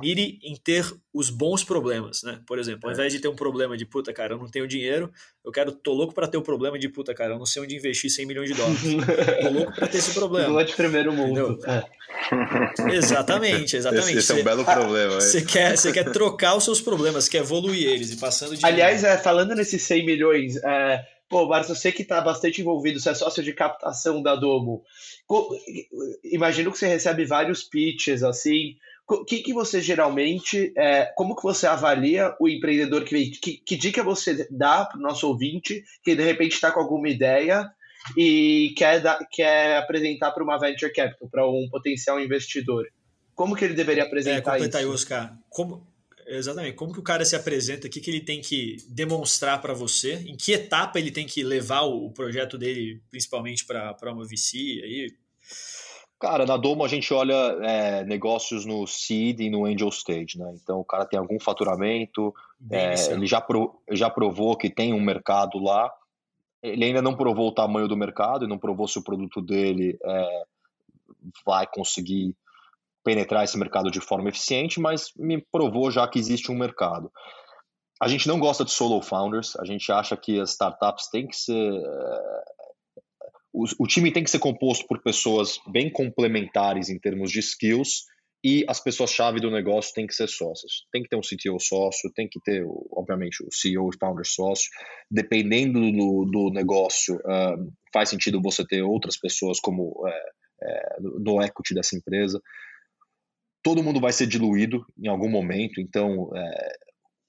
mire 0.00 0.38
em 0.42 0.54
ter 0.56 0.84
os 1.12 1.30
bons 1.30 1.64
problemas, 1.64 2.22
né? 2.22 2.40
Por 2.46 2.58
exemplo, 2.58 2.88
ao 2.88 2.92
invés 2.92 3.12
de 3.12 3.20
ter 3.20 3.28
um 3.28 3.34
problema 3.34 3.76
de 3.76 3.86
puta, 3.86 4.12
cara, 4.12 4.34
eu 4.34 4.38
não 4.38 4.48
tenho 4.48 4.66
dinheiro, 4.66 5.10
eu 5.44 5.50
quero, 5.50 5.72
tô 5.72 5.92
louco 5.92 6.14
para 6.14 6.28
ter 6.28 6.36
o 6.36 6.40
um 6.40 6.42
problema 6.42 6.78
de 6.78 6.88
puta, 6.88 7.14
cara, 7.14 7.34
eu 7.34 7.38
não 7.38 7.46
sei 7.46 7.62
onde 7.62 7.76
investir 7.76 8.10
100 8.10 8.26
milhões 8.26 8.48
de 8.48 8.54
dólares. 8.54 8.82
tô 9.42 9.50
louco 9.50 9.74
para 9.74 9.88
ter 9.88 9.98
esse 9.98 10.12
problema. 10.14 10.48
Não 10.48 10.60
é 10.60 10.64
de 10.64 10.74
primeiro 10.74 11.12
mundo. 11.12 11.58
É. 11.66 11.84
Exatamente, 12.94 13.76
exatamente. 13.76 14.18
Esse, 14.18 14.18
esse 14.18 14.32
é 14.32 14.36
um 14.36 14.44
belo 14.44 14.64
problema. 14.64 15.20
Você 15.20 15.42
quer, 15.42 15.76
você 15.76 15.92
quer 15.92 16.10
trocar 16.12 16.56
os 16.56 16.64
seus 16.64 16.80
problemas, 16.80 17.28
quer 17.28 17.38
evoluir 17.38 17.88
eles 17.88 18.12
e 18.12 18.16
passando 18.16 18.56
de. 18.56 18.64
Aliás, 18.64 19.04
é, 19.04 19.16
falando 19.16 19.54
nesses 19.54 19.82
100 19.82 20.06
milhões, 20.06 20.56
é, 20.56 21.04
Pô, 21.28 21.48
Marcos, 21.48 21.76
você 21.76 21.90
que 21.90 22.02
está 22.02 22.20
bastante 22.20 22.60
envolvido, 22.60 23.00
você 23.00 23.10
é 23.10 23.14
sócio 23.14 23.42
de 23.42 23.52
captação 23.52 24.22
da 24.22 24.36
Domo. 24.36 24.84
Imagino 26.22 26.70
que 26.70 26.78
você 26.78 26.86
recebe 26.86 27.24
vários 27.24 27.64
pitches, 27.64 28.22
assim 28.22 28.76
o 29.08 29.24
que, 29.24 29.38
que 29.38 29.52
você 29.52 29.80
geralmente, 29.80 30.72
é, 30.76 31.12
como 31.16 31.36
que 31.36 31.42
você 31.42 31.66
avalia 31.66 32.34
o 32.40 32.48
empreendedor 32.48 33.04
que 33.04 33.12
vem? 33.12 33.30
Que, 33.30 33.58
que 33.58 33.76
dica 33.76 34.02
você 34.02 34.48
dá 34.50 34.84
para 34.84 34.98
o 34.98 35.02
nosso 35.02 35.28
ouvinte 35.28 35.84
que 36.02 36.16
de 36.16 36.22
repente 36.24 36.54
está 36.54 36.72
com 36.72 36.80
alguma 36.80 37.08
ideia 37.08 37.70
e 38.16 38.74
quer, 38.76 39.00
dar, 39.00 39.18
quer 39.30 39.78
apresentar 39.78 40.32
para 40.32 40.42
uma 40.42 40.58
venture 40.58 40.92
capital, 40.92 41.28
para 41.30 41.48
um 41.48 41.68
potencial 41.70 42.20
investidor? 42.20 42.86
Como 43.34 43.54
que 43.54 43.64
ele 43.64 43.74
deveria 43.74 44.04
apresentar 44.04 44.60
é, 44.60 44.66
isso? 44.66 44.90
Oscar. 44.90 45.38
Como, 45.50 45.86
exatamente. 46.26 46.74
Como 46.74 46.92
que 46.92 46.98
o 46.98 47.04
cara 47.04 47.24
se 47.24 47.36
apresenta? 47.36 47.86
O 47.86 47.90
que, 47.90 48.00
que 48.00 48.10
ele 48.10 48.20
tem 48.20 48.40
que 48.40 48.78
demonstrar 48.88 49.60
para 49.60 49.72
você? 49.72 50.14
Em 50.26 50.36
que 50.36 50.52
etapa 50.52 50.98
ele 50.98 51.12
tem 51.12 51.26
que 51.26 51.44
levar 51.44 51.82
o, 51.82 52.06
o 52.06 52.12
projeto 52.12 52.58
dele, 52.58 53.00
principalmente 53.10 53.64
para 53.64 54.12
uma 54.12 54.24
VC? 54.24 54.56
Aí, 54.82 55.14
Cara, 56.18 56.46
na 56.46 56.56
Domo 56.56 56.84
a 56.84 56.88
gente 56.88 57.12
olha 57.12 57.34
é, 57.34 58.04
negócios 58.04 58.64
no 58.64 58.86
seed 58.86 59.40
e 59.40 59.50
no 59.50 59.66
angel 59.66 59.88
stage, 59.88 60.38
né? 60.38 60.50
Então 60.62 60.80
o 60.80 60.84
cara 60.84 61.04
tem 61.04 61.18
algum 61.18 61.38
faturamento, 61.38 62.34
é, 62.70 62.94
ele 63.12 63.26
já, 63.26 63.40
pro, 63.40 63.78
já 63.90 64.08
provou 64.08 64.56
que 64.56 64.70
tem 64.70 64.94
um 64.94 65.00
mercado 65.00 65.58
lá, 65.58 65.92
ele 66.62 66.86
ainda 66.86 67.02
não 67.02 67.14
provou 67.14 67.48
o 67.48 67.54
tamanho 67.54 67.86
do 67.86 67.96
mercado 67.96 68.44
e 68.44 68.48
não 68.48 68.58
provou 68.58 68.88
se 68.88 68.98
o 68.98 69.04
produto 69.04 69.42
dele 69.42 69.98
é, 70.02 70.42
vai 71.44 71.66
conseguir 71.66 72.34
penetrar 73.04 73.44
esse 73.44 73.56
mercado 73.58 73.90
de 73.90 74.00
forma 74.00 74.28
eficiente, 74.28 74.80
mas 74.80 75.12
me 75.16 75.40
provou 75.52 75.90
já 75.90 76.08
que 76.08 76.18
existe 76.18 76.50
um 76.50 76.58
mercado. 76.58 77.12
A 78.00 78.08
gente 78.08 78.26
não 78.26 78.38
gosta 78.38 78.64
de 78.64 78.72
solo 78.72 79.00
founders, 79.00 79.54
a 79.56 79.64
gente 79.64 79.90
acha 79.92 80.16
que 80.16 80.40
as 80.40 80.50
startups 80.50 81.08
têm 81.08 81.26
que 81.26 81.36
ser. 81.36 81.82
O, 83.56 83.64
o 83.84 83.86
time 83.86 84.12
tem 84.12 84.22
que 84.22 84.30
ser 84.30 84.38
composto 84.38 84.86
por 84.86 85.02
pessoas 85.02 85.58
bem 85.72 85.90
complementares 85.90 86.90
em 86.90 86.98
termos 86.98 87.30
de 87.30 87.40
skills 87.40 88.04
e 88.44 88.66
as 88.68 88.78
pessoas-chave 88.78 89.40
do 89.40 89.50
negócio 89.50 89.94
têm 89.94 90.06
que 90.06 90.14
ser 90.14 90.28
sócios. 90.28 90.86
Tem 90.92 91.02
que 91.02 91.08
ter 91.08 91.16
um 91.16 91.22
CTO 91.22 91.58
sócio, 91.58 92.12
tem 92.14 92.28
que 92.28 92.38
ter, 92.44 92.62
obviamente, 92.92 93.42
o 93.42 93.48
CEO 93.50 93.88
e 93.88 93.98
founder 93.98 94.26
sócio. 94.26 94.68
Dependendo 95.10 95.80
do, 95.80 96.28
do 96.30 96.50
negócio, 96.50 97.16
uh, 97.16 97.72
faz 97.90 98.10
sentido 98.10 98.42
você 98.42 98.64
ter 98.66 98.82
outras 98.82 99.18
pessoas 99.18 99.58
como 99.58 100.06
é, 100.62 100.96
no 101.00 101.42
equity 101.42 101.74
dessa 101.74 101.96
empresa. 101.96 102.40
Todo 103.62 103.82
mundo 103.82 104.00
vai 104.00 104.12
ser 104.12 104.26
diluído 104.26 104.84
em 104.98 105.08
algum 105.08 105.30
momento, 105.30 105.80
então 105.80 106.30
é, 106.36 106.72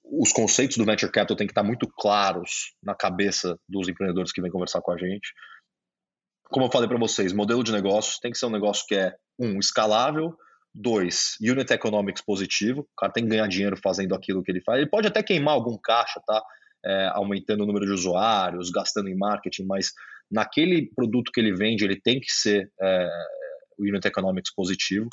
os 0.04 0.32
conceitos 0.32 0.76
do 0.76 0.84
venture 0.84 1.10
capital 1.10 1.36
têm 1.36 1.46
que 1.46 1.52
estar 1.52 1.64
muito 1.64 1.88
claros 1.88 2.74
na 2.82 2.94
cabeça 2.94 3.58
dos 3.68 3.88
empreendedores 3.88 4.30
que 4.30 4.40
vêm 4.40 4.50
conversar 4.50 4.80
com 4.80 4.92
a 4.92 4.98
gente. 4.98 5.32
Como 6.50 6.66
eu 6.66 6.70
falei 6.70 6.88
para 6.88 6.98
vocês, 6.98 7.32
modelo 7.32 7.62
de 7.62 7.72
negócio 7.72 8.18
tem 8.20 8.30
que 8.30 8.38
ser 8.38 8.46
um 8.46 8.50
negócio 8.50 8.84
que 8.86 8.94
é 8.94 9.14
um 9.38 9.58
escalável, 9.58 10.34
Dois, 10.74 11.36
unit 11.40 11.72
economics 11.72 12.22
positivo. 12.22 12.82
O 12.82 12.96
cara 12.96 13.12
tem 13.12 13.24
que 13.24 13.30
ganhar 13.30 13.48
dinheiro 13.48 13.76
fazendo 13.82 14.14
aquilo 14.14 14.42
que 14.42 14.52
ele 14.52 14.60
faz. 14.60 14.78
Ele 14.78 14.90
pode 14.90 15.08
até 15.08 15.22
queimar 15.22 15.54
algum 15.54 15.76
caixa, 15.76 16.20
tá? 16.24 16.40
É, 16.84 17.08
aumentando 17.14 17.64
o 17.64 17.66
número 17.66 17.84
de 17.84 17.92
usuários, 17.92 18.70
gastando 18.70 19.08
em 19.08 19.16
marketing, 19.16 19.64
mas 19.64 19.92
naquele 20.30 20.88
produto 20.94 21.32
que 21.32 21.40
ele 21.40 21.52
vende, 21.52 21.84
ele 21.84 22.00
tem 22.00 22.20
que 22.20 22.30
ser 22.30 22.70
é, 22.80 23.08
unit 23.78 24.06
economics 24.06 24.54
positivo. 24.54 25.08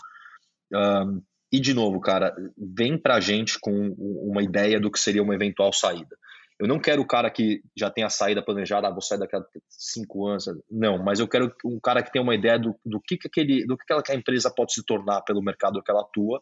Um, 0.72 1.22
e, 1.52 1.60
de 1.60 1.74
novo, 1.74 2.00
cara, 2.00 2.36
vem 2.58 2.98
pra 2.98 3.20
gente 3.20 3.58
com 3.60 3.96
uma 3.98 4.44
ideia 4.44 4.80
do 4.80 4.92
que 4.92 5.00
seria 5.00 5.24
uma 5.24 5.36
eventual 5.36 5.72
saída. 5.74 6.16
Eu 6.60 6.68
não 6.68 6.80
quero 6.80 7.02
o 7.02 7.08
cara 7.08 7.30
que 7.30 7.62
já 7.76 7.90
tem 7.90 8.04
a 8.04 8.10
saída 8.10 8.42
planejada, 8.42 8.88
ah, 8.88 8.92
vou 8.92 9.02
sair 9.02 9.20
daqui 9.20 9.36
a 9.36 9.44
cinco 9.70 10.26
anos. 10.28 10.46
Não, 10.72 10.98
mas 10.98 11.20
eu 11.20 11.28
quero 11.28 11.54
um 11.66 11.80
cara 11.80 12.02
que 12.02 12.12
tenha 12.12 12.24
uma 12.24 12.36
ideia 12.36 12.58
do, 12.58 12.76
do 12.86 13.02
que, 13.02 13.18
que, 13.18 13.28
aquele, 13.28 13.66
do 13.66 13.78
que, 13.78 13.86
que 13.86 14.12
a 14.12 14.16
empresa 14.16 14.54
pode 14.56 14.74
se 14.74 14.86
tornar 14.86 15.22
pelo 15.22 15.44
mercado 15.44 15.84
que 15.84 15.92
ela 15.92 16.02
atua 16.02 16.40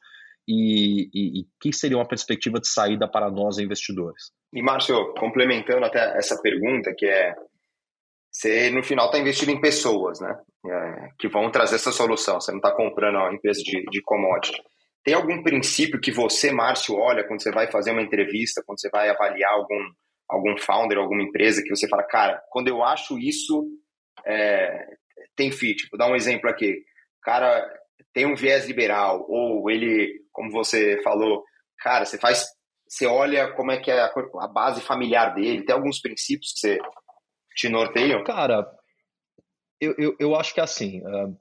e, 0.47 1.09
e, 1.13 1.41
e 1.41 1.47
que 1.59 1.73
seria 1.73 1.97
uma 1.97 2.07
perspectiva 2.07 2.59
de 2.59 2.67
saída 2.67 3.07
para 3.07 3.31
nós 3.31 3.57
investidores. 3.57 4.31
E, 4.53 4.61
Márcio, 4.61 5.13
complementando 5.15 5.85
até 5.85 6.15
essa 6.17 6.39
pergunta, 6.41 6.93
que 6.95 7.07
é 7.07 7.33
você 8.33 8.71
no 8.71 8.83
final 8.83 9.05
está 9.05 9.19
investindo 9.19 9.49
em 9.49 9.61
pessoas, 9.61 10.19
né? 10.19 10.35
É, 10.65 11.09
que 11.19 11.27
vão 11.27 11.51
trazer 11.51 11.75
essa 11.75 11.91
solução. 11.91 12.41
Você 12.41 12.51
não 12.51 12.57
está 12.57 12.71
comprando 12.75 13.15
uma 13.15 13.33
empresa 13.33 13.61
de, 13.63 13.83
de 13.83 14.01
commodity. 14.01 14.59
Tem 15.03 15.13
algum 15.13 15.43
princípio 15.43 15.99
que 15.99 16.11
você, 16.11 16.51
Márcio, 16.51 16.95
olha 16.95 17.27
quando 17.27 17.43
você 17.43 17.51
vai 17.51 17.69
fazer 17.69 17.91
uma 17.91 18.01
entrevista, 18.01 18.63
quando 18.65 18.79
você 18.79 18.89
vai 18.89 19.09
avaliar 19.09 19.51
algum, 19.51 19.77
algum 20.29 20.57
founder, 20.57 20.97
alguma 20.97 21.23
empresa, 21.23 21.61
que 21.61 21.69
você 21.69 21.87
fala, 21.87 22.03
cara, 22.03 22.41
quando 22.49 22.67
eu 22.67 22.83
acho 22.83 23.17
isso, 23.19 23.67
é, 24.25 24.85
tem 25.35 25.51
fit. 25.51 25.87
Vou 25.91 25.97
dar 25.97 26.09
um 26.09 26.15
exemplo 26.15 26.49
aqui. 26.49 26.83
cara 27.21 27.65
tem 28.13 28.25
um 28.25 28.35
viés 28.35 28.67
liberal, 28.67 29.25
ou 29.27 29.69
ele, 29.69 30.21
como 30.31 30.51
você 30.51 31.01
falou, 31.03 31.43
cara, 31.79 32.05
você 32.05 32.17
faz, 32.17 32.45
você 32.87 33.07
olha 33.07 33.51
como 33.53 33.71
é 33.71 33.81
que 33.81 33.89
é 33.89 33.99
a, 33.99 34.13
a 34.41 34.47
base 34.47 34.81
familiar 34.81 35.33
dele, 35.33 35.65
tem 35.65 35.75
alguns 35.75 35.99
princípios 35.99 36.53
que 36.53 36.59
você 36.59 36.79
te 37.55 37.69
norteiam? 37.69 38.23
Cara, 38.23 38.65
eu, 39.81 39.95
eu, 39.97 40.15
eu 40.19 40.35
acho 40.35 40.53
que 40.53 40.59
é 40.59 40.63
assim, 40.63 41.01
uh, 41.01 41.35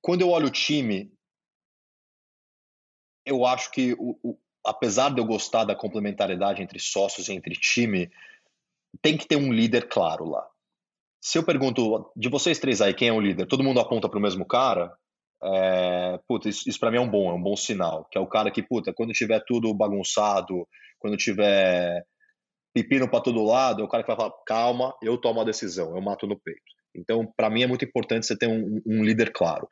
quando 0.00 0.22
eu 0.22 0.28
olho 0.30 0.48
o 0.48 0.52
time, 0.52 1.12
eu 3.24 3.46
acho 3.46 3.70
que, 3.70 3.92
o, 3.94 4.18
o, 4.22 4.38
apesar 4.64 5.12
de 5.12 5.20
eu 5.20 5.24
gostar 5.24 5.64
da 5.64 5.74
complementariedade 5.74 6.62
entre 6.62 6.78
sócios 6.78 7.28
e 7.28 7.32
entre 7.32 7.54
time, 7.54 8.10
tem 9.00 9.16
que 9.16 9.26
ter 9.26 9.36
um 9.36 9.52
líder 9.52 9.88
claro 9.88 10.24
lá. 10.24 10.46
Se 11.20 11.38
eu 11.38 11.44
pergunto 11.44 12.10
de 12.16 12.28
vocês 12.28 12.58
três 12.58 12.80
aí, 12.80 12.92
quem 12.92 13.08
é 13.08 13.12
o 13.12 13.20
líder? 13.20 13.46
Todo 13.46 13.62
mundo 13.62 13.80
aponta 13.80 14.08
para 14.08 14.18
o 14.18 14.22
mesmo 14.22 14.44
cara? 14.44 14.92
É, 15.44 16.18
puta, 16.28 16.48
isso, 16.48 16.68
isso 16.68 16.78
para 16.78 16.90
mim 16.90 16.98
é 16.98 17.00
um 17.00 17.08
bom, 17.08 17.30
é 17.30 17.34
um 17.34 17.42
bom 17.42 17.56
sinal. 17.56 18.06
Que 18.10 18.18
é 18.18 18.20
o 18.20 18.26
cara 18.26 18.50
que, 18.50 18.62
puta, 18.62 18.92
quando 18.92 19.12
tiver 19.12 19.40
tudo 19.46 19.72
bagunçado, 19.72 20.66
quando 20.98 21.16
tiver 21.16 22.04
pepino 22.74 23.08
para 23.08 23.20
todo 23.20 23.44
lado, 23.44 23.82
é 23.82 23.84
o 23.84 23.88
cara 23.88 24.02
que 24.02 24.08
vai 24.08 24.16
falar, 24.16 24.32
calma, 24.46 24.94
eu 25.02 25.18
tomo 25.18 25.40
a 25.40 25.44
decisão, 25.44 25.94
eu 25.94 26.02
mato 26.02 26.26
no 26.26 26.38
peito. 26.40 26.60
Então, 26.94 27.30
para 27.36 27.50
mim 27.50 27.62
é 27.62 27.66
muito 27.66 27.84
importante 27.84 28.26
você 28.26 28.36
ter 28.36 28.48
um, 28.48 28.80
um 28.86 29.04
líder 29.04 29.32
claro. 29.32 29.68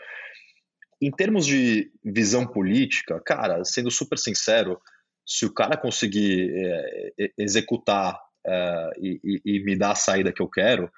Em 1.00 1.10
termos 1.10 1.46
de 1.46 1.90
visão 2.04 2.46
política, 2.46 3.20
cara, 3.24 3.64
sendo 3.64 3.90
super 3.90 4.18
sincero, 4.18 4.78
se 5.26 5.46
o 5.46 5.52
cara 5.52 5.76
conseguir 5.76 6.52
é, 6.54 7.32
executar 7.38 8.20
é, 8.46 8.90
e, 8.98 9.40
e, 9.44 9.64
me 9.64 9.76
dar 9.76 9.92
a 9.92 9.94
saída 9.94 10.32
que 10.32 10.42
eu 10.42 10.48
quero, 10.48 10.90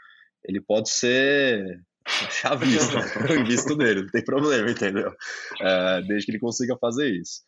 ele 0.44 0.60
pode 0.60 0.90
ser 0.90 1.80
chavista. 2.30 2.98
eu 3.28 3.40
invisto 3.40 3.76
nele, 3.76 4.02
não 4.02 4.08
tem 4.08 4.24
problema, 4.24 4.70
entendeu? 4.70 5.12
É, 5.60 6.02
desde 6.02 6.26
que 6.26 6.32
ele 6.32 6.40
consiga 6.40 6.76
fazer 6.78 7.10
isso. 7.10 7.42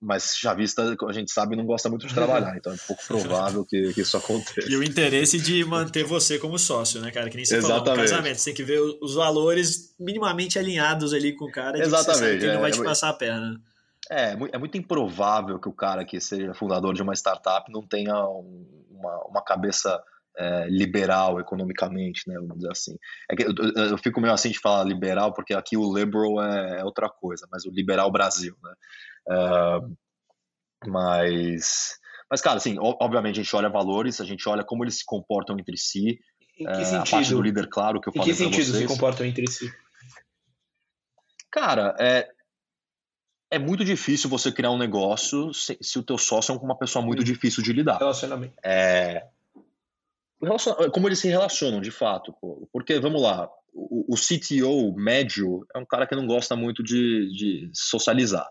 É, 0.00 0.04
mas 0.04 0.36
chavista, 0.36 0.96
a 1.08 1.12
gente 1.12 1.32
sabe, 1.32 1.56
não 1.56 1.66
gosta 1.66 1.88
muito 1.88 2.06
de 2.06 2.14
trabalhar, 2.14 2.56
então 2.56 2.72
é 2.72 2.76
pouco 2.86 3.04
provável 3.06 3.64
que, 3.64 3.92
que, 3.92 4.00
isso 4.00 4.16
aconteça. 4.16 4.70
E 4.70 4.76
o 4.76 4.82
interesse 4.82 5.40
de 5.40 5.64
manter 5.64 6.04
você 6.04 6.38
como 6.38 6.58
sócio, 6.58 7.00
né, 7.00 7.10
cara? 7.10 7.28
Que 7.28 7.36
nem 7.36 7.44
você 7.44 7.56
Exatamente. 7.56 7.84
falou, 7.84 7.96
no 7.96 8.02
casamento, 8.02 8.38
você 8.38 8.44
tem 8.46 8.54
que 8.54 8.62
ver 8.62 8.80
os 8.80 9.14
valores 9.14 9.94
minimamente 9.98 10.58
alinhados 10.58 11.12
ali 11.12 11.34
com 11.34 11.46
o 11.46 11.50
cara, 11.50 11.78
Exatamente, 11.78 12.38
que 12.38 12.44
ele 12.44 12.50
é, 12.50 12.54
não 12.54 12.60
vai 12.60 12.70
te 12.70 12.80
é, 12.80 12.84
passar 12.84 13.08
a 13.10 13.14
perna. 13.14 13.60
É, 14.10 14.32
é 14.52 14.58
muito 14.58 14.78
improvável 14.78 15.58
que 15.58 15.68
o 15.68 15.72
cara 15.72 16.04
que 16.04 16.20
seja 16.20 16.54
fundador 16.54 16.94
de 16.94 17.02
uma 17.02 17.14
startup 17.14 17.70
não 17.70 17.86
tenha 17.86 18.14
uma, 18.24 19.26
uma 19.26 19.42
cabeça 19.42 20.00
é, 20.38 20.66
liberal 20.68 21.40
economicamente, 21.40 22.22
né, 22.28 22.36
vamos 22.36 22.56
dizer 22.56 22.70
assim. 22.70 22.96
É 23.30 23.34
que 23.34 23.42
eu, 23.42 23.52
eu, 23.90 23.98
fico 23.98 24.20
meio 24.20 24.32
assim 24.32 24.50
de 24.50 24.60
falar 24.60 24.84
liberal, 24.84 25.34
porque 25.34 25.52
aqui 25.52 25.76
o 25.76 25.92
liberal 25.92 26.42
é, 26.42 26.80
é 26.80 26.84
outra 26.84 27.08
coisa, 27.08 27.46
mas 27.50 27.64
o 27.64 27.70
liberal 27.70 28.10
Brasil, 28.10 28.56
né? 28.62 28.72
Uh, 29.28 29.96
mas, 30.86 31.98
mas, 32.30 32.40
cara, 32.40 32.56
assim, 32.56 32.76
obviamente 32.78 33.40
a 33.40 33.42
gente 33.42 33.56
olha 33.56 33.68
valores, 33.68 34.20
a 34.20 34.24
gente 34.24 34.48
olha 34.48 34.64
como 34.64 34.84
eles 34.84 34.98
se 34.98 35.04
comportam 35.04 35.58
entre 35.58 35.76
si. 35.76 36.18
Em 36.58 36.64
que 36.64 36.70
é, 36.70 36.84
sentido? 36.84 37.02
A 37.02 37.10
parte 37.10 37.30
do 37.30 37.42
líder, 37.42 37.68
claro, 37.68 38.00
que 38.00 38.08
eu 38.08 38.12
falei 38.12 38.28
Em 38.28 38.32
que 38.32 38.38
sentido 38.42 38.76
se 38.76 38.86
comportam 38.86 39.26
entre 39.26 39.46
si? 39.50 39.72
Cara, 41.50 41.94
é, 41.98 42.28
é 43.50 43.58
muito 43.58 43.84
difícil 43.84 44.28
você 44.28 44.52
criar 44.52 44.70
um 44.70 44.78
negócio 44.78 45.52
se, 45.54 45.78
se 45.80 45.98
o 45.98 46.02
teu 46.02 46.18
sócio 46.18 46.54
é 46.54 46.58
uma 46.58 46.76
pessoa 46.76 47.04
muito 47.04 47.24
difícil 47.24 47.62
de 47.62 47.72
lidar. 47.72 47.98
Relacionamento. 47.98 48.54
É, 48.62 49.26
como 50.92 51.08
eles 51.08 51.18
se 51.18 51.28
relacionam, 51.28 51.80
de 51.80 51.90
fato. 51.90 52.34
Porque, 52.72 53.00
vamos 53.00 53.22
lá, 53.22 53.48
o, 53.72 54.14
o 54.14 54.16
CTO 54.16 54.94
médio 54.96 55.66
é 55.74 55.78
um 55.78 55.86
cara 55.86 56.06
que 56.06 56.14
não 56.14 56.26
gosta 56.26 56.54
muito 56.54 56.82
de, 56.82 57.32
de 57.34 57.70
socializar. 57.72 58.46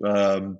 Um, 0.00 0.56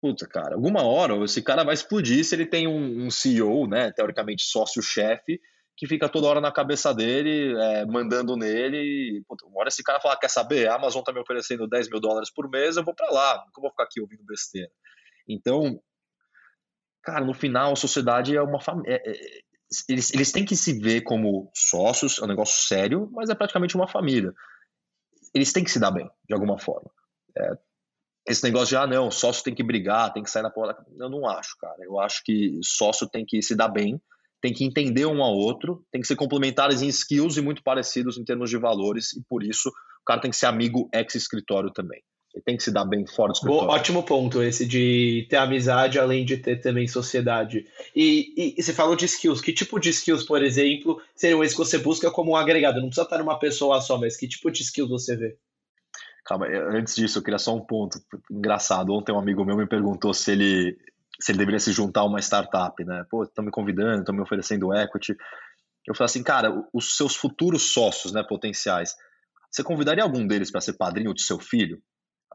puta, 0.00 0.26
cara, 0.26 0.54
alguma 0.54 0.82
hora 0.82 1.16
esse 1.24 1.42
cara 1.42 1.64
vai 1.64 1.74
explodir 1.74 2.24
se 2.24 2.34
ele 2.34 2.46
tem 2.46 2.66
um, 2.66 3.06
um 3.06 3.10
CEO, 3.10 3.66
né, 3.66 3.92
teoricamente 3.92 4.44
sócio-chefe, 4.44 5.40
que 5.76 5.86
fica 5.86 6.10
toda 6.10 6.26
hora 6.26 6.40
na 6.42 6.52
cabeça 6.52 6.94
dele, 6.94 7.54
é, 7.58 7.86
mandando 7.86 8.36
nele. 8.36 8.76
E, 8.76 9.24
puta, 9.26 9.46
uma 9.46 9.60
hora 9.60 9.68
esse 9.68 9.82
cara 9.82 9.98
fala: 9.98 10.18
quer 10.18 10.28
saber? 10.28 10.68
A 10.68 10.74
Amazon 10.74 11.02
tá 11.02 11.10
me 11.10 11.20
oferecendo 11.20 11.66
10 11.66 11.88
mil 11.88 12.00
dólares 12.00 12.30
por 12.30 12.50
mês, 12.50 12.76
eu 12.76 12.84
vou 12.84 12.94
para 12.94 13.10
lá, 13.10 13.44
nunca 13.46 13.60
vou 13.62 13.70
ficar 13.70 13.84
aqui 13.84 13.98
ouvindo 13.98 14.22
besteira. 14.24 14.70
Então, 15.26 15.80
cara, 17.02 17.24
no 17.24 17.32
final 17.32 17.72
a 17.72 17.76
sociedade 17.76 18.36
é 18.36 18.42
uma 18.42 18.60
família. 18.60 18.94
É, 18.94 19.10
é, 19.10 19.40
eles, 19.88 20.12
eles 20.12 20.32
têm 20.32 20.44
que 20.44 20.56
se 20.56 20.78
ver 20.78 21.02
como 21.02 21.50
sócios, 21.54 22.18
é 22.18 22.24
um 22.24 22.28
negócio 22.28 22.66
sério, 22.66 23.08
mas 23.12 23.30
é 23.30 23.34
praticamente 23.34 23.74
uma 23.74 23.88
família. 23.88 24.34
Eles 25.32 25.52
têm 25.52 25.64
que 25.64 25.70
se 25.70 25.78
dar 25.78 25.92
bem, 25.92 26.10
de 26.28 26.34
alguma 26.34 26.58
forma. 26.58 26.90
É, 27.38 27.52
esse 28.30 28.44
negócio 28.44 28.68
de, 28.68 28.76
ah, 28.76 28.86
não, 28.86 29.10
sócio 29.10 29.42
tem 29.42 29.54
que 29.54 29.62
brigar, 29.62 30.12
tem 30.12 30.22
que 30.22 30.30
sair 30.30 30.42
na 30.42 30.50
porta. 30.50 30.84
Eu 30.98 31.10
não 31.10 31.26
acho, 31.26 31.56
cara. 31.58 31.76
Eu 31.80 31.98
acho 31.98 32.22
que 32.24 32.58
sócio 32.62 33.08
tem 33.08 33.24
que 33.26 33.42
se 33.42 33.56
dar 33.56 33.68
bem, 33.68 34.00
tem 34.40 34.52
que 34.52 34.64
entender 34.64 35.06
um 35.06 35.22
ao 35.22 35.34
outro, 35.34 35.84
tem 35.90 36.00
que 36.00 36.06
ser 36.06 36.16
complementares 36.16 36.80
em 36.80 36.88
skills 36.88 37.36
e 37.36 37.42
muito 37.42 37.62
parecidos 37.62 38.16
em 38.16 38.24
termos 38.24 38.48
de 38.48 38.56
valores, 38.56 39.12
e 39.12 39.22
por 39.28 39.42
isso 39.42 39.68
o 39.68 40.04
cara 40.06 40.20
tem 40.20 40.30
que 40.30 40.36
ser 40.36 40.46
amigo 40.46 40.88
ex-escritório 40.94 41.70
também. 41.72 42.00
Ele 42.32 42.44
tem 42.44 42.56
que 42.56 42.62
se 42.62 42.70
dar 42.70 42.84
bem 42.84 43.04
fora 43.04 43.32
do 43.32 43.34
escritório. 43.34 43.66
Bom, 43.66 43.74
ótimo 43.74 44.02
ponto 44.04 44.40
esse 44.40 44.64
de 44.64 45.26
ter 45.28 45.36
amizade 45.36 45.98
além 45.98 46.24
de 46.24 46.36
ter 46.36 46.60
também 46.60 46.86
sociedade. 46.86 47.66
E, 47.94 48.32
e, 48.36 48.54
e, 48.56 48.62
você 48.62 48.72
falou 48.72 48.94
de 48.94 49.04
skills. 49.04 49.40
Que 49.40 49.52
tipo 49.52 49.80
de 49.80 49.90
skills, 49.90 50.24
por 50.24 50.40
exemplo, 50.42 51.02
seriam 51.14 51.42
esses 51.42 51.56
que 51.56 51.64
você 51.64 51.76
busca 51.76 52.08
como 52.10 52.30
um 52.30 52.36
agregado? 52.36 52.80
Não 52.80 52.86
precisa 52.86 53.02
estar 53.02 53.18
numa 53.18 53.38
pessoa 53.38 53.80
só, 53.80 53.98
mas 53.98 54.16
que 54.16 54.28
tipo 54.28 54.48
de 54.48 54.62
skills 54.62 54.88
você 54.88 55.16
vê? 55.16 55.36
Calma, 56.24 56.46
antes 56.46 56.94
disso, 56.94 57.18
eu 57.18 57.22
queria 57.22 57.38
só 57.38 57.54
um 57.54 57.64
ponto 57.64 57.98
engraçado. 58.30 58.92
Ontem 58.92 59.12
um 59.12 59.18
amigo 59.18 59.44
meu 59.44 59.56
me 59.56 59.66
perguntou 59.66 60.12
se 60.12 60.32
ele, 60.32 60.78
se 61.20 61.32
ele 61.32 61.38
deveria 61.38 61.60
se 61.60 61.72
juntar 61.72 62.00
a 62.00 62.06
uma 62.06 62.20
startup, 62.20 62.84
né? 62.84 63.04
Pô, 63.10 63.24
estão 63.24 63.44
me 63.44 63.50
convidando, 63.50 64.00
estão 64.00 64.14
me 64.14 64.20
oferecendo 64.20 64.74
equity. 64.74 65.16
Eu 65.86 65.94
falei 65.94 66.06
assim, 66.06 66.22
cara, 66.22 66.52
os 66.72 66.96
seus 66.96 67.16
futuros 67.16 67.72
sócios, 67.72 68.12
né, 68.12 68.22
potenciais, 68.22 68.94
você 69.50 69.64
convidaria 69.64 70.04
algum 70.04 70.26
deles 70.26 70.50
para 70.50 70.60
ser 70.60 70.74
padrinho 70.74 71.12
do 71.12 71.20
seu 71.20 71.38
filho? 71.38 71.82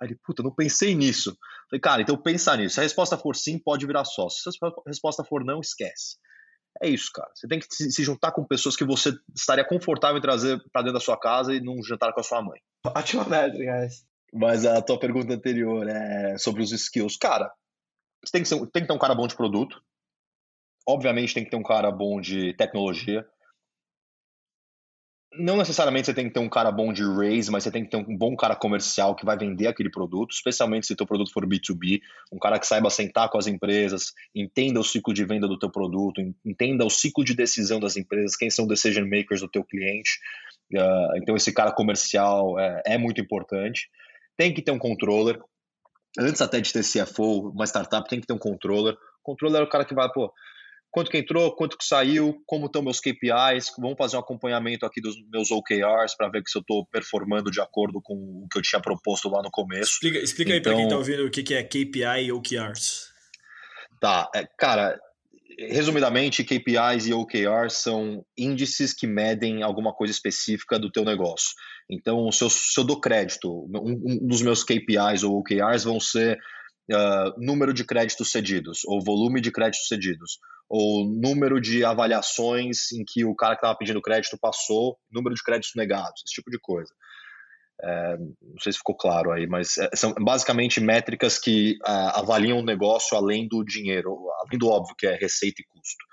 Aí 0.01 0.09
ele, 0.09 0.19
puta, 0.25 0.43
não 0.43 0.53
pensei 0.53 0.93
nisso. 0.93 1.37
Falei, 1.69 1.79
cara, 1.79 2.01
então 2.01 2.17
pensa 2.17 2.55
nisso. 2.57 2.75
Se 2.75 2.79
a 2.81 2.83
resposta 2.83 3.17
for 3.17 3.35
sim, 3.35 3.57
pode 3.57 3.85
virar 3.85 4.03
sócio. 4.03 4.51
Se 4.51 4.57
a 4.61 4.89
resposta 4.89 5.23
for 5.23 5.43
não, 5.45 5.61
esquece. 5.61 6.17
É 6.81 6.89
isso, 6.89 7.11
cara. 7.13 7.29
Você 7.33 7.47
tem 7.47 7.59
que 7.59 7.67
se 7.69 8.03
juntar 8.03 8.31
com 8.31 8.43
pessoas 8.43 8.75
que 8.75 8.83
você 8.83 9.13
estaria 9.33 9.65
confortável 9.65 10.17
em 10.17 10.21
trazer 10.21 10.61
para 10.71 10.81
dentro 10.81 10.99
da 10.99 11.03
sua 11.03 11.17
casa 11.17 11.53
e 11.53 11.61
não 11.61 11.81
jantar 11.81 12.13
com 12.13 12.19
a 12.19 12.23
sua 12.23 12.41
mãe. 12.41 12.59
Ótima 12.85 13.23
métrica, 13.23 13.79
guys. 13.79 14.05
Mas 14.33 14.65
a 14.65 14.81
tua 14.81 14.99
pergunta 14.99 15.33
anterior 15.33 15.87
é 15.87 16.37
sobre 16.37 16.61
os 16.61 16.71
skills. 16.71 17.17
Cara, 17.17 17.49
você 18.23 18.31
tem 18.31 18.41
que, 18.41 18.47
ser, 18.47 18.59
tem 18.67 18.81
que 18.81 18.87
ter 18.87 18.93
um 18.93 18.99
cara 18.99 19.15
bom 19.15 19.27
de 19.27 19.35
produto. 19.35 19.81
Obviamente 20.87 21.33
tem 21.33 21.43
que 21.43 21.49
ter 21.49 21.57
um 21.57 21.63
cara 21.63 21.89
bom 21.89 22.19
de 22.19 22.53
tecnologia 22.55 23.25
não 25.37 25.57
necessariamente 25.57 26.07
você 26.07 26.13
tem 26.13 26.27
que 26.27 26.33
ter 26.33 26.39
um 26.39 26.49
cara 26.49 26.71
bom 26.71 26.91
de 26.91 27.03
raise, 27.03 27.51
mas 27.51 27.63
você 27.63 27.71
tem 27.71 27.83
que 27.83 27.89
ter 27.89 27.97
um 27.97 28.17
bom 28.17 28.35
cara 28.35 28.55
comercial 28.55 29.15
que 29.15 29.25
vai 29.25 29.37
vender 29.37 29.67
aquele 29.67 29.89
produto, 29.89 30.31
especialmente 30.31 30.87
se 30.87 30.95
teu 30.95 31.05
produto 31.05 31.31
for 31.31 31.45
B2B, 31.45 32.01
um 32.31 32.39
cara 32.39 32.59
que 32.59 32.67
saiba 32.67 32.89
sentar 32.89 33.29
com 33.29 33.37
as 33.37 33.47
empresas, 33.47 34.13
entenda 34.33 34.79
o 34.79 34.83
ciclo 34.83 35.13
de 35.13 35.25
venda 35.25 35.47
do 35.47 35.57
teu 35.57 35.69
produto, 35.69 36.21
entenda 36.45 36.85
o 36.85 36.89
ciclo 36.89 37.23
de 37.23 37.35
decisão 37.35 37.79
das 37.79 37.97
empresas, 37.97 38.35
quem 38.35 38.49
são 38.49 38.67
decision 38.67 39.07
makers 39.07 39.41
do 39.41 39.49
teu 39.49 39.63
cliente. 39.63 40.19
Uh, 40.73 41.17
então 41.17 41.35
esse 41.35 41.53
cara 41.53 41.71
comercial 41.71 42.59
é, 42.59 42.81
é 42.85 42.97
muito 42.97 43.21
importante. 43.21 43.89
Tem 44.37 44.53
que 44.53 44.61
ter 44.61 44.71
um 44.71 44.79
controller. 44.79 45.39
Antes 46.17 46.41
até 46.41 46.59
de 46.59 46.71
ter 46.71 46.83
CFO, 46.83 47.49
uma 47.49 47.65
startup 47.65 48.07
tem 48.09 48.19
que 48.19 48.27
ter 48.27 48.33
um 48.33 48.39
controller. 48.39 48.93
O 48.93 49.23
controller 49.23 49.61
é 49.61 49.63
o 49.63 49.69
cara 49.69 49.85
que 49.85 49.93
vai, 49.93 50.09
pô, 50.11 50.31
quanto 50.95 51.11
que 51.11 51.17
entrou, 51.17 51.53
quanto 51.53 51.77
que 51.77 51.83
saiu, 51.83 52.41
como 52.45 52.67
estão 52.67 52.81
meus 52.81 53.01
KPIs, 53.01 53.73
vamos 53.77 53.97
fazer 53.97 54.15
um 54.15 54.21
acompanhamento 54.21 54.85
aqui 54.85 55.01
dos 55.01 55.17
meus 55.29 55.51
OKRs 55.51 56.15
para 56.15 56.29
ver 56.29 56.41
se 56.47 56.57
eu 56.57 56.61
estou 56.61 56.85
performando 56.85 57.51
de 57.51 57.59
acordo 57.59 58.01
com 58.01 58.13
o 58.13 58.47
que 58.49 58.57
eu 58.57 58.61
tinha 58.61 58.81
proposto 58.81 59.27
lá 59.27 59.43
no 59.43 59.51
começo. 59.51 59.91
Explica, 59.91 60.19
explica 60.19 60.55
então, 60.55 60.55
aí 60.55 60.61
para 60.61 60.75
quem 60.75 60.83
está 60.85 60.97
ouvindo 60.97 61.25
o 61.25 61.29
que, 61.29 61.43
que 61.43 61.53
é 61.53 61.63
KPI 61.63 62.27
e 62.27 62.31
OKRs. 62.31 63.13
Tá, 63.99 64.31
é, 64.33 64.47
cara, 64.57 64.97
resumidamente, 65.59 66.45
KPIs 66.45 67.07
e 67.07 67.13
OKRs 67.13 67.73
são 67.73 68.25
índices 68.37 68.93
que 68.93 69.05
medem 69.05 69.63
alguma 69.63 69.93
coisa 69.93 70.13
específica 70.13 70.79
do 70.79 70.89
teu 70.89 71.03
negócio. 71.03 71.49
Então, 71.89 72.31
se 72.31 72.41
eu, 72.41 72.49
se 72.49 72.79
eu 72.79 72.85
dou 72.85 73.01
crédito, 73.01 73.67
um, 73.69 74.21
um 74.23 74.27
dos 74.27 74.41
meus 74.41 74.63
KPIs 74.63 75.23
ou 75.23 75.39
OKRs 75.39 75.83
vão 75.83 75.99
ser 75.99 76.39
uh, 76.91 77.33
número 77.37 77.73
de 77.73 77.83
créditos 77.83 78.31
cedidos 78.31 78.81
ou 78.85 79.03
volume 79.03 79.41
de 79.41 79.51
créditos 79.51 79.87
cedidos 79.87 80.39
ou 80.69 81.05
número 81.05 81.59
de 81.61 81.83
avaliações 81.85 82.91
em 82.91 83.03
que 83.05 83.23
o 83.23 83.35
cara 83.35 83.55
que 83.55 83.59
estava 83.59 83.77
pedindo 83.77 84.01
crédito 84.01 84.37
passou, 84.39 84.97
número 85.11 85.35
de 85.35 85.43
créditos 85.43 85.73
negados, 85.75 86.21
esse 86.25 86.35
tipo 86.35 86.49
de 86.49 86.59
coisa. 86.59 86.93
É, 87.81 88.17
não 88.17 88.59
sei 88.61 88.71
se 88.71 88.77
ficou 88.77 88.95
claro 88.95 89.31
aí, 89.31 89.45
mas 89.45 89.77
é, 89.77 89.89
são 89.95 90.13
basicamente 90.13 90.79
métricas 90.79 91.37
que 91.37 91.77
uh, 91.85 92.17
avaliam 92.19 92.59
o 92.59 92.65
negócio 92.65 93.17
além 93.17 93.47
do 93.47 93.63
dinheiro, 93.63 94.17
além 94.45 94.57
do 94.57 94.69
óbvio 94.69 94.95
que 94.97 95.05
é 95.05 95.15
receita 95.15 95.61
e 95.61 95.65
custo. 95.65 96.05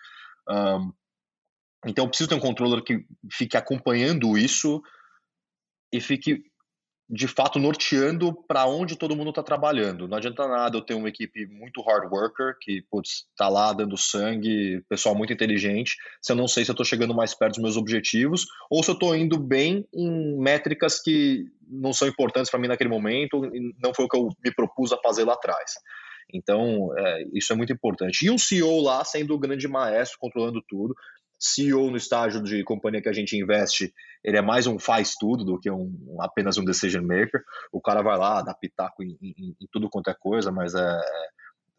Um, 0.48 0.92
então, 1.86 2.04
eu 2.04 2.08
preciso 2.08 2.28
ter 2.28 2.34
um 2.34 2.40
controller 2.40 2.82
que 2.82 3.04
fique 3.32 3.56
acompanhando 3.56 4.36
isso 4.36 4.82
e 5.92 6.00
fique 6.00 6.42
de 7.12 7.28
fato 7.28 7.58
norteando 7.58 8.32
para 8.48 8.64
onde 8.64 8.96
todo 8.96 9.14
mundo 9.14 9.28
está 9.28 9.42
trabalhando. 9.42 10.08
Não 10.08 10.16
adianta 10.16 10.48
nada 10.48 10.78
eu 10.78 10.80
ter 10.80 10.94
uma 10.94 11.10
equipe 11.10 11.46
muito 11.46 11.82
hard 11.82 12.10
worker, 12.10 12.56
que 12.58 12.82
está 13.30 13.50
lá 13.50 13.70
dando 13.74 13.98
sangue, 13.98 14.82
pessoal 14.88 15.14
muito 15.14 15.30
inteligente, 15.30 15.94
se 16.22 16.32
eu 16.32 16.36
não 16.36 16.48
sei 16.48 16.64
se 16.64 16.70
eu 16.70 16.72
estou 16.72 16.86
chegando 16.86 17.14
mais 17.14 17.34
perto 17.34 17.56
dos 17.56 17.62
meus 17.62 17.76
objetivos, 17.76 18.46
ou 18.70 18.82
se 18.82 18.90
eu 18.90 18.94
estou 18.94 19.14
indo 19.14 19.38
bem 19.38 19.86
em 19.94 20.38
métricas 20.38 21.02
que 21.02 21.44
não 21.68 21.92
são 21.92 22.08
importantes 22.08 22.50
para 22.50 22.58
mim 22.58 22.68
naquele 22.68 22.88
momento, 22.88 23.44
e 23.44 23.74
não 23.78 23.92
foi 23.92 24.06
o 24.06 24.08
que 24.08 24.16
eu 24.16 24.30
me 24.42 24.54
propus 24.54 24.90
a 24.90 24.98
fazer 25.02 25.24
lá 25.24 25.34
atrás. 25.34 25.72
Então, 26.32 26.88
é, 26.96 27.24
isso 27.34 27.52
é 27.52 27.56
muito 27.56 27.74
importante. 27.74 28.24
E 28.24 28.30
um 28.30 28.38
CEO 28.38 28.80
lá 28.80 29.04
sendo 29.04 29.34
o 29.34 29.38
grande 29.38 29.68
maestro, 29.68 30.18
controlando 30.18 30.62
tudo. 30.66 30.94
CEO 31.42 31.90
no 31.90 31.96
estágio 31.96 32.42
de 32.42 32.62
companhia 32.62 33.02
que 33.02 33.08
a 33.08 33.12
gente 33.12 33.36
investe, 33.36 33.92
ele 34.22 34.36
é 34.36 34.42
mais 34.42 34.66
um 34.66 34.78
faz 34.78 35.14
tudo 35.16 35.44
do 35.44 35.58
que 35.58 35.68
um, 35.68 36.16
apenas 36.20 36.56
um 36.56 36.64
decision 36.64 37.02
maker. 37.02 37.42
O 37.72 37.80
cara 37.80 38.00
vai 38.00 38.16
lá, 38.16 38.40
dá 38.42 38.54
pitaco 38.54 39.02
em, 39.02 39.18
em, 39.20 39.56
em 39.60 39.68
tudo 39.72 39.90
quanto 39.90 40.08
é 40.08 40.14
coisa, 40.14 40.52
mas 40.52 40.74
é, 40.74 41.00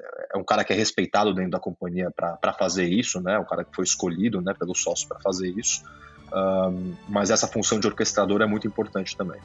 é, 0.02 0.28
é 0.36 0.38
um 0.38 0.44
cara 0.44 0.66
que 0.66 0.74
é 0.74 0.76
respeitado 0.76 1.34
dentro 1.34 1.52
da 1.52 1.60
companhia 1.60 2.12
para 2.12 2.54
fazer 2.54 2.86
isso, 2.86 3.22
né? 3.22 3.40
O 3.40 3.46
cara 3.46 3.64
que 3.64 3.74
foi 3.74 3.86
escolhido, 3.86 4.42
né, 4.42 4.54
pelo 4.54 4.76
sócio 4.76 5.08
para 5.08 5.22
fazer 5.22 5.48
isso. 5.58 5.82
Um, 6.34 6.96
mas 7.08 7.30
essa 7.30 7.48
função 7.48 7.80
de 7.80 7.88
orquestrador 7.88 8.42
é 8.42 8.46
muito 8.46 8.68
importante 8.68 9.16
também. 9.16 9.40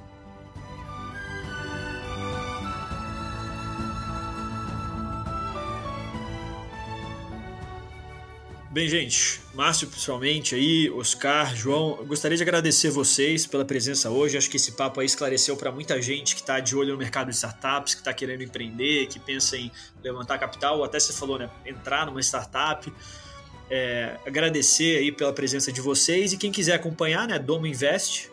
Bem, 8.79 8.89
gente, 8.89 9.41
Márcio 9.55 9.89
principalmente 9.89 10.55
aí, 10.55 10.89
Oscar, 10.89 11.53
João, 11.53 11.97
gostaria 12.07 12.37
de 12.37 12.45
agradecer 12.45 12.91
vocês 12.91 13.45
pela 13.45 13.65
presença 13.65 14.09
hoje. 14.09 14.39
Acho 14.39 14.49
que 14.49 14.57
esse 14.57 14.71
papo 14.71 15.01
aí 15.01 15.07
esclareceu 15.07 15.57
para 15.57 15.73
muita 15.73 16.01
gente 16.01 16.37
que 16.37 16.43
está 16.43 16.61
de 16.61 16.77
olho 16.77 16.93
no 16.93 16.97
mercado 16.97 17.29
de 17.29 17.35
startups, 17.35 17.95
que 17.95 18.03
está 18.03 18.15
querendo 18.15 18.45
empreender, 18.45 19.09
que 19.09 19.19
pensa 19.19 19.57
em 19.57 19.69
levantar 20.01 20.39
capital, 20.39 20.79
ou 20.79 20.85
até 20.85 21.01
você 21.01 21.13
falou, 21.13 21.41
né, 21.41 21.51
entrar 21.67 22.07
numa 22.07 22.21
startup. 22.21 22.93
É, 23.69 24.17
agradecer 24.25 24.99
aí 24.99 25.11
pela 25.11 25.33
presença 25.33 25.73
de 25.73 25.81
vocês 25.81 26.33
e 26.33 26.37
quem 26.37 26.53
quiser 26.53 26.75
acompanhar, 26.75 27.27
né, 27.27 27.37
Domo 27.37 27.67
Invest, 27.67 28.31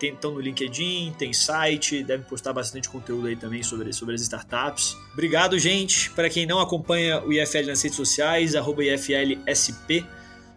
estão 0.00 0.32
no 0.32 0.40
LinkedIn, 0.40 1.14
tem 1.18 1.32
site, 1.32 2.02
deve 2.02 2.24
postar 2.24 2.52
bastante 2.52 2.88
conteúdo 2.88 3.26
aí 3.26 3.36
também 3.36 3.62
sobre, 3.62 3.92
sobre 3.92 4.14
as 4.14 4.20
startups. 4.22 4.96
Obrigado, 5.12 5.58
gente. 5.58 6.10
Para 6.10 6.28
quem 6.28 6.46
não 6.46 6.60
acompanha 6.60 7.22
o 7.24 7.32
IFL 7.32 7.66
nas 7.66 7.82
redes 7.82 7.96
sociais, 7.96 8.54
IFLSP, 8.54 10.04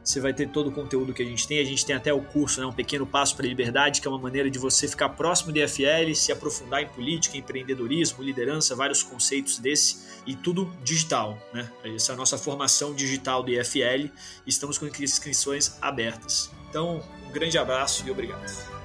você 0.07 0.21
vai 0.21 0.33
ter 0.33 0.47
todo 0.47 0.67
o 0.67 0.71
conteúdo 0.71 1.13
que 1.13 1.21
a 1.21 1.25
gente 1.25 1.45
tem. 1.45 1.59
A 1.59 1.65
gente 1.65 1.85
tem 1.85 1.93
até 1.93 2.13
o 2.13 2.21
curso, 2.21 2.61
né, 2.61 2.65
um 2.65 2.71
pequeno 2.71 3.05
passo 3.05 3.35
para 3.35 3.45
a 3.45 3.49
liberdade, 3.49 3.99
que 3.99 4.07
é 4.07 4.09
uma 4.09 4.19
maneira 4.19 4.49
de 4.49 4.57
você 4.57 4.87
ficar 4.87 5.09
próximo 5.09 5.51
do 5.51 5.59
IFL, 5.59 6.15
se 6.15 6.31
aprofundar 6.31 6.81
em 6.81 6.87
política, 6.87 7.37
empreendedorismo, 7.37 8.23
liderança, 8.23 8.73
vários 8.73 9.03
conceitos 9.03 9.59
desse 9.59 10.07
e 10.25 10.33
tudo 10.33 10.71
digital. 10.81 11.37
Né? 11.53 11.69
Essa 11.83 12.13
é 12.13 12.15
a 12.15 12.17
nossa 12.17 12.37
formação 12.37 12.95
digital 12.95 13.43
do 13.43 13.51
IFL. 13.51 14.09
Estamos 14.45 14.77
com 14.77 14.85
inscrições 14.85 15.77
abertas. 15.81 16.49
Então, 16.69 17.03
um 17.27 17.31
grande 17.31 17.57
abraço 17.57 18.07
e 18.07 18.11
obrigado. 18.11 18.76